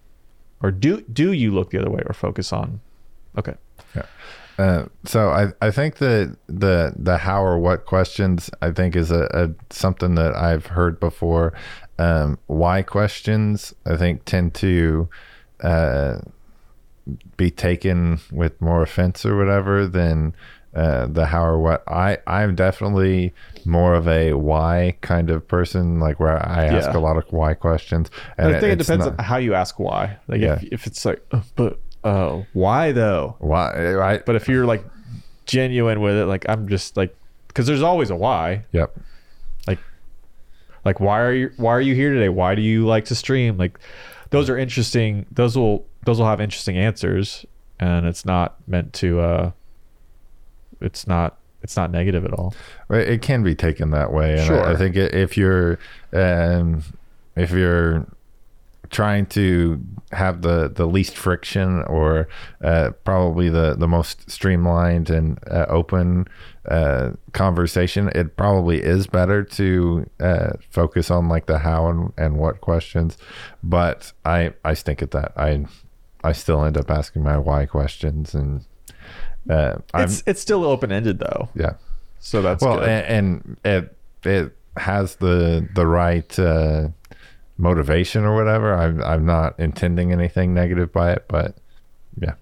Or 0.62 0.70
do 0.70 1.00
do 1.00 1.32
you 1.32 1.50
look 1.50 1.70
the 1.70 1.80
other 1.80 1.90
way 1.90 2.02
or 2.04 2.12
focus 2.12 2.52
on? 2.52 2.80
Okay. 3.38 3.54
Uh, 4.58 4.86
so 5.04 5.28
I, 5.30 5.52
I 5.62 5.70
think 5.70 5.98
that 5.98 6.36
the 6.48 6.92
the 6.96 7.16
how 7.18 7.44
or 7.44 7.58
what 7.60 7.86
questions 7.86 8.50
I 8.60 8.72
think 8.72 8.96
is 8.96 9.12
a, 9.12 9.28
a 9.32 9.50
something 9.72 10.16
that 10.16 10.34
I've 10.34 10.66
heard 10.66 10.98
before. 10.98 11.52
Um, 12.00 12.38
why 12.48 12.82
questions 12.82 13.72
I 13.86 13.96
think 13.96 14.24
tend 14.24 14.54
to 14.54 15.08
uh, 15.62 16.18
be 17.36 17.50
taken 17.50 18.18
with 18.32 18.60
more 18.60 18.82
offense 18.82 19.24
or 19.24 19.36
whatever 19.36 19.86
than 19.86 20.34
uh, 20.74 21.06
the 21.06 21.26
how 21.26 21.44
or 21.44 21.58
what. 21.60 21.82
I 21.88 22.18
I'm 22.26 22.54
definitely 22.56 23.32
more 23.64 23.94
of 23.94 24.06
a 24.08 24.32
why 24.34 24.96
kind 25.02 25.30
of 25.30 25.46
person, 25.46 26.00
like 26.00 26.18
where 26.20 26.36
I 26.46 26.66
ask 26.66 26.90
Yeah. 26.90 26.96
a 26.98 27.00
lot 27.00 27.16
of 27.16 27.24
why 27.30 27.54
questions. 27.54 28.10
I 28.38 28.42
think 28.52 28.62
it 28.64 28.80
it's 28.80 28.86
depends 28.88 29.06
not- 29.06 29.18
on 29.20 29.24
how 29.24 29.36
you 29.36 29.54
ask 29.54 29.78
why. 29.78 30.16
Like 30.26 30.40
if, 30.40 30.62
Yeah. 30.64 30.68
if 30.72 30.86
it's 30.86 31.04
like, 31.04 31.24
"Uh, 31.32 31.42
but 31.56 31.80
uh, 32.08 32.44
why 32.52 32.92
though? 32.92 33.36
why. 33.38 33.92
Right? 33.92 34.24
But 34.24 34.36
if 34.36 34.48
you're 34.48 34.66
like 34.66 34.84
genuine 35.46 36.00
with 36.00 36.16
it, 36.16 36.26
like 36.26 36.44
I'm 36.48 36.68
just 36.68 36.96
like, 36.96 37.14
because 37.48 37.66
there's 37.66 37.82
always 37.82 38.10
a 38.10 38.16
why. 38.16 38.64
yep. 38.72 38.96
Like, 39.66 39.78
like 40.84 41.00
why 41.00 41.20
are 41.20 41.32
you 41.32 41.50
why 41.56 41.72
are 41.72 41.80
you 41.80 41.94
here 41.94 42.12
today? 42.12 42.28
Why 42.28 42.54
do 42.54 42.62
you 42.62 42.86
like 42.86 43.04
to 43.06 43.14
stream? 43.14 43.56
Like, 43.56 43.78
those 44.30 44.48
are 44.50 44.56
interesting. 44.58 45.26
Those 45.30 45.56
will 45.56 45.84
those 46.04 46.18
will 46.18 46.26
have 46.26 46.40
interesting 46.40 46.76
answers, 46.78 47.44
and 47.80 48.06
it's 48.06 48.24
not 48.24 48.56
meant 48.66 48.92
to. 48.94 49.20
uh 49.20 49.50
It's 50.80 51.06
not 51.06 51.36
it's 51.62 51.76
not 51.76 51.90
negative 51.90 52.24
at 52.24 52.32
all. 52.32 52.54
Right, 52.88 53.06
It 53.08 53.20
can 53.20 53.42
be 53.42 53.54
taken 53.54 53.90
that 53.90 54.12
way, 54.12 54.38
and 54.38 54.46
Sure. 54.46 54.64
I, 54.64 54.72
I 54.72 54.76
think 54.76 54.94
if 54.96 55.36
you're 55.36 55.78
um, 56.12 56.82
if 57.36 57.50
you're 57.50 58.06
trying 58.90 59.26
to 59.26 59.80
have 60.12 60.42
the 60.42 60.68
the 60.74 60.86
least 60.86 61.16
friction 61.16 61.82
or 61.82 62.28
uh, 62.62 62.90
probably 63.04 63.48
the 63.48 63.74
the 63.78 63.88
most 63.88 64.30
streamlined 64.30 65.10
and 65.10 65.38
uh, 65.50 65.66
open 65.68 66.26
uh, 66.66 67.10
conversation 67.32 68.08
it 68.14 68.36
probably 68.36 68.82
is 68.82 69.06
better 69.06 69.42
to 69.42 70.08
uh, 70.20 70.50
focus 70.70 71.10
on 71.10 71.28
like 71.28 71.46
the 71.46 71.58
how 71.58 71.88
and, 71.88 72.12
and 72.16 72.36
what 72.36 72.60
questions. 72.60 73.18
But 73.62 74.12
i 74.24 74.52
i 74.64 74.74
stink 74.74 75.02
at 75.02 75.10
that. 75.12 75.32
I 75.36 75.66
i 76.24 76.32
still 76.32 76.64
end 76.64 76.76
up 76.76 76.90
asking 76.90 77.22
my 77.22 77.36
why 77.38 77.66
questions 77.66 78.34
and 78.34 78.64
uh, 79.50 79.78
It's 79.94 80.22
it's 80.26 80.40
still 80.40 80.64
open 80.64 80.92
ended 80.92 81.18
though, 81.18 81.48
yeah. 81.54 81.74
So 82.20 82.42
that's 82.42 82.62
well 82.62 82.78
good. 82.78 82.88
and, 82.88 83.06
and 83.06 83.56
it 83.64 83.96
it 84.24 84.56
has 84.76 85.16
the 85.16 85.66
the 85.74 85.86
right 85.86 86.38
uh, 86.38 86.88
motivation 87.58 88.24
or 88.24 88.34
whatever 88.34 88.72
i'm 88.74 89.02
i'm 89.02 89.26
not 89.26 89.58
intending 89.58 90.12
anything 90.12 90.54
negative 90.54 90.92
by 90.92 91.12
it 91.12 91.24
but 91.28 91.56
yeah 92.20 92.34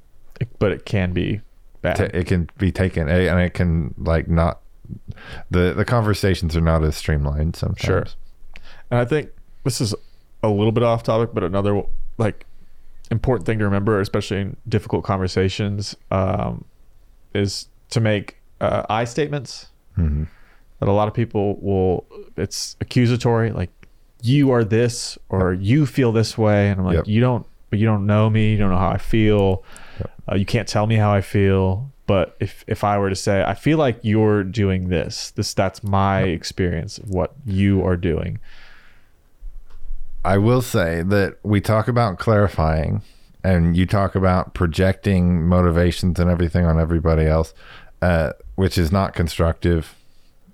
but 0.59 0.71
it 0.71 0.85
can 0.85 1.13
be 1.13 1.41
bad. 1.83 1.99
it 2.15 2.27
can 2.27 2.49
be 2.59 2.71
taken 2.71 3.09
and 3.09 3.41
it 3.41 3.55
can 3.55 3.95
like 3.99 4.29
not 4.29 4.61
the 5.51 5.73
the 5.75 5.85
conversations 5.85 6.55
are 6.57 6.61
not 6.61 6.85
as 6.85 6.97
streamlined 6.97 7.57
sometimes 7.57 7.81
Sure. 7.81 8.05
And 8.91 9.01
I 9.01 9.05
think 9.05 9.31
this 9.65 9.81
is 9.81 9.95
a 10.43 10.49
little 10.49 10.73
bit 10.73 10.83
off 10.83 11.03
topic, 11.03 11.31
but 11.33 11.43
another 11.43 11.83
like 12.19 12.47
important 13.11 13.47
thing 13.47 13.59
to 13.59 13.65
remember, 13.65 14.01
especially 14.01 14.41
in 14.41 14.57
difficult 14.69 15.05
conversations, 15.05 15.97
um, 16.11 16.65
is 17.35 17.69
to 17.91 18.01
make 18.01 18.37
uh, 18.61 18.85
I 18.89 19.05
statements. 19.05 19.69
Mm-hmm. 19.99 20.25
That 20.81 20.89
a 20.89 20.93
lot 20.93 21.09
of 21.09 21.15
people 21.15 21.59
will. 21.61 22.07
It's 22.37 22.77
accusatory, 22.81 23.51
like 23.51 23.71
you 24.23 24.51
are 24.51 24.65
this 24.65 25.19
or 25.29 25.53
you 25.53 25.87
feel 25.87 26.13
this 26.13 26.37
way, 26.37 26.71
and 26.71 26.81
I'm 26.81 26.87
like, 26.87 26.97
Yep. 26.97 27.09
you 27.09 27.21
don't, 27.21 27.47
but 27.71 27.79
you 27.79 27.87
don't 27.87 28.07
know 28.07 28.29
me. 28.31 28.53
You 28.53 28.59
don't 28.59 28.71
know 28.71 28.79
how 28.79 28.91
I 28.91 28.99
feel. 28.99 29.63
Uh, 30.31 30.35
you 30.35 30.45
can't 30.47 30.67
tell 30.69 30.87
me 30.87 30.97
how 30.97 31.13
I 31.13 31.21
feel. 31.21 31.91
But 32.07 32.37
if 32.41 32.65
if 32.69 32.85
I 32.85 32.99
were 32.99 33.11
to 33.11 33.17
say, 33.17 33.43
I 33.43 33.55
feel 33.55 33.79
like 33.79 33.99
you're 34.03 34.45
doing 34.45 34.89
this, 34.89 35.33
this 35.33 35.55
that's 35.55 35.83
my 35.83 36.23
experience 36.23 36.99
of 36.99 37.11
what 37.11 37.35
you 37.45 37.85
are 37.85 37.97
doing. 37.97 38.39
I 40.25 40.39
will 40.39 40.63
say 40.63 41.03
that 41.03 41.39
we 41.43 41.61
talk 41.61 41.87
about 41.89 42.19
clarifying 42.19 43.03
and 43.45 43.77
you 43.77 43.87
talk 43.87 44.15
about 44.17 44.55
projecting 44.55 45.47
motivations 45.47 46.19
and 46.19 46.29
everything 46.29 46.65
on 46.65 46.81
everybody 46.81 47.27
else, 47.27 47.55
uh, 48.03 48.33
which 48.57 48.77
is 48.77 48.91
not 48.91 49.15
constructive. 49.15 49.95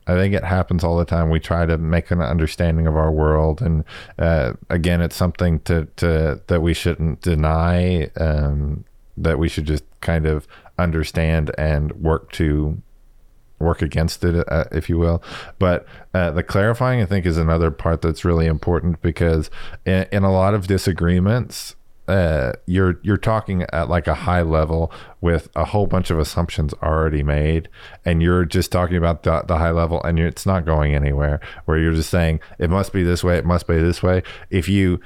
I 0.07 0.15
think 0.15 0.35
it 0.35 0.45
happens 0.45 0.85
all 0.85 0.97
the 0.97 1.05
time. 1.05 1.31
We 1.31 1.41
try 1.41 1.67
to 1.67 1.79
make 1.79 2.11
an 2.11 2.21
understanding 2.21 2.87
of 2.87 2.97
our 2.97 3.11
world, 3.11 3.63
and 3.63 3.85
uh, 4.19 4.55
again, 4.71 5.01
it's 5.01 5.17
something 5.17 5.61
to, 5.61 5.87
to 5.97 6.41
that 6.47 6.61
we 6.61 6.75
shouldn't 6.75 7.21
deny. 7.21 8.11
Um, 8.17 8.85
that 9.17 9.39
we 9.39 9.49
should 9.49 9.67
just 9.67 9.85
kind 10.01 10.27
of 10.27 10.47
understand 10.79 11.51
and 11.59 11.93
work 11.93 12.33
to 12.33 12.81
work 13.59 13.81
against 13.81 14.25
it, 14.25 14.45
uh, 14.49 14.65
if 14.73 14.89
you 14.89 14.99
will. 14.99 15.23
But 15.59 15.87
uh, 16.13 16.33
the 16.33 16.43
clarifying, 16.43 17.01
I 17.01 17.07
think, 17.07 17.25
is 17.25 17.39
another 17.39 17.71
part 17.71 18.03
that's 18.03 18.25
really 18.25 18.47
important 18.47 19.01
because 19.01 19.51
in, 19.87 20.07
in 20.13 20.25
a 20.25 20.33
lot 20.33 20.55
of 20.55 20.67
disagreements, 20.67 21.77
uh, 22.13 22.53
you're 22.67 23.01
you're 23.03 23.17
talking 23.17 23.65
at 23.73 23.89
like 23.89 24.07
a 24.07 24.15
high 24.15 24.43
level 24.43 24.93
with 25.23 25.49
a 25.57 25.65
whole 25.65 25.87
bunch 25.87 26.11
of 26.11 26.19
assumptions 26.19 26.75
already 26.83 27.23
made, 27.23 27.71
and 28.05 28.23
you're 28.23 28.45
just 28.45 28.71
talking 28.71 28.99
about 28.99 29.23
the, 29.23 29.43
the 29.49 29.57
high 29.57 29.71
level, 29.71 30.03
and 30.03 30.19
it's 30.19 30.45
not 30.45 30.67
going 30.67 30.95
anywhere. 30.95 31.41
Where 31.65 31.79
you're 31.79 31.95
just 31.95 32.11
saying 32.11 32.41
it 32.59 32.69
must 32.69 32.93
be 32.93 33.03
this 33.03 33.25
way, 33.25 33.39
it 33.39 33.47
must 33.47 33.67
be 33.67 33.79
this 33.79 34.03
way. 34.03 34.23
If 34.51 34.69
you 34.69 35.01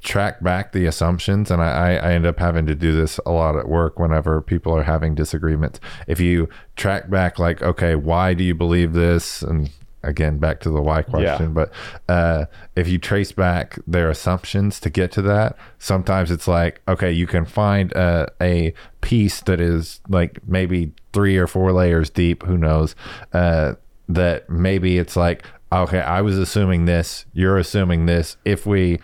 track 0.00 0.42
back 0.42 0.72
the 0.72 0.86
assumptions 0.86 1.50
and 1.50 1.60
I, 1.60 1.96
I 1.96 2.12
end 2.12 2.24
up 2.24 2.38
having 2.38 2.66
to 2.66 2.74
do 2.76 2.94
this 2.94 3.18
a 3.26 3.32
lot 3.32 3.56
at 3.56 3.68
work 3.68 3.98
whenever 3.98 4.40
people 4.40 4.72
are 4.72 4.84
having 4.84 5.16
disagreements 5.16 5.80
if 6.06 6.20
you 6.20 6.48
track 6.76 7.10
back 7.10 7.40
like 7.40 7.62
okay 7.62 7.96
why 7.96 8.32
do 8.32 8.44
you 8.44 8.54
believe 8.54 8.92
this 8.92 9.42
and 9.42 9.70
again 10.02 10.38
back 10.38 10.60
to 10.60 10.70
the 10.70 10.80
why 10.80 11.02
question 11.02 11.52
but 11.52 11.70
uh, 12.08 12.44
if 12.76 12.88
you 12.88 12.98
trace 12.98 13.32
back 13.32 13.78
their 13.86 14.10
assumptions 14.10 14.78
to 14.80 14.90
get 14.90 15.10
to 15.10 15.22
that 15.22 15.56
sometimes 15.78 16.30
it's 16.30 16.46
like 16.46 16.80
okay 16.86 17.10
you 17.10 17.26
can 17.26 17.44
find 17.44 17.92
a, 17.92 18.30
a 18.40 18.72
piece 19.00 19.40
that 19.42 19.60
is 19.60 20.00
like 20.08 20.38
maybe 20.46 20.92
three 21.12 21.36
or 21.36 21.46
four 21.46 21.72
layers 21.72 22.10
deep 22.10 22.42
who 22.44 22.56
knows 22.56 22.94
uh, 23.32 23.74
that 24.08 24.48
maybe 24.48 24.98
it's 24.98 25.16
like 25.16 25.44
okay 25.72 26.00
i 26.00 26.20
was 26.20 26.38
assuming 26.38 26.84
this 26.84 27.26
you're 27.32 27.58
assuming 27.58 28.06
this 28.06 28.36
if 28.44 28.66
we 28.66 28.98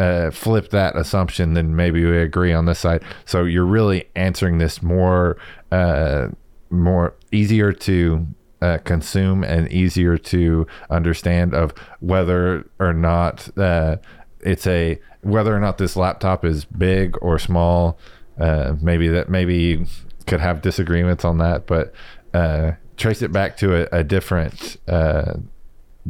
uh, 0.00 0.30
flip 0.30 0.70
that 0.70 0.96
assumption, 0.96 1.52
then 1.52 1.76
maybe 1.76 2.02
we 2.02 2.16
agree 2.16 2.54
on 2.54 2.64
this 2.64 2.78
side. 2.78 3.02
So 3.26 3.44
you're 3.44 3.66
really 3.66 4.08
answering 4.16 4.56
this 4.56 4.82
more, 4.82 5.36
uh, 5.70 6.28
more 6.70 7.14
easier 7.32 7.72
to 7.74 8.26
uh, 8.62 8.78
consume 8.78 9.42
and 9.42 9.70
easier 9.72 10.18
to 10.18 10.66
understand 10.88 11.54
of 11.54 11.72
whether 12.00 12.68
or 12.78 12.92
not 12.92 13.56
uh, 13.58 13.96
it's 14.40 14.66
a 14.66 14.98
whether 15.22 15.54
or 15.54 15.60
not 15.60 15.78
this 15.78 15.96
laptop 15.96 16.44
is 16.44 16.64
big 16.64 17.16
or 17.20 17.38
small. 17.38 17.98
Uh, 18.38 18.74
maybe 18.80 19.08
that 19.08 19.28
maybe 19.28 19.56
you 19.56 19.86
could 20.26 20.40
have 20.40 20.62
disagreements 20.62 21.24
on 21.24 21.38
that, 21.38 21.66
but 21.66 21.92
uh, 22.32 22.72
trace 22.96 23.20
it 23.22 23.32
back 23.32 23.56
to 23.58 23.82
a, 23.82 24.00
a 24.00 24.04
different 24.04 24.76
uh, 24.88 25.34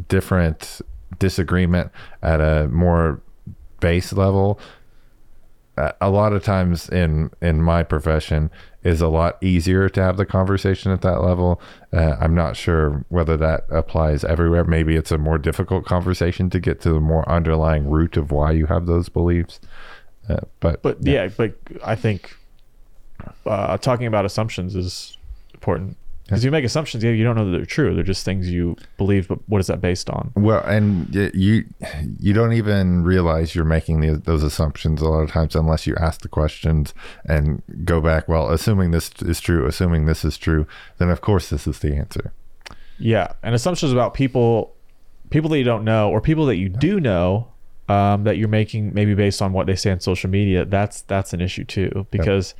different 0.07 0.81
disagreement 1.19 1.91
at 2.21 2.39
a 2.39 2.67
more 2.69 3.21
base 3.79 4.13
level 4.13 4.59
a 6.01 6.09
lot 6.09 6.33
of 6.33 6.43
times 6.43 6.89
in 6.89 7.31
in 7.41 7.61
my 7.61 7.83
profession 7.83 8.49
is 8.83 8.99
a 8.99 9.07
lot 9.07 9.37
easier 9.41 9.87
to 9.89 10.01
have 10.01 10.17
the 10.17 10.25
conversation 10.25 10.91
at 10.91 11.01
that 11.01 11.21
level. 11.21 11.61
Uh, 11.93 12.17
i'm 12.19 12.33
not 12.33 12.55
sure 12.55 13.05
whether 13.09 13.37
that 13.37 13.65
applies 13.69 14.23
everywhere. 14.23 14.63
Maybe 14.63 14.95
it's 14.95 15.11
a 15.11 15.17
more 15.17 15.37
difficult 15.37 15.85
conversation 15.85 16.49
to 16.49 16.59
get 16.59 16.81
to 16.81 16.89
the 16.89 16.99
more 16.99 17.27
underlying 17.29 17.89
root 17.89 18.17
of 18.17 18.31
why 18.31 18.51
you 18.51 18.65
have 18.67 18.85
those 18.85 19.09
beliefs. 19.09 19.59
Uh, 20.27 20.41
but 20.59 20.81
But 20.81 20.97
yeah, 21.05 21.29
but 21.35 21.55
I 21.83 21.95
think 21.95 22.35
uh, 23.45 23.77
talking 23.77 24.07
about 24.07 24.25
assumptions 24.25 24.75
is 24.75 25.17
important 25.53 25.97
because 26.31 26.45
you 26.45 26.51
make 26.51 26.63
assumptions. 26.63 27.03
Yeah, 27.03 27.11
you 27.11 27.25
don't 27.25 27.35
know 27.35 27.51
that 27.51 27.57
they're 27.57 27.65
true. 27.65 27.93
They're 27.93 28.05
just 28.05 28.23
things 28.23 28.49
you 28.49 28.77
believe. 28.97 29.27
But 29.27 29.39
what 29.49 29.59
is 29.59 29.67
that 29.67 29.81
based 29.81 30.09
on? 30.09 30.31
Well, 30.35 30.63
and 30.63 31.13
you 31.13 31.65
you 32.21 32.31
don't 32.31 32.53
even 32.53 33.03
realize 33.03 33.53
you're 33.53 33.65
making 33.65 33.99
the, 33.99 34.13
those 34.13 34.41
assumptions 34.41 35.01
a 35.01 35.09
lot 35.09 35.19
of 35.23 35.29
times 35.29 35.57
unless 35.57 35.85
you 35.85 35.93
ask 35.97 36.21
the 36.21 36.29
questions 36.29 36.93
and 37.25 37.61
go 37.83 37.99
back. 37.99 38.29
Well, 38.29 38.49
assuming 38.49 38.91
this 38.91 39.11
is 39.21 39.41
true, 39.41 39.65
assuming 39.65 40.05
this 40.05 40.23
is 40.23 40.37
true, 40.37 40.65
then 40.99 41.09
of 41.09 41.19
course 41.19 41.49
this 41.49 41.67
is 41.67 41.79
the 41.79 41.97
answer. 41.97 42.31
Yeah, 42.97 43.33
and 43.43 43.53
assumptions 43.53 43.91
about 43.91 44.13
people, 44.13 44.73
people 45.31 45.49
that 45.49 45.57
you 45.57 45.65
don't 45.65 45.83
know, 45.83 46.09
or 46.09 46.21
people 46.21 46.45
that 46.45 46.55
you 46.55 46.69
do 46.69 47.01
know, 47.01 47.49
um, 47.89 48.23
that 48.23 48.37
you're 48.37 48.47
making 48.47 48.93
maybe 48.93 49.15
based 49.15 49.41
on 49.41 49.51
what 49.51 49.67
they 49.67 49.75
say 49.75 49.91
on 49.91 49.99
social 49.99 50.29
media. 50.29 50.63
That's 50.63 51.01
that's 51.01 51.33
an 51.33 51.41
issue 51.41 51.65
too 51.65 52.07
because, 52.09 52.53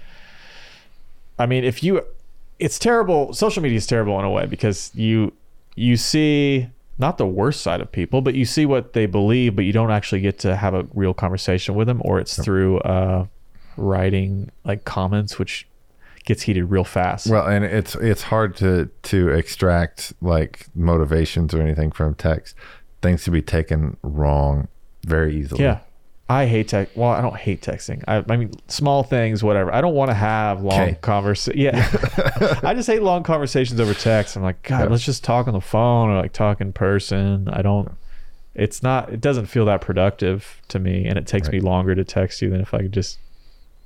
I 1.39 1.45
mean, 1.45 1.63
if 1.63 1.81
you, 1.83 2.03
it's 2.61 2.77
terrible. 2.77 3.33
Social 3.33 3.63
media 3.63 3.77
is 3.77 3.87
terrible 3.87 4.17
in 4.19 4.23
a 4.23 4.29
way 4.29 4.45
because 4.45 4.91
you 4.93 5.33
you 5.75 5.97
see 5.97 6.69
not 6.99 7.17
the 7.17 7.25
worst 7.25 7.61
side 7.61 7.81
of 7.81 7.91
people, 7.91 8.21
but 8.21 8.35
you 8.35 8.45
see 8.45 8.67
what 8.67 8.93
they 8.93 9.07
believe, 9.07 9.55
but 9.55 9.65
you 9.65 9.73
don't 9.73 9.89
actually 9.89 10.21
get 10.21 10.37
to 10.39 10.55
have 10.55 10.75
a 10.75 10.85
real 10.93 11.13
conversation 11.13 11.73
with 11.73 11.87
them, 11.87 12.01
or 12.05 12.19
it's 12.19 12.41
through 12.41 12.77
uh, 12.79 13.25
writing 13.75 14.51
like 14.63 14.85
comments, 14.85 15.39
which 15.39 15.67
gets 16.25 16.43
heated 16.43 16.65
real 16.65 16.83
fast. 16.83 17.27
Well, 17.27 17.47
and 17.47 17.65
it's 17.65 17.95
it's 17.95 18.21
hard 18.21 18.55
to 18.57 18.89
to 19.03 19.29
extract 19.29 20.13
like 20.21 20.67
motivations 20.75 21.55
or 21.55 21.61
anything 21.61 21.91
from 21.91 22.13
text. 22.13 22.55
Things 23.01 23.23
to 23.23 23.31
be 23.31 23.41
taken 23.41 23.97
wrong 24.03 24.67
very 25.03 25.35
easily. 25.35 25.63
Yeah. 25.63 25.79
I 26.31 26.45
hate 26.45 26.69
text. 26.69 26.95
Well, 26.95 27.09
I 27.09 27.19
don't 27.21 27.35
hate 27.35 27.61
texting. 27.61 28.03
I, 28.07 28.23
I 28.29 28.37
mean, 28.37 28.51
small 28.67 29.03
things, 29.03 29.43
whatever. 29.43 29.73
I 29.73 29.81
don't 29.81 29.93
want 29.95 30.11
to 30.11 30.15
have 30.15 30.61
long 30.61 30.79
Okay. 30.79 30.97
conversations. 31.01 31.61
Yeah. 31.61 32.59
I 32.63 32.73
just 32.73 32.87
hate 32.87 33.01
long 33.01 33.23
conversations 33.23 33.79
over 33.79 33.93
text. 33.93 34.35
I'm 34.37 34.43
like, 34.43 34.61
God, 34.63 34.83
Yeah. 34.83 34.85
let's 34.89 35.03
just 35.05 35.23
talk 35.23 35.47
on 35.47 35.53
the 35.53 35.59
phone 35.61 36.09
or 36.09 36.21
like 36.21 36.31
talk 36.31 36.61
in 36.61 36.71
person. 36.73 37.49
I 37.49 37.61
don't, 37.61 37.91
it's 38.55 38.81
not, 38.81 39.11
it 39.11 39.19
doesn't 39.19 39.47
feel 39.47 39.65
that 39.65 39.81
productive 39.81 40.61
to 40.69 40.79
me. 40.79 41.05
And 41.05 41.17
it 41.17 41.27
takes 41.27 41.49
me 41.49 41.59
longer 41.59 41.95
to 41.95 42.03
text 42.05 42.41
you 42.41 42.49
than 42.49 42.61
if 42.61 42.73
I 42.73 42.79
could 42.83 42.93
just 42.93 43.19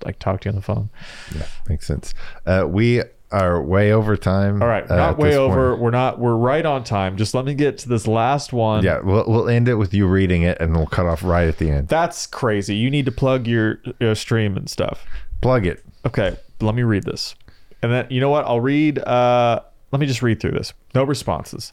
like 0.03 0.19
talk 0.19 0.41
to 0.41 0.49
you 0.49 0.51
on 0.51 0.55
the 0.55 0.61
phone. 0.61 0.89
Yeah, 1.35 1.47
makes 1.67 1.87
sense. 1.87 2.13
Uh, 2.45 2.65
we 2.67 3.01
are 3.31 3.61
way 3.61 3.91
over 3.91 4.15
time. 4.15 4.61
All 4.61 4.67
right. 4.67 4.89
uh, 4.89 4.95
not 4.95 5.17
way 5.17 5.29
this 5.29 5.37
point. 5.37 5.51
over. 5.51 5.75
We're 5.75 5.91
not, 5.91 6.19
we're 6.19 6.35
right 6.35 6.65
on 6.65 6.83
time. 6.83 7.17
Just 7.17 7.33
let 7.33 7.45
me 7.45 7.53
get 7.53 7.77
to 7.79 7.89
this 7.89 8.07
last 8.07 8.53
one. 8.53 8.83
Yeah, 8.83 8.99
we'll, 9.01 9.25
we'll 9.27 9.49
end 9.49 9.67
it 9.67 9.75
with 9.75 9.93
you 9.93 10.07
reading 10.07 10.43
it, 10.43 10.57
and 10.59 10.75
we'll 10.75 10.87
cut 10.87 11.05
off 11.05 11.23
right 11.23 11.47
at 11.47 11.57
the 11.57 11.69
end. 11.69 11.87
That's 11.87 12.27
crazy. 12.27 12.75
You 12.75 12.89
need 12.89 13.05
to 13.05 13.11
plug 13.11 13.47
your, 13.47 13.81
your 13.99 14.15
stream 14.15 14.55
and 14.57 14.69
stuff. 14.69 15.05
Plug 15.41 15.65
it. 15.65 15.83
Okay, 16.05 16.37
let 16.61 16.75
me 16.75 16.83
read 16.83 17.03
this. 17.03 17.35
And 17.81 17.91
then 17.91 18.07
you 18.09 18.19
know 18.19 18.29
what? 18.29 18.45
I'll 18.45 18.61
read 18.61 18.99
uh 18.99 19.59
let 19.91 19.99
me 19.99 20.07
just 20.07 20.21
read 20.23 20.39
through 20.39 20.51
this. 20.51 20.73
No 20.95 21.03
responses. 21.03 21.71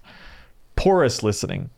Porous 0.77 1.23
listening. 1.23 1.71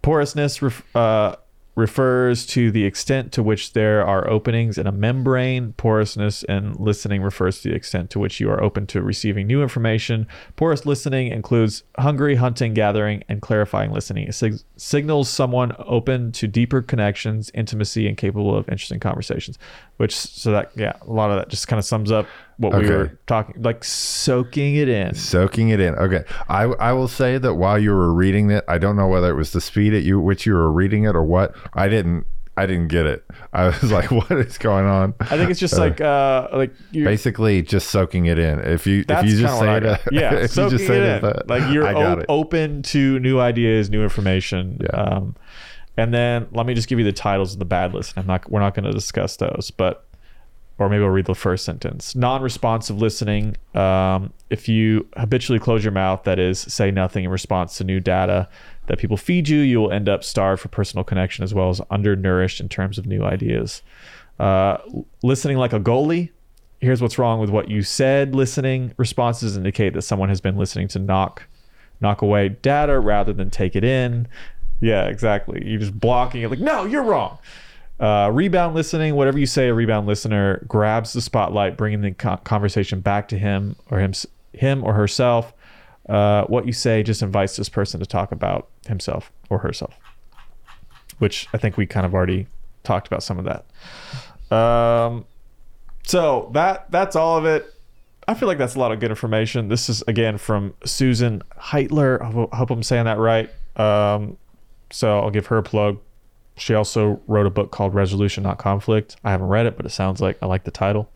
Porousness 0.00 0.62
ref, 0.62 0.96
uh 0.96 1.36
refers 1.74 2.46
to 2.46 2.70
the 2.70 2.84
extent 2.84 3.32
to 3.32 3.42
which 3.42 3.72
there 3.72 4.06
are 4.06 4.28
openings 4.30 4.78
in 4.78 4.86
a 4.86 4.92
membrane. 4.92 5.72
Porousness 5.72 6.44
and 6.44 6.78
listening 6.78 7.22
refers 7.22 7.60
to 7.60 7.68
the 7.68 7.74
extent 7.74 8.10
to 8.10 8.18
which 8.18 8.40
you 8.40 8.48
are 8.50 8.62
open 8.62 8.86
to 8.88 9.02
receiving 9.02 9.46
new 9.46 9.62
information. 9.62 10.26
Porous 10.56 10.86
listening 10.86 11.32
includes 11.32 11.82
hungry, 11.98 12.36
hunting, 12.36 12.74
gathering, 12.74 13.24
and 13.28 13.42
clarifying 13.42 13.92
listening. 13.92 14.28
It 14.28 14.34
sig- 14.34 14.60
signals 14.76 15.28
someone 15.28 15.72
open 15.78 16.32
to 16.32 16.46
deeper 16.46 16.80
connections, 16.80 17.50
intimacy, 17.54 18.06
and 18.06 18.16
capable 18.16 18.56
of 18.56 18.68
interesting 18.68 19.00
conversations. 19.00 19.58
Which, 19.96 20.14
so 20.14 20.52
that, 20.52 20.72
yeah, 20.76 20.96
a 21.02 21.12
lot 21.12 21.30
of 21.30 21.36
that 21.38 21.48
just 21.48 21.68
kind 21.68 21.78
of 21.78 21.84
sums 21.84 22.10
up 22.10 22.26
what 22.58 22.78
we 22.80 22.88
were 22.88 23.18
talking, 23.26 23.62
like 23.62 23.82
soaking 23.84 24.76
it 24.76 24.88
in. 24.88 25.14
soaking 25.14 25.70
it 25.70 25.80
in. 25.80 25.94
Okay, 25.96 26.24
I 26.48 26.62
I 26.64 26.92
will 26.92 27.08
say 27.08 27.38
that 27.38 27.54
while 27.54 27.78
you 27.78 27.90
were 27.92 28.12
reading 28.12 28.50
it, 28.50 28.64
I 28.68 28.78
don't 28.78 28.96
know 28.96 29.08
whether 29.08 29.30
it 29.30 29.34
was 29.34 29.52
the 29.52 29.60
speed 29.60 29.94
at 29.94 30.02
you 30.02 30.20
which 30.20 30.46
you 30.46 30.54
were 30.54 30.70
reading 30.70 31.04
it 31.04 31.16
or 31.16 31.24
what. 31.24 31.54
I 31.74 31.88
didn't 31.88 32.26
I 32.56 32.66
didn't 32.66 32.88
get 32.88 33.06
it. 33.06 33.24
I 33.52 33.66
was 33.66 33.82
like, 33.90 34.10
what 34.10 34.30
is 34.30 34.58
going 34.58 34.86
on? 34.86 35.14
I 35.20 35.36
think 35.36 35.50
it's 35.50 35.58
just 35.60 35.76
like, 35.76 36.00
uh, 36.00 36.48
like 36.52 36.72
you're, 36.92 37.04
Basically, 37.04 37.62
just 37.62 37.90
soaking 37.90 38.26
it 38.26 38.38
in. 38.38 38.60
If 38.60 38.86
you 38.86 39.04
if 39.08 39.24
you 39.24 39.38
just 39.40 39.58
say 39.58 39.76
it, 39.78 39.84
uh, 39.86 39.98
yeah, 40.12 40.40
you 40.42 40.46
soaking 40.48 40.78
it 40.80 40.90
in. 40.90 41.24
uh, 41.24 41.42
like 41.46 41.72
you're 41.72 41.88
o- 41.96 42.18
it. 42.20 42.26
open 42.28 42.82
to 42.84 43.18
new 43.18 43.40
ideas, 43.40 43.90
new 43.90 44.02
information. 44.02 44.78
Yeah. 44.82 44.88
Um, 45.00 45.36
and 45.96 46.12
then 46.12 46.48
let 46.52 46.66
me 46.66 46.74
just 46.74 46.88
give 46.88 46.98
you 46.98 47.04
the 47.04 47.12
titles 47.12 47.52
of 47.52 47.58
the 47.60 47.64
bad 47.64 47.94
list. 47.94 48.14
I'm 48.16 48.26
not. 48.26 48.48
We're 48.50 48.60
not 48.60 48.74
going 48.74 48.84
to 48.84 48.92
discuss 48.92 49.36
those, 49.36 49.72
but 49.76 50.06
or 50.78 50.88
maybe 50.88 51.04
I'll 51.04 51.10
read 51.10 51.26
the 51.26 51.34
first 51.34 51.64
sentence. 51.64 52.14
Non-responsive 52.16 53.00
listening. 53.00 53.56
Um, 53.74 54.32
if 54.50 54.68
you 54.68 55.06
habitually 55.16 55.60
close 55.60 55.84
your 55.84 55.92
mouth, 55.92 56.24
that 56.24 56.38
is, 56.38 56.58
say 56.58 56.90
nothing 56.90 57.24
in 57.24 57.30
response 57.30 57.78
to 57.78 57.84
new 57.84 58.00
data 58.00 58.48
that 58.86 58.98
people 58.98 59.16
feed 59.16 59.48
you, 59.48 59.60
you 59.60 59.80
will 59.80 59.92
end 59.92 60.08
up 60.08 60.24
starved 60.24 60.60
for 60.60 60.68
personal 60.68 61.04
connection 61.04 61.44
as 61.44 61.54
well 61.54 61.70
as 61.70 61.80
undernourished 61.90 62.60
in 62.60 62.68
terms 62.68 62.98
of 62.98 63.06
new 63.06 63.22
ideas. 63.22 63.82
Uh, 64.38 64.78
listening 65.22 65.56
like 65.56 65.72
a 65.72 65.80
goalie. 65.80 66.30
Here's 66.80 67.00
what's 67.00 67.18
wrong 67.18 67.40
with 67.40 67.50
what 67.50 67.70
you 67.70 67.82
said. 67.82 68.34
Listening 68.34 68.92
responses 68.96 69.56
indicate 69.56 69.94
that 69.94 70.02
someone 70.02 70.28
has 70.28 70.40
been 70.40 70.56
listening 70.56 70.88
to 70.88 70.98
knock 70.98 71.44
knock 72.00 72.20
away 72.20 72.48
data 72.48 72.98
rather 72.98 73.32
than 73.32 73.48
take 73.48 73.76
it 73.76 73.84
in. 73.84 74.26
Yeah, 74.80 75.06
exactly. 75.06 75.62
You're 75.64 75.80
just 75.80 75.98
blocking 75.98 76.42
it 76.42 76.50
like, 76.50 76.58
no, 76.58 76.84
you're 76.84 77.04
wrong. 77.04 77.38
Uh, 78.00 78.28
rebound 78.32 78.74
listening, 78.74 79.14
whatever 79.14 79.38
you 79.38 79.46
say, 79.46 79.68
a 79.68 79.74
rebound 79.74 80.06
listener 80.06 80.64
grabs 80.66 81.12
the 81.12 81.20
spotlight, 81.20 81.76
bringing 81.76 82.00
the 82.00 82.10
conversation 82.10 83.00
back 83.00 83.28
to 83.28 83.38
him 83.38 83.76
or 83.90 84.00
him, 84.00 84.12
him 84.52 84.82
or 84.84 84.94
herself. 84.94 85.52
Uh, 86.08 86.44
what 86.44 86.66
you 86.66 86.72
say 86.72 87.02
just 87.02 87.22
invites 87.22 87.56
this 87.56 87.68
person 87.68 88.00
to 88.00 88.06
talk 88.06 88.32
about 88.32 88.68
himself 88.86 89.32
or 89.48 89.58
herself, 89.58 89.94
which 91.18 91.48
I 91.54 91.58
think 91.58 91.76
we 91.76 91.86
kind 91.86 92.04
of 92.04 92.14
already 92.14 92.46
talked 92.82 93.06
about 93.06 93.22
some 93.22 93.38
of 93.38 93.46
that. 93.46 94.54
Um, 94.54 95.24
so 96.04 96.50
that 96.52 96.90
that's 96.90 97.16
all 97.16 97.38
of 97.38 97.46
it. 97.46 97.72
I 98.26 98.34
feel 98.34 98.48
like 98.48 98.58
that's 98.58 98.74
a 98.74 98.78
lot 98.78 98.92
of 98.92 99.00
good 99.00 99.10
information. 99.10 99.68
This 99.68 99.88
is 99.88 100.02
again 100.02 100.38
from 100.38 100.74
Susan 100.84 101.42
Heitler. 101.58 102.20
I 102.52 102.56
hope 102.56 102.70
I'm 102.70 102.82
saying 102.82 103.04
that 103.04 103.18
right. 103.18 103.50
Um, 103.76 104.36
so 104.90 105.20
I'll 105.20 105.30
give 105.30 105.46
her 105.46 105.58
a 105.58 105.62
plug. 105.62 105.98
She 106.56 106.74
also 106.74 107.20
wrote 107.26 107.46
a 107.46 107.50
book 107.50 107.70
called 107.72 107.94
Resolution 107.94 108.42
Not 108.44 108.58
Conflict. 108.58 109.16
I 109.24 109.30
haven't 109.32 109.48
read 109.48 109.66
it, 109.66 109.76
but 109.76 109.86
it 109.86 109.90
sounds 109.90 110.20
like 110.20 110.38
I 110.40 110.46
like 110.46 110.64
the 110.64 110.70
title. 110.70 111.10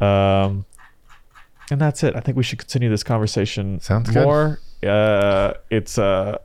Um, 0.00 0.66
and 1.70 1.80
that's 1.80 2.02
it. 2.04 2.14
I 2.14 2.20
think 2.20 2.36
we 2.36 2.42
should 2.42 2.58
continue 2.58 2.90
this 2.90 3.02
conversation 3.02 3.80
Sounds 3.80 4.10
good. 4.10 4.24
more. 4.24 4.60
Uh, 4.86 5.54
it's 5.70 5.98
uh, 5.98 6.38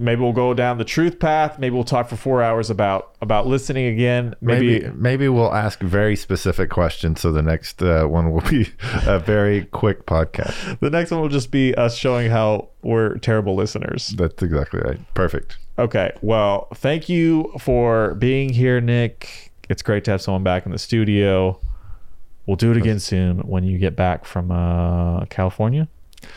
maybe 0.00 0.22
we'll 0.22 0.32
go 0.32 0.54
down 0.54 0.78
the 0.78 0.84
truth 0.84 1.20
path. 1.20 1.58
Maybe 1.58 1.74
we'll 1.74 1.84
talk 1.84 2.08
for 2.08 2.16
four 2.16 2.42
hours 2.42 2.70
about 2.70 3.14
about 3.20 3.46
listening 3.46 3.86
again. 3.86 4.34
Maybe, 4.40 4.80
Maybe 4.80 4.92
maybe 4.96 5.28
we'll 5.28 5.54
ask 5.54 5.80
very 5.80 6.16
specific 6.16 6.70
questions, 6.70 7.20
so 7.20 7.30
the 7.30 7.42
next 7.42 7.82
uh, 7.82 8.06
one 8.06 8.32
will 8.32 8.40
be 8.40 8.68
a 9.06 9.18
very 9.20 9.66
quick 9.66 10.06
podcast. 10.06 10.80
the 10.80 10.90
next 10.90 11.10
one 11.10 11.20
will 11.20 11.28
just 11.28 11.50
be 11.50 11.74
us 11.74 11.96
showing 11.96 12.30
how 12.30 12.68
we're 12.82 13.18
terrible 13.18 13.54
listeners. 13.54 14.08
That's 14.16 14.42
exactly 14.42 14.80
right. 14.80 14.98
Perfect. 15.14 15.58
Okay. 15.78 16.12
Well, 16.22 16.68
thank 16.74 17.08
you 17.08 17.52
for 17.58 18.14
being 18.14 18.48
here, 18.50 18.80
Nick. 18.80 19.52
It's 19.68 19.82
great 19.82 20.04
to 20.04 20.10
have 20.10 20.20
someone 20.22 20.42
back 20.42 20.66
in 20.66 20.72
the 20.72 20.78
studio. 20.78 21.60
We'll 22.46 22.56
do 22.56 22.72
it 22.72 22.76
again 22.76 22.98
soon 22.98 23.38
when 23.40 23.62
you 23.64 23.78
get 23.78 23.94
back 23.94 24.24
from 24.24 24.50
uh, 24.50 25.26
California. 25.26 25.88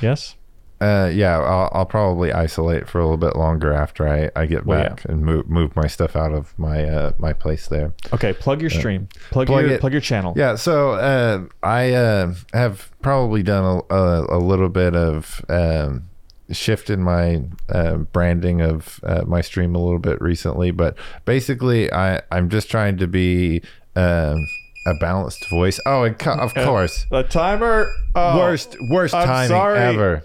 Yes. 0.01 0.36
Uh, 0.84 1.08
yeah, 1.10 1.40
I'll, 1.40 1.70
I'll 1.74 1.86
probably 1.86 2.34
isolate 2.34 2.90
for 2.90 3.00
a 3.00 3.04
little 3.04 3.18
bit 3.18 3.36
longer 3.36 3.72
after 3.72 4.08
I, 4.08 4.30
I 4.36 4.46
get 4.46 4.66
Well, 4.66 4.84
back 4.84 5.06
and 5.06 5.22
move 5.22 5.48
move 5.50 5.76
my 5.76 5.88
stuff 5.88 6.16
out 6.16 6.34
of 6.34 6.58
my 6.60 6.84
uh, 6.84 7.12
my 7.18 7.32
place 7.34 7.68
there. 7.68 7.94
Okay. 8.12 8.34
Plug 8.34 8.60
your 8.62 8.70
stream. 8.70 9.08
Plug, 9.32 9.48
plug 9.48 9.64
your 9.66 9.74
it. 9.76 9.80
plug 9.80 9.94
your 9.94 10.02
channel. 10.02 10.34
Yeah, 10.36 10.56
so 10.56 10.92
uh, 10.94 11.46
I 11.64 11.94
uh, 11.94 12.34
have 12.54 12.92
probably 13.02 13.44
done 13.44 13.82
a, 13.90 13.94
a, 13.94 14.38
a 14.38 14.40
little 14.40 14.70
bit 14.70 14.96
of 14.96 15.44
um, 15.50 16.10
shift 16.52 16.90
in 16.90 17.02
my 17.02 17.44
uh, 17.70 17.96
branding 17.98 18.62
of 18.62 19.00
uh, 19.04 19.24
my 19.26 19.42
stream 19.42 19.76
a 19.76 19.80
little 19.80 20.00
bit 20.00 20.22
recently, 20.22 20.72
but 20.72 20.98
basically, 21.26 21.92
I 21.94 22.22
I'm 22.32 22.50
just 22.50 22.70
trying 22.70 22.98
to 22.98 23.08
be 23.08 23.62
um, 23.96 24.46
a 24.86 24.94
balanced 25.00 25.50
voice. 25.50 25.80
Oh, 25.86 26.04
and 26.04 26.20
co- 26.20 26.34
of 26.38 26.54
course, 26.68 27.06
The 27.10 27.24
timer. 27.24 27.88
oh, 28.16 28.38
worst 28.38 28.76
worst 28.90 29.14
I'm 29.14 29.28
timing 29.28 29.48
sorry. 29.50 29.80
ever. 29.80 30.24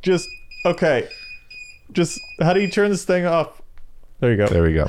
Just 0.00 0.28
okay. 0.64 1.08
Just 1.92 2.20
how 2.40 2.52
do 2.52 2.60
you 2.60 2.68
turn 2.68 2.90
this 2.90 3.04
thing 3.04 3.26
off? 3.26 3.62
There 4.22 4.30
you 4.30 4.36
go. 4.36 4.46
There 4.46 4.62
we 4.62 4.72
go. 4.72 4.88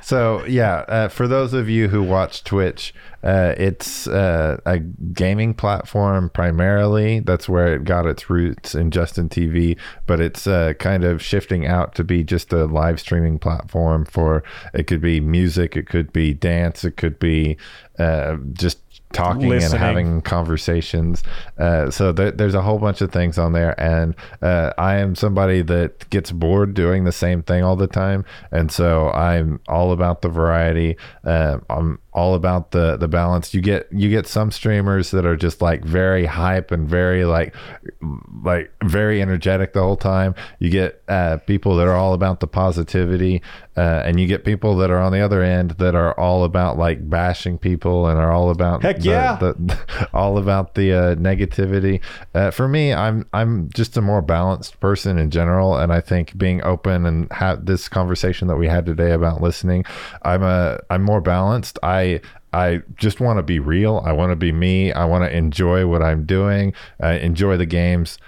So 0.00 0.44
yeah, 0.44 0.78
uh, 0.88 1.08
for 1.08 1.28
those 1.28 1.52
of 1.52 1.68
you 1.68 1.86
who 1.86 2.02
watch 2.02 2.42
Twitch, 2.42 2.92
uh, 3.22 3.54
it's 3.56 4.08
uh, 4.08 4.60
a 4.66 4.80
gaming 4.80 5.54
platform 5.54 6.30
primarily. 6.30 7.20
That's 7.20 7.48
where 7.48 7.76
it 7.76 7.84
got 7.84 8.06
its 8.06 8.28
roots 8.28 8.74
in 8.74 8.90
Justin 8.90 9.28
TV, 9.28 9.78
but 10.08 10.18
it's 10.18 10.48
uh, 10.48 10.72
kind 10.80 11.04
of 11.04 11.22
shifting 11.22 11.64
out 11.64 11.94
to 11.94 12.02
be 12.02 12.24
just 12.24 12.52
a 12.52 12.64
live 12.64 12.98
streaming 12.98 13.38
platform 13.38 14.04
for. 14.04 14.42
It 14.74 14.88
could 14.88 15.00
be 15.00 15.20
music, 15.20 15.76
it 15.76 15.86
could 15.86 16.12
be 16.12 16.34
dance, 16.34 16.82
it 16.82 16.96
could 16.96 17.20
be 17.20 17.56
uh, 18.00 18.38
just 18.52 18.80
talking 19.12 19.48
Listening. 19.48 19.72
and 19.72 19.80
having 19.80 20.20
conversations. 20.22 21.22
Uh, 21.58 21.90
so 21.90 22.12
there, 22.12 22.30
there's 22.30 22.54
a 22.54 22.62
whole 22.62 22.78
bunch 22.78 23.00
of 23.00 23.12
things 23.12 23.38
on 23.38 23.52
there, 23.52 23.78
and 23.80 24.14
uh, 24.40 24.72
I 24.78 24.96
am 24.96 25.14
somebody 25.14 25.62
that 25.62 26.08
gets 26.10 26.32
bored 26.32 26.74
doing 26.74 27.04
the 27.04 27.12
same 27.12 27.42
thing 27.42 27.62
all 27.62 27.76
the 27.76 27.86
time, 27.86 28.24
and 28.50 28.70
so 28.70 29.10
I'm 29.10 29.60
all 29.68 29.92
about 29.92 30.22
the 30.22 30.28
variety. 30.28 30.96
Uh, 31.24 31.58
I'm 31.70 31.98
all 32.14 32.34
about 32.34 32.72
the 32.72 32.96
the 32.96 33.08
balance. 33.08 33.54
You 33.54 33.60
get 33.60 33.88
you 33.90 34.10
get 34.10 34.26
some 34.26 34.50
streamers 34.50 35.10
that 35.12 35.24
are 35.24 35.36
just 35.36 35.62
like 35.62 35.82
very 35.84 36.26
hype 36.26 36.70
and 36.70 36.88
very 36.88 37.24
like 37.24 37.54
like 38.44 38.72
very 38.84 39.22
energetic 39.22 39.72
the 39.72 39.80
whole 39.82 39.96
time. 39.96 40.34
You 40.58 40.70
get 40.70 41.02
uh, 41.08 41.38
people 41.38 41.76
that 41.76 41.86
are 41.88 41.96
all 41.96 42.12
about 42.14 42.40
the 42.40 42.46
positivity, 42.46 43.42
uh, 43.76 44.02
and 44.04 44.20
you 44.20 44.26
get 44.26 44.44
people 44.44 44.76
that 44.76 44.90
are 44.90 44.98
on 45.00 45.12
the 45.12 45.20
other 45.20 45.42
end 45.42 45.72
that 45.72 45.94
are 45.94 46.18
all 46.18 46.44
about 46.44 46.78
like 46.78 47.08
bashing 47.08 47.56
people 47.58 48.06
and 48.06 48.18
are 48.18 48.30
all 48.32 48.50
about 48.50 48.82
Heck 48.82 48.98
the- 48.98 49.08
yeah. 49.08 49.36
the, 49.36 50.08
all 50.14 50.36
about 50.38 50.74
the 50.74 50.92
uh, 50.92 51.14
negativity. 51.14 52.00
Uh, 52.34 52.50
for 52.50 52.68
me, 52.68 52.92
I'm 52.92 53.26
I'm 53.32 53.70
just 53.70 53.96
a 53.96 54.02
more 54.02 54.20
balanced 54.22 54.80
person 54.80 55.18
in 55.18 55.30
general, 55.30 55.76
and 55.78 55.92
I 55.92 56.00
think 56.00 56.36
being 56.36 56.62
open 56.62 57.06
and 57.06 57.32
have 57.32 57.64
this 57.66 57.88
conversation 57.88 58.48
that 58.48 58.56
we 58.56 58.68
had 58.68 58.84
today 58.84 59.12
about 59.12 59.40
listening, 59.40 59.84
I'm 60.22 60.42
a 60.42 60.78
I'm 60.90 61.02
more 61.02 61.20
balanced. 61.20 61.78
I 61.82 62.01
I 62.52 62.82
just 62.96 63.20
want 63.20 63.38
to 63.38 63.42
be 63.42 63.58
real. 63.58 64.02
I 64.04 64.12
want 64.12 64.30
to 64.30 64.36
be 64.36 64.52
me. 64.52 64.92
I 64.92 65.04
want 65.04 65.24
to 65.24 65.34
enjoy 65.34 65.86
what 65.86 66.02
I'm 66.02 66.24
doing. 66.24 66.74
Uh, 67.02 67.18
enjoy 67.20 67.56
the 67.56 67.66
games 67.66 68.18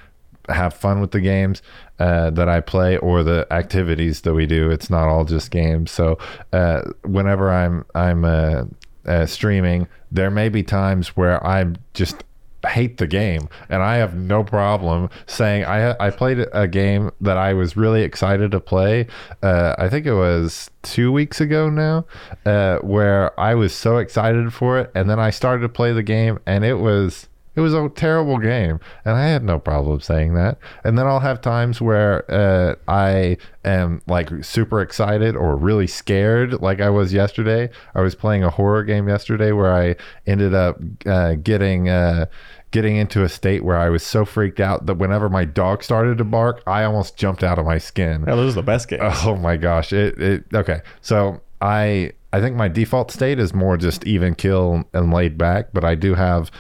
have 0.49 0.75
fun 0.75 1.01
with 1.01 1.11
the 1.11 1.21
games 1.21 1.63
uh, 1.99 2.31
that 2.31 2.49
I 2.49 2.61
play 2.61 2.97
or 2.99 3.23
the 3.23 3.47
activities 3.51 4.23
that 4.23 4.35
we 4.35 4.47
do. 4.47 4.71
It's 4.71 4.91
not 4.91 5.09
all 5.09 5.25
just 5.25 5.51
games. 5.51 5.91
So 5.91 6.19
uh, 6.53 6.83
whenever 7.05 7.51
I'm 7.51 7.85
I'm 7.95 8.25
uh, 8.25 8.65
uh, 9.07 9.27
streaming, 9.27 9.89
there 10.11 10.31
may 10.31 10.49
be 10.49 10.63
times 10.63 11.09
where 11.17 11.45
I'm 11.47 11.77
just 11.95 12.25
hate 12.65 12.99
the 12.99 13.07
game 13.07 13.49
and 13.69 13.83
I 13.83 13.97
have 13.97 14.15
no 14.15 14.45
problem 14.45 15.11
saying 15.27 15.65
I 15.65 15.95
I 15.99 16.11
played 16.11 16.47
a 16.53 16.69
game 16.69 17.11
that 17.21 17.37
I 17.37 17.55
was 17.55 17.77
really 17.77 18.03
excited 18.03 18.51
to 18.53 18.61
play 18.61 19.07
uh, 19.43 19.75
I 19.79 19.89
think 19.89 20.07
it 20.07 20.15
was 20.15 20.71
two 20.83 21.13
weeks 21.13 21.41
ago 21.41 21.71
now 21.71 22.07
uh, 22.47 22.79
where 22.79 23.39
I 23.39 23.55
was 23.55 23.75
so 23.75 23.99
excited 23.99 24.53
for 24.53 24.79
it 24.79 24.91
and 24.95 25.09
then 25.09 25.19
I 25.19 25.31
started 25.31 25.63
to 25.63 25.69
play 25.69 25.93
the 25.93 26.03
game 26.03 26.39
and 26.47 26.65
it 26.65 26.75
was 26.75 27.29
it 27.57 27.61
was 27.61 27.75
a 27.75 27.89
terrible 27.89 28.39
game, 28.39 28.81
and 29.05 29.17
I 29.17 29.27
had 29.29 29.45
no 29.45 29.59
problem 29.59 30.01
saying 30.01 30.35
that. 30.35 30.59
And 30.83 30.99
then 30.99 31.07
I'll 31.07 31.21
have 31.21 31.41
times 31.41 31.81
where 31.81 32.31
uh, 32.31 32.75
I 32.89 33.37
am 33.65 34.03
like 34.07 34.31
super 34.45 34.81
excited 34.81 35.37
or 35.37 35.57
really 35.57 35.87
scared, 35.87 36.61
like 36.61 36.81
I 36.81 36.91
was 36.91 37.13
yesterday. 37.13 37.71
I 37.95 38.01
was 38.01 38.15
playing 38.15 38.45
a 38.45 38.51
horror 38.51 38.85
game 38.85 39.09
yesterday 39.09 39.53
where 39.53 39.75
I 39.75 39.97
ended 40.27 40.55
up 40.55 40.79
uh, 41.07 41.35
getting 41.35 41.89
uh, 41.89 42.27
getting 42.75 42.97
into 42.97 43.23
a 43.23 43.29
state 43.29 43.63
where 43.63 43.77
I 43.77 43.89
was 43.89 44.03
so 44.03 44.25
freaked 44.25 44.59
out 44.59 44.87
that 44.87 44.95
whenever 44.95 45.29
my 45.29 45.45
dog 45.45 45.85
started 45.85 46.19
to 46.19 46.25
bark, 46.25 46.61
I 46.67 46.83
almost 46.83 47.17
jumped 47.17 47.45
out 47.45 47.57
of 47.57 47.65
my 47.65 47.79
skin. 47.79 48.25
Yeah, 48.27 48.35
those 48.35 48.55
are 48.55 48.57
the 48.57 48.63
best 48.63 48.89
games. 48.89 49.03
Oh 49.25 49.37
my 49.37 49.57
gosh. 49.57 49.93
It 49.93 50.21
it 50.21 50.45
okay. 50.53 50.81
So 51.01 51.41
I 51.65 52.13
I 52.31 52.41
think 52.41 52.57
my 52.57 52.69
default 52.69 53.11
state 53.11 53.39
is 53.39 53.55
more 53.55 53.77
just 53.79 54.05
even 54.07 54.35
kill 54.35 54.85
and 54.93 55.13
laid 55.15 55.39
back, 55.39 55.69
but 55.73 55.83
I 55.83 55.95
do 55.95 56.15
have 56.15 56.51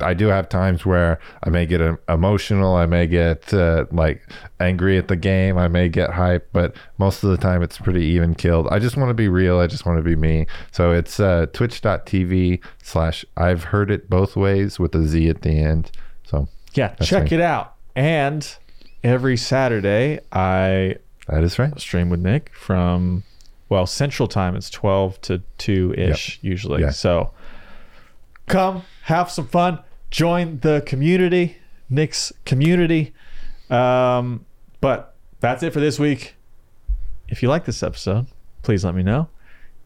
I 0.00 0.14
do 0.14 0.28
have 0.28 0.48
times 0.48 0.86
where 0.86 1.18
I 1.42 1.50
may 1.50 1.66
get 1.66 1.82
uh, 1.82 1.96
emotional, 2.08 2.74
I 2.74 2.86
may 2.86 3.06
get 3.06 3.52
uh, 3.52 3.84
like 3.92 4.22
angry 4.58 4.96
at 4.96 5.08
the 5.08 5.16
game, 5.16 5.58
I 5.58 5.68
may 5.68 5.90
get 5.90 6.10
hype, 6.10 6.48
but 6.54 6.74
most 6.96 7.22
of 7.22 7.30
the 7.30 7.36
time 7.36 7.62
it's 7.62 7.76
pretty 7.76 8.04
even 8.04 8.34
killed. 8.34 8.68
I 8.70 8.78
just 8.78 8.96
want 8.96 9.10
to 9.10 9.14
be 9.14 9.28
real, 9.28 9.58
I 9.58 9.66
just 9.66 9.84
want 9.84 9.98
to 9.98 10.02
be 10.02 10.16
me. 10.16 10.46
So 10.72 10.92
it's 10.92 11.20
uh, 11.20 11.46
twitch.tv 11.52 12.62
slash 12.82 13.24
I've 13.36 13.64
heard 13.64 13.90
it 13.90 14.08
both 14.08 14.34
ways 14.34 14.78
with 14.78 14.94
a 14.94 15.02
Z 15.02 15.28
at 15.28 15.42
the 15.42 15.58
end. 15.58 15.90
So 16.22 16.48
yeah, 16.72 16.94
check 17.02 17.30
me. 17.30 17.36
it 17.36 17.40
out. 17.42 17.74
And 17.94 18.56
every 19.02 19.36
Saturday, 19.36 20.20
I 20.32 20.96
that 21.28 21.44
is 21.44 21.58
right. 21.58 21.78
stream 21.78 22.08
with 22.08 22.20
Nick 22.20 22.50
from 22.54 23.24
well 23.68 23.86
Central 23.86 24.28
Time. 24.28 24.56
It's 24.56 24.70
twelve 24.70 25.20
to 25.22 25.42
two 25.58 25.94
ish 25.96 26.38
usually. 26.42 26.82
Yeah. 26.82 26.90
So 26.90 27.32
come 28.46 28.82
have 29.04 29.30
some 29.30 29.46
fun. 29.46 29.78
Join 30.10 30.58
the 30.60 30.82
community, 30.86 31.56
Nick's 31.90 32.32
community. 32.44 33.12
Um, 33.70 34.44
but 34.80 35.14
that's 35.40 35.62
it 35.62 35.72
for 35.72 35.80
this 35.80 35.98
week. 35.98 36.34
If 37.28 37.42
you 37.42 37.48
like 37.48 37.64
this 37.64 37.82
episode, 37.82 38.26
please 38.62 38.84
let 38.84 38.94
me 38.94 39.02
know. 39.02 39.28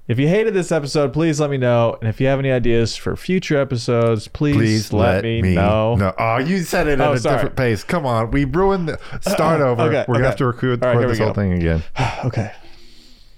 If 0.08 0.18
you 0.18 0.26
hated 0.26 0.54
this 0.54 0.72
episode, 0.72 1.12
please 1.12 1.38
let 1.38 1.50
me 1.50 1.58
know. 1.58 1.96
And 2.00 2.08
if 2.08 2.18
you 2.18 2.26
have 2.28 2.38
any 2.38 2.50
ideas 2.50 2.96
for 2.96 3.14
future 3.14 3.58
episodes, 3.58 4.26
please, 4.26 4.56
Please 4.56 4.92
let, 4.92 5.22
me, 5.22 5.42
know. 5.54 5.96
No, 5.96 6.14
oh, 6.18 6.38
you 6.38 6.62
said 6.62 6.88
it 6.88 6.98
at 6.98 7.00
Oh, 7.06 7.12
a 7.12 7.18
sorry. 7.18 7.36
different 7.36 7.56
pace. 7.56 7.84
Come 7.84 8.06
on, 8.06 8.30
we 8.30 8.46
ruined 8.46 8.88
the 8.88 8.98
start 9.20 9.60
over. 9.62 9.82
Okay, 9.82 10.04
We're 10.08 10.14
gonna 10.14 10.26
have 10.28 10.36
to 10.36 10.46
record, 10.46 10.80
record 10.82 10.98
we 10.98 11.06
this 11.06 11.18
whole 11.18 11.28
go. 11.28 11.34
thing 11.34 11.52
again. 11.52 11.82
Okay. 12.24 12.50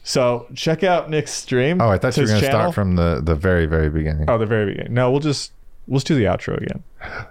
So 0.03 0.47
check 0.55 0.83
out 0.83 1.11
Nick's 1.11 1.33
stream. 1.33 1.81
Oh, 1.81 1.89
I 1.89 1.99
thought 1.99 2.17
you 2.17 2.23
were 2.23 2.29
gonna 2.29 2.41
start 2.43 2.75
from 2.75 2.97
the 2.97 3.21
the 3.23 3.35
very 3.35 3.67
very 3.67 3.91
beginning. 3.91 4.29
Oh, 4.29 4.39
the 4.39 4.47
very 4.47 4.73
beginning. 4.73 4.95
No, 4.95 5.11
we'll 5.11 5.21
just 5.21 5.53
we'll 5.87 5.99
just 5.99 6.07
do 6.07 6.15
the 6.15 6.25
outro 6.25 6.57
again. 6.61 6.83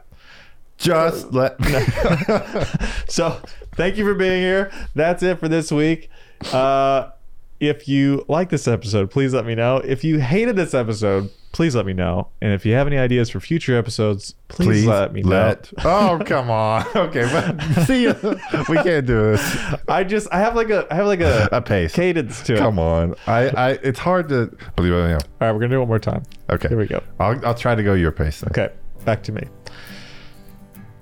Just 0.78 1.34
let. 1.34 1.60
So 3.10 3.38
thank 3.76 3.98
you 3.98 4.06
for 4.06 4.14
being 4.14 4.42
here. 4.42 4.72
That's 4.96 5.22
it 5.24 5.40
for 5.40 5.50
this 5.50 5.74
week. 5.74 6.10
Uh, 6.54 7.10
if 7.60 7.88
you 7.88 8.26
like 8.28 8.50
this 8.50 8.68
episode, 8.68 9.12
please 9.12 9.34
let 9.34 9.46
me 9.46 9.56
know. 9.56 9.78
If 9.78 10.04
you 10.04 10.20
hated 10.20 10.56
this 10.56 10.74
episode, 10.74 11.30
please 11.52 11.76
let 11.76 11.86
me 11.86 11.94
know. 11.94 12.30
And 12.42 12.54
if 12.54 12.66
you 12.66 12.74
have 12.74 12.88
any 12.88 12.98
ideas 12.98 13.30
for 13.30 13.40
future 13.40 13.78
episodes, 13.78 14.36
please, 14.48 14.68
Please 14.68 14.86
let 14.88 15.12
me 15.14 15.24
let. 15.24 15.72
Oh 15.84 16.22
come 16.26 16.50
on. 16.50 16.86
Okay, 16.96 17.24
but 17.32 17.60
see, 17.86 18.04
you. 18.04 18.16
we 18.70 18.78
can't 18.78 19.06
do 19.06 19.32
this. 19.32 19.58
I 19.88 20.04
just 20.04 20.28
I 20.32 20.40
have 20.40 20.56
like 20.56 20.70
a 20.70 20.88
I 20.92 20.96
have 20.96 21.08
like 21.08 21.22
a, 21.22 21.50
A 21.52 21.62
pace. 21.62 21.94
cadence 21.94 22.42
to 22.44 22.54
it. 22.56 22.60
Come 22.60 22.80
on. 22.80 23.16
I, 23.28 23.50
I. 23.50 23.70
It's 23.84 24.00
hard 24.00 24.30
to 24.30 24.56
believe 24.76 24.94
it. 24.94 25.10
Yeah. 25.10 25.14
All 25.16 25.20
right, 25.42 25.52
we're 25.52 25.60
gonna 25.60 25.70
do 25.70 25.76
it 25.78 25.80
one 25.80 25.88
more 25.90 26.00
time. 26.00 26.24
Okay. 26.50 26.70
Here 26.70 26.78
we 26.78 26.88
go. 26.88 27.02
I'll 27.20 27.46
I'll 27.46 27.56
try 27.56 27.76
to 27.76 27.84
go 27.84 27.94
your 27.94 28.12
pace. 28.12 28.40
Then. 28.42 28.50
Okay, 28.52 28.74
back 29.06 29.22
to 29.24 29.32
me. 29.32 29.44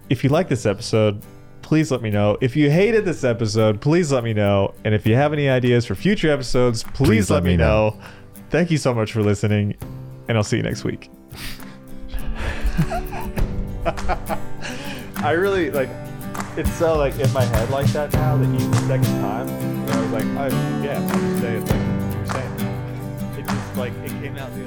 If 0.10 0.24
you 0.24 0.30
like 0.30 0.48
this 0.48 0.66
episode, 0.66 1.22
please 1.62 1.92
let 1.92 2.02
me 2.02 2.10
know. 2.10 2.38
If 2.42 2.56
you 2.56 2.70
hated 2.70 3.06
this 3.06 3.24
episode, 3.24 3.82
please 3.82 4.12
let 4.12 4.24
me 4.24 4.34
know. 4.34 4.74
And 4.84 4.94
if 4.94 5.06
you 5.06 5.16
have 5.16 5.34
any 5.34 5.50
ideas 5.50 5.86
for 5.86 5.96
future 5.96 6.32
episodes, 6.32 6.84
please, 6.84 7.30
let, 7.30 7.44
me 7.44 7.58
know. 7.58 8.00
Thank 8.50 8.72
you 8.72 8.78
so 8.78 8.94
much 8.94 9.12
for 9.12 9.22
listening, 9.22 9.76
and 10.28 10.38
I'll 10.38 10.44
see 10.44 10.58
you 10.58 10.64
next 10.64 10.84
week. 10.84 11.10
I 15.18 15.32
really 15.32 15.72
like 15.72 15.90
it's 16.58 16.74
so 16.74 16.98
like 16.98 17.18
in 17.20 17.32
my 17.34 17.44
head 17.44 17.70
like 17.70 17.88
that 17.88 18.12
now 18.14 18.38
that 18.38 18.54
each 18.56 18.76
second 18.88 19.22
time 19.22 19.48
I 19.90 20.02
was 20.02 20.12
like, 20.12 20.26
I 20.26 20.48
yeah, 20.84 21.00
I'm 21.00 21.08
just 21.08 21.42
saying 21.42 21.66
like 21.66 22.16
you're 22.16 22.26
saying. 22.34 22.54
It 23.38 23.46
just 23.48 23.78
like 23.78 23.94
it 24.04 24.10
came 24.22 24.38
out 24.38 24.54
the. 24.56 24.67